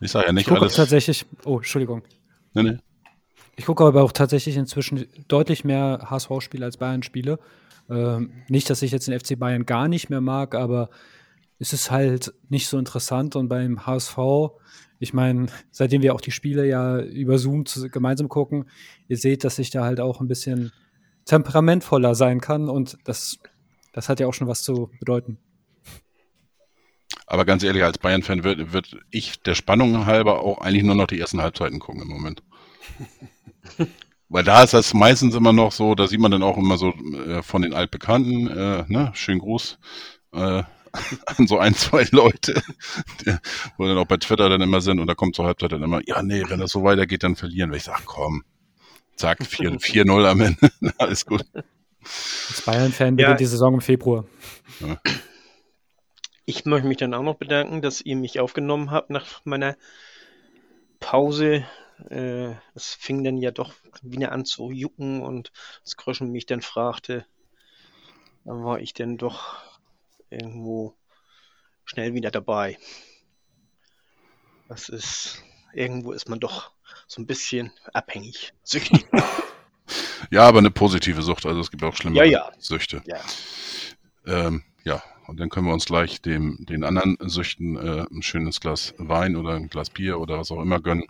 Ich 0.00 0.12
sage 0.12 0.28
ja 0.28 0.32
Ich 0.32 0.46
nicht 0.46 0.50
alles. 0.50 0.76
tatsächlich, 0.76 1.26
oh, 1.44 1.58
Entschuldigung. 1.58 2.04
Nee, 2.54 2.62
nee. 2.62 2.78
Ich 3.56 3.66
gucke 3.66 3.84
aber 3.84 4.02
auch 4.02 4.12
tatsächlich 4.12 4.56
inzwischen 4.56 5.06
deutlich 5.28 5.64
mehr 5.64 6.06
HSV-Spiele 6.10 6.64
als 6.64 6.76
Bayern-Spiele. 6.76 7.38
Ähm, 7.88 8.32
nicht, 8.48 8.68
dass 8.70 8.82
ich 8.82 8.90
jetzt 8.90 9.06
den 9.06 9.18
FC 9.18 9.38
Bayern 9.38 9.66
gar 9.66 9.88
nicht 9.88 10.10
mehr 10.10 10.20
mag, 10.20 10.54
aber 10.54 10.90
es 11.58 11.72
ist 11.72 11.90
halt 11.90 12.34
nicht 12.48 12.68
so 12.68 12.78
interessant. 12.78 13.36
Und 13.36 13.48
beim 13.48 13.86
HSV, 13.86 14.18
ich 14.98 15.14
meine, 15.14 15.46
seitdem 15.70 16.02
wir 16.02 16.14
auch 16.14 16.20
die 16.20 16.32
Spiele 16.32 16.66
ja 16.66 17.00
über 17.00 17.38
Zoom 17.38 17.66
zu, 17.66 17.88
gemeinsam 17.88 18.28
gucken, 18.28 18.68
ihr 19.08 19.16
seht, 19.16 19.44
dass 19.44 19.58
ich 19.58 19.70
da 19.70 19.84
halt 19.84 20.00
auch 20.00 20.20
ein 20.20 20.28
bisschen 20.28 20.72
temperamentvoller 21.26 22.14
sein 22.14 22.40
kann. 22.40 22.68
Und 22.68 22.98
das, 23.04 23.38
das 23.92 24.08
hat 24.08 24.18
ja 24.18 24.26
auch 24.26 24.34
schon 24.34 24.48
was 24.48 24.62
zu 24.62 24.90
bedeuten. 24.98 25.38
Aber 27.26 27.44
ganz 27.44 27.62
ehrlich, 27.62 27.84
als 27.84 27.98
Bayern-Fan 27.98 28.44
würde 28.44 28.72
würd 28.72 28.98
ich 29.10 29.40
der 29.42 29.54
Spannung 29.54 30.06
halber 30.06 30.40
auch 30.40 30.58
eigentlich 30.58 30.82
nur 30.82 30.94
noch 30.94 31.06
die 31.06 31.20
ersten 31.20 31.40
Halbzeiten 31.40 31.78
gucken 31.78 32.02
im 32.02 32.08
Moment. 32.08 32.42
Weil 34.28 34.44
da 34.44 34.62
ist 34.62 34.74
das 34.74 34.94
meistens 34.94 35.34
immer 35.34 35.52
noch 35.52 35.72
so, 35.72 35.94
da 35.94 36.06
sieht 36.06 36.20
man 36.20 36.30
dann 36.30 36.42
auch 36.42 36.56
immer 36.56 36.76
so 36.76 36.88
äh, 36.88 37.42
von 37.42 37.62
den 37.62 37.74
Altbekannten, 37.74 38.48
äh, 38.48 38.84
ne, 38.88 39.12
schönen 39.14 39.38
Gruß 39.38 39.78
äh, 40.32 40.62
an 41.26 41.46
so 41.46 41.58
ein, 41.58 41.74
zwei 41.74 42.06
Leute, 42.10 42.62
die, 43.20 43.36
wo 43.76 43.86
dann 43.86 43.98
auch 43.98 44.06
bei 44.06 44.16
Twitter 44.16 44.48
dann 44.48 44.60
immer 44.60 44.80
sind 44.80 44.98
und 44.98 45.06
da 45.06 45.14
kommt 45.14 45.36
zur 45.36 45.44
Halbzeit 45.44 45.72
dann 45.72 45.82
immer, 45.82 46.00
ja, 46.06 46.22
nee, 46.22 46.44
wenn 46.48 46.60
das 46.60 46.72
so 46.72 46.82
weitergeht, 46.84 47.22
dann 47.22 47.36
verlieren 47.36 47.70
wir. 47.70 47.76
Ich 47.76 47.84
sag, 47.84 48.04
komm, 48.06 48.44
zack, 49.16 49.44
4 49.44 49.72
4-0 49.72 50.24
am 50.30 50.40
Ende, 50.40 50.70
alles 50.98 51.26
gut. 51.26 51.44
Als 52.02 52.62
Bayern-Fan 52.64 53.18
Ja. 53.18 53.26
beginnt 53.26 53.40
die 53.40 53.46
Saison 53.46 53.74
im 53.74 53.80
Februar. 53.80 54.24
Ich 56.44 56.64
möchte 56.66 56.86
mich 56.86 56.98
dann 56.98 57.14
auch 57.14 57.22
noch 57.22 57.36
bedanken, 57.36 57.80
dass 57.80 58.02
ihr 58.02 58.16
mich 58.16 58.40
aufgenommen 58.40 58.90
habt 58.90 59.10
nach 59.10 59.44
meiner 59.44 59.76
Pause. 61.00 61.64
Äh, 62.10 62.54
Es 62.74 62.94
fing 62.94 63.24
dann 63.24 63.36
ja 63.38 63.50
doch 63.50 63.72
wieder 64.02 64.32
an 64.32 64.44
zu 64.44 64.70
jucken 64.70 65.22
und 65.22 65.52
das 65.84 65.96
Kröschen 65.96 66.30
mich 66.30 66.46
dann 66.46 66.62
fragte, 66.62 67.26
dann 68.44 68.64
war 68.64 68.80
ich 68.80 68.94
dann 68.94 69.16
doch 69.16 69.56
irgendwo 70.30 70.94
schnell 71.84 72.14
wieder 72.14 72.30
dabei. 72.30 72.78
Das 74.68 74.88
ist, 74.88 75.42
irgendwo 75.72 76.12
ist 76.12 76.28
man 76.28 76.40
doch 76.40 76.72
so 77.06 77.20
ein 77.20 77.26
bisschen 77.26 77.72
abhängig. 77.92 78.52
Süchtig. 78.62 79.06
Ja, 80.30 80.48
aber 80.48 80.58
eine 80.58 80.70
positive 80.70 81.22
Sucht, 81.22 81.44
also 81.44 81.60
es 81.60 81.70
gibt 81.70 81.82
auch 81.84 81.94
schlimme 81.94 82.16
Ja, 82.16 82.24
ja. 82.24 82.50
Süchte. 82.58 83.02
Ja. 83.06 83.20
Ähm, 84.26 84.62
ja, 84.84 85.02
und 85.26 85.38
dann 85.38 85.50
können 85.50 85.66
wir 85.66 85.74
uns 85.74 85.84
gleich 85.84 86.22
dem, 86.22 86.64
den 86.66 86.84
anderen 86.84 87.16
Süchten 87.28 87.76
äh, 87.76 88.06
ein 88.10 88.22
schönes 88.22 88.60
Glas 88.60 88.94
Wein 88.96 89.36
oder 89.36 89.54
ein 89.54 89.68
Glas 89.68 89.90
Bier 89.90 90.18
oder 90.18 90.38
was 90.38 90.50
auch 90.50 90.62
immer 90.62 90.80
gönnen. 90.80 91.04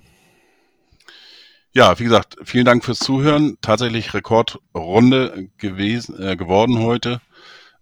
Ja, 1.75 1.99
wie 1.99 2.05
gesagt, 2.05 2.37
vielen 2.45 2.64
Dank 2.64 2.85
fürs 2.85 3.01
Zuhören. 3.01 3.59
Tatsächlich 3.61 4.14
Rekordrunde 4.14 5.49
gewesen, 5.59 6.20
äh, 6.22 6.37
geworden 6.37 6.79
heute. 6.79 7.20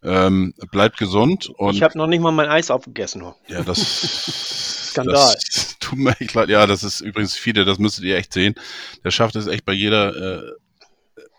Ähm, 0.02 0.54
bleibt 0.72 0.98
gesund 0.98 1.48
und 1.48 1.74
Ich 1.76 1.82
habe 1.82 1.96
noch 1.96 2.08
nicht 2.08 2.20
mal 2.20 2.32
mein 2.32 2.48
Eis 2.48 2.70
aufgegessen. 2.70 3.22
ja, 3.46 3.62
das 3.62 3.78
Skandal. 4.90 5.34
Das 5.34 5.76
tut 5.78 5.98
mir 5.98 6.18
echt 6.20 6.34
leid. 6.34 6.48
Ja, 6.48 6.66
das 6.66 6.82
ist 6.82 7.00
übrigens 7.02 7.36
viele, 7.36 7.64
das 7.64 7.78
müsstet 7.78 8.04
ihr 8.04 8.16
echt 8.16 8.32
sehen. 8.32 8.54
Der 9.04 9.10
schafft 9.12 9.36
es 9.36 9.46
echt 9.46 9.64
bei 9.64 9.72
jeder, 9.72 10.16
äh, 10.16 10.42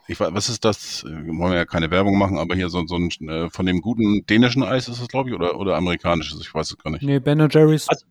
ich 0.07 0.19
weiß, 0.19 0.29
was 0.31 0.47
ist 0.47 0.63
das? 0.63 1.03
Äh, 1.03 1.09
Wollen 1.09 1.51
wir 1.51 1.55
ja 1.55 1.65
keine 1.65 1.91
Werbung 1.91 2.17
machen, 2.17 2.37
aber 2.37 2.55
hier 2.55 2.69
so, 2.69 2.85
so 2.87 2.95
ein 2.95 3.09
äh, 3.27 3.49
von 3.49 3.65
dem 3.65 3.81
guten 3.81 4.25
dänischen 4.27 4.63
Eis 4.63 4.87
ist 4.87 5.01
das, 5.01 5.07
glaube 5.09 5.29
ich, 5.29 5.35
oder, 5.35 5.57
oder 5.59 5.75
amerikanisches, 5.75 6.39
ich 6.39 6.53
weiß 6.53 6.71
es 6.71 6.77
gar 6.77 6.91
nicht. 6.91 7.03
Nee, 7.03 7.19
Ben 7.19 7.39
Jerry's. 7.51 7.89
Also- 7.89 8.05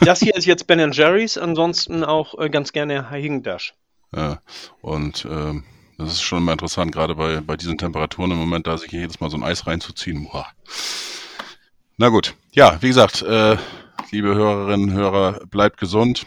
Das 0.00 0.20
hier 0.20 0.34
ist 0.34 0.46
jetzt 0.46 0.66
Ben 0.66 0.92
Jerry's, 0.92 1.38
ansonsten 1.38 2.04
auch 2.04 2.38
äh, 2.38 2.50
ganz 2.50 2.72
gerne 2.72 3.10
Haagen-Dazs. 3.10 3.72
Ja, 4.14 4.40
und 4.82 5.26
ähm, 5.30 5.64
das 5.98 6.12
ist 6.12 6.22
schon 6.22 6.38
immer 6.38 6.52
interessant, 6.52 6.92
gerade 6.92 7.14
bei, 7.14 7.40
bei 7.40 7.56
diesen 7.56 7.78
Temperaturen 7.78 8.30
im 8.30 8.38
Moment, 8.38 8.66
da 8.66 8.76
sich 8.78 8.90
jedes 8.90 9.20
Mal 9.20 9.30
so 9.30 9.36
ein 9.36 9.44
Eis 9.44 9.66
reinzuziehen. 9.66 10.28
Boah. 10.30 10.46
Na 11.96 12.08
gut, 12.08 12.34
ja, 12.52 12.80
wie 12.80 12.88
gesagt, 12.88 13.22
äh, 13.22 13.56
liebe 14.10 14.34
Hörerinnen, 14.34 14.92
Hörer, 14.92 15.46
bleibt 15.46 15.76
gesund, 15.78 16.26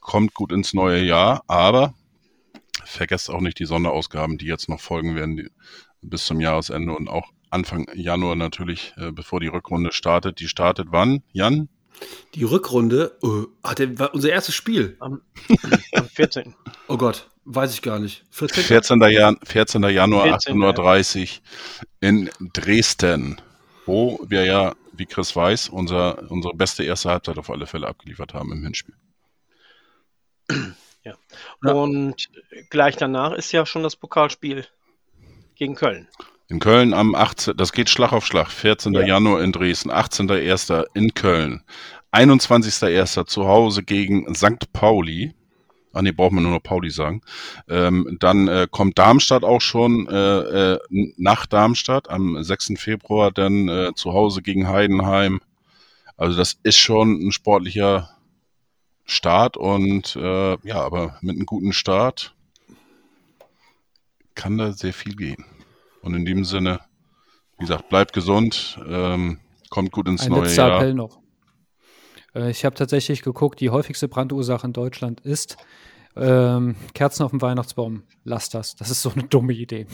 kommt 0.00 0.34
gut 0.34 0.52
ins 0.52 0.74
neue 0.74 1.02
Jahr, 1.02 1.42
aber 1.46 1.94
vergesst 2.84 3.30
auch 3.30 3.40
nicht 3.40 3.58
die 3.58 3.66
Sonderausgaben, 3.66 4.38
die 4.38 4.46
jetzt 4.46 4.68
noch 4.68 4.80
folgen 4.80 5.14
werden 5.14 5.36
die, 5.36 5.50
bis 6.02 6.26
zum 6.26 6.40
Jahresende 6.40 6.94
und 6.94 7.08
auch 7.08 7.30
Anfang 7.50 7.86
Januar 7.94 8.36
natürlich, 8.36 8.94
äh, 8.96 9.12
bevor 9.12 9.40
die 9.40 9.46
Rückrunde 9.46 9.92
startet. 9.92 10.40
Die 10.40 10.48
startet 10.48 10.88
wann, 10.90 11.22
Jan? 11.32 11.68
Die 12.34 12.44
Rückrunde, 12.44 13.18
ah, 13.62 13.74
der 13.74 13.98
war 13.98 14.14
unser 14.14 14.30
erstes 14.30 14.54
Spiel. 14.54 14.96
Am, 15.00 15.22
am 15.92 16.08
14. 16.08 16.54
Oh 16.88 16.96
Gott, 16.96 17.28
weiß 17.44 17.74
ich 17.74 17.82
gar 17.82 17.98
nicht. 17.98 18.24
14. 18.30 18.62
14. 18.62 19.00
Jan 19.10 19.38
14. 19.42 19.82
Januar, 19.82 20.24
14., 20.24 20.56
18.30 20.56 21.22
Uhr 21.22 21.28
in 22.00 22.30
Dresden, 22.52 23.40
wo 23.86 24.20
wir 24.28 24.44
ja, 24.44 24.76
wie 24.92 25.06
Chris 25.06 25.34
weiß, 25.34 25.70
unser, 25.70 26.30
unsere 26.30 26.54
beste 26.54 26.84
erste 26.84 27.10
Halbzeit 27.10 27.38
auf 27.38 27.50
alle 27.50 27.66
Fälle 27.66 27.88
abgeliefert 27.88 28.34
haben 28.34 28.52
im 28.52 28.62
Hinspiel. 28.62 28.94
Ja. 31.02 31.16
Und 31.72 32.28
gleich 32.70 32.96
danach 32.96 33.32
ist 33.32 33.52
ja 33.52 33.66
schon 33.66 33.82
das 33.82 33.96
Pokalspiel 33.96 34.66
gegen 35.54 35.74
Köln. 35.74 36.08
In 36.48 36.60
Köln 36.60 36.94
am 36.94 37.14
18. 37.14 37.56
Das 37.56 37.72
geht 37.72 37.90
Schlag 37.90 38.12
auf 38.12 38.24
Schlag. 38.24 38.50
14. 38.50 38.92
Ja. 38.92 39.00
Januar 39.00 39.42
in 39.42 39.52
Dresden, 39.52 39.90
18.01. 39.90 40.84
in 40.94 41.12
Köln, 41.12 41.62
21.01. 42.12 43.26
zu 43.26 43.46
Hause 43.46 43.82
gegen 43.82 44.32
St. 44.34 44.72
Pauli. 44.72 45.34
Ach 45.92 46.02
nee, 46.02 46.12
braucht 46.12 46.32
man 46.32 46.44
nur 46.44 46.52
noch 46.52 46.62
Pauli 46.62 46.90
sagen. 46.90 47.22
Ähm, 47.68 48.18
dann 48.20 48.48
äh, 48.48 48.68
kommt 48.70 48.98
Darmstadt 48.98 49.44
auch 49.44 49.60
schon 49.60 50.06
äh, 50.08 50.74
äh, 50.74 50.78
nach 51.16 51.46
Darmstadt 51.46 52.10
am 52.10 52.42
6. 52.42 52.74
Februar, 52.76 53.32
dann 53.32 53.68
äh, 53.68 53.92
zu 53.94 54.12
Hause 54.12 54.42
gegen 54.42 54.68
Heidenheim. 54.68 55.40
Also 56.16 56.36
das 56.36 56.58
ist 56.62 56.76
schon 56.78 57.26
ein 57.26 57.32
sportlicher 57.32 58.10
Start 59.04 59.56
und 59.56 60.16
äh, 60.16 60.58
ja, 60.62 60.82
aber 60.82 61.16
mit 61.22 61.36
einem 61.36 61.46
guten 61.46 61.72
Start 61.72 62.34
kann 64.34 64.58
da 64.58 64.72
sehr 64.72 64.92
viel 64.92 65.16
gehen. 65.16 65.44
Und 66.06 66.14
in 66.14 66.24
dem 66.24 66.44
Sinne, 66.44 66.78
wie 67.58 67.64
gesagt, 67.64 67.88
bleibt 67.88 68.12
gesund, 68.12 68.78
ähm, 68.88 69.40
kommt 69.70 69.90
gut 69.90 70.06
ins 70.06 70.22
Ein 70.22 70.30
neue 70.30 70.42
letzter 70.42 70.68
Jahr. 70.68 70.76
Appell 70.76 70.94
noch. 70.94 71.18
Äh, 72.32 72.50
ich 72.50 72.64
habe 72.64 72.76
tatsächlich 72.76 73.22
geguckt, 73.22 73.60
die 73.60 73.70
häufigste 73.70 74.06
Brandursache 74.06 74.68
in 74.68 74.72
Deutschland 74.72 75.20
ist 75.20 75.56
ähm, 76.14 76.76
Kerzen 76.94 77.24
auf 77.24 77.32
dem 77.32 77.42
Weihnachtsbaum. 77.42 78.04
Lass 78.22 78.48
das. 78.48 78.76
Das 78.76 78.88
ist 78.88 79.02
so 79.02 79.10
eine 79.10 79.24
dumme 79.24 79.52
Idee. 79.52 79.86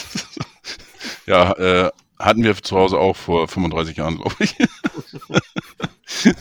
Ja, 1.27 1.53
äh, 1.59 1.91
hatten 2.19 2.43
wir 2.43 2.57
zu 2.57 2.75
Hause 2.75 2.99
auch 2.99 3.15
vor 3.15 3.49
35 3.49 3.99
Jahren, 3.99 4.17
glaube 4.17 4.35
ich. 4.39 4.57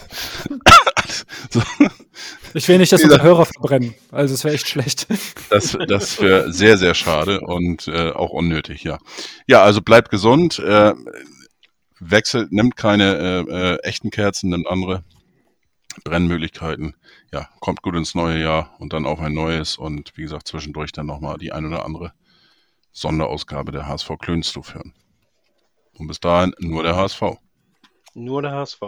Ich 2.57 2.67
will 2.67 2.79
nicht, 2.79 2.91
dass 2.91 3.03
unsere 3.03 3.21
Hörer 3.21 3.45
verbrennen. 3.45 3.93
Also 4.11 4.33
es 4.33 4.43
wäre 4.43 4.55
echt 4.55 4.67
schlecht. 4.67 5.05
das 5.51 5.77
das 5.87 6.19
wäre 6.19 6.51
sehr, 6.51 6.79
sehr 6.79 6.95
schade 6.95 7.41
und 7.41 7.87
äh, 7.87 8.09
auch 8.09 8.31
unnötig, 8.31 8.83
ja. 8.83 8.97
Ja, 9.45 9.61
also 9.61 9.83
bleibt 9.83 10.09
gesund, 10.09 10.57
äh, 10.57 10.93
wechselt, 11.99 12.51
nimmt 12.51 12.75
keine 12.75 13.15
äh, 13.15 13.73
äh, 13.73 13.77
echten 13.83 14.09
Kerzen, 14.09 14.49
nimmt 14.49 14.65
andere 14.65 15.03
Brennmöglichkeiten. 16.03 16.95
Ja, 17.31 17.47
kommt 17.59 17.83
gut 17.83 17.95
ins 17.95 18.15
neue 18.15 18.41
Jahr 18.41 18.75
und 18.79 18.91
dann 18.91 19.05
auf 19.05 19.19
ein 19.19 19.35
neues 19.35 19.77
und 19.77 20.13
wie 20.15 20.23
gesagt, 20.23 20.47
zwischendurch 20.47 20.91
dann 20.91 21.05
nochmal 21.05 21.37
die 21.37 21.51
ein 21.51 21.63
oder 21.63 21.85
andere 21.85 22.13
Sonderausgabe 22.91 23.71
der 23.71 23.87
HSV 23.87 24.13
Klönstuf 24.19 24.73
hören. 24.73 24.95
Und 25.93 26.07
bis 26.07 26.19
dahin 26.19 26.55
nur 26.57 26.81
der 26.81 26.95
HSV. 26.95 27.21
Nur 28.15 28.41
der 28.41 28.53
HSV. 28.53 28.81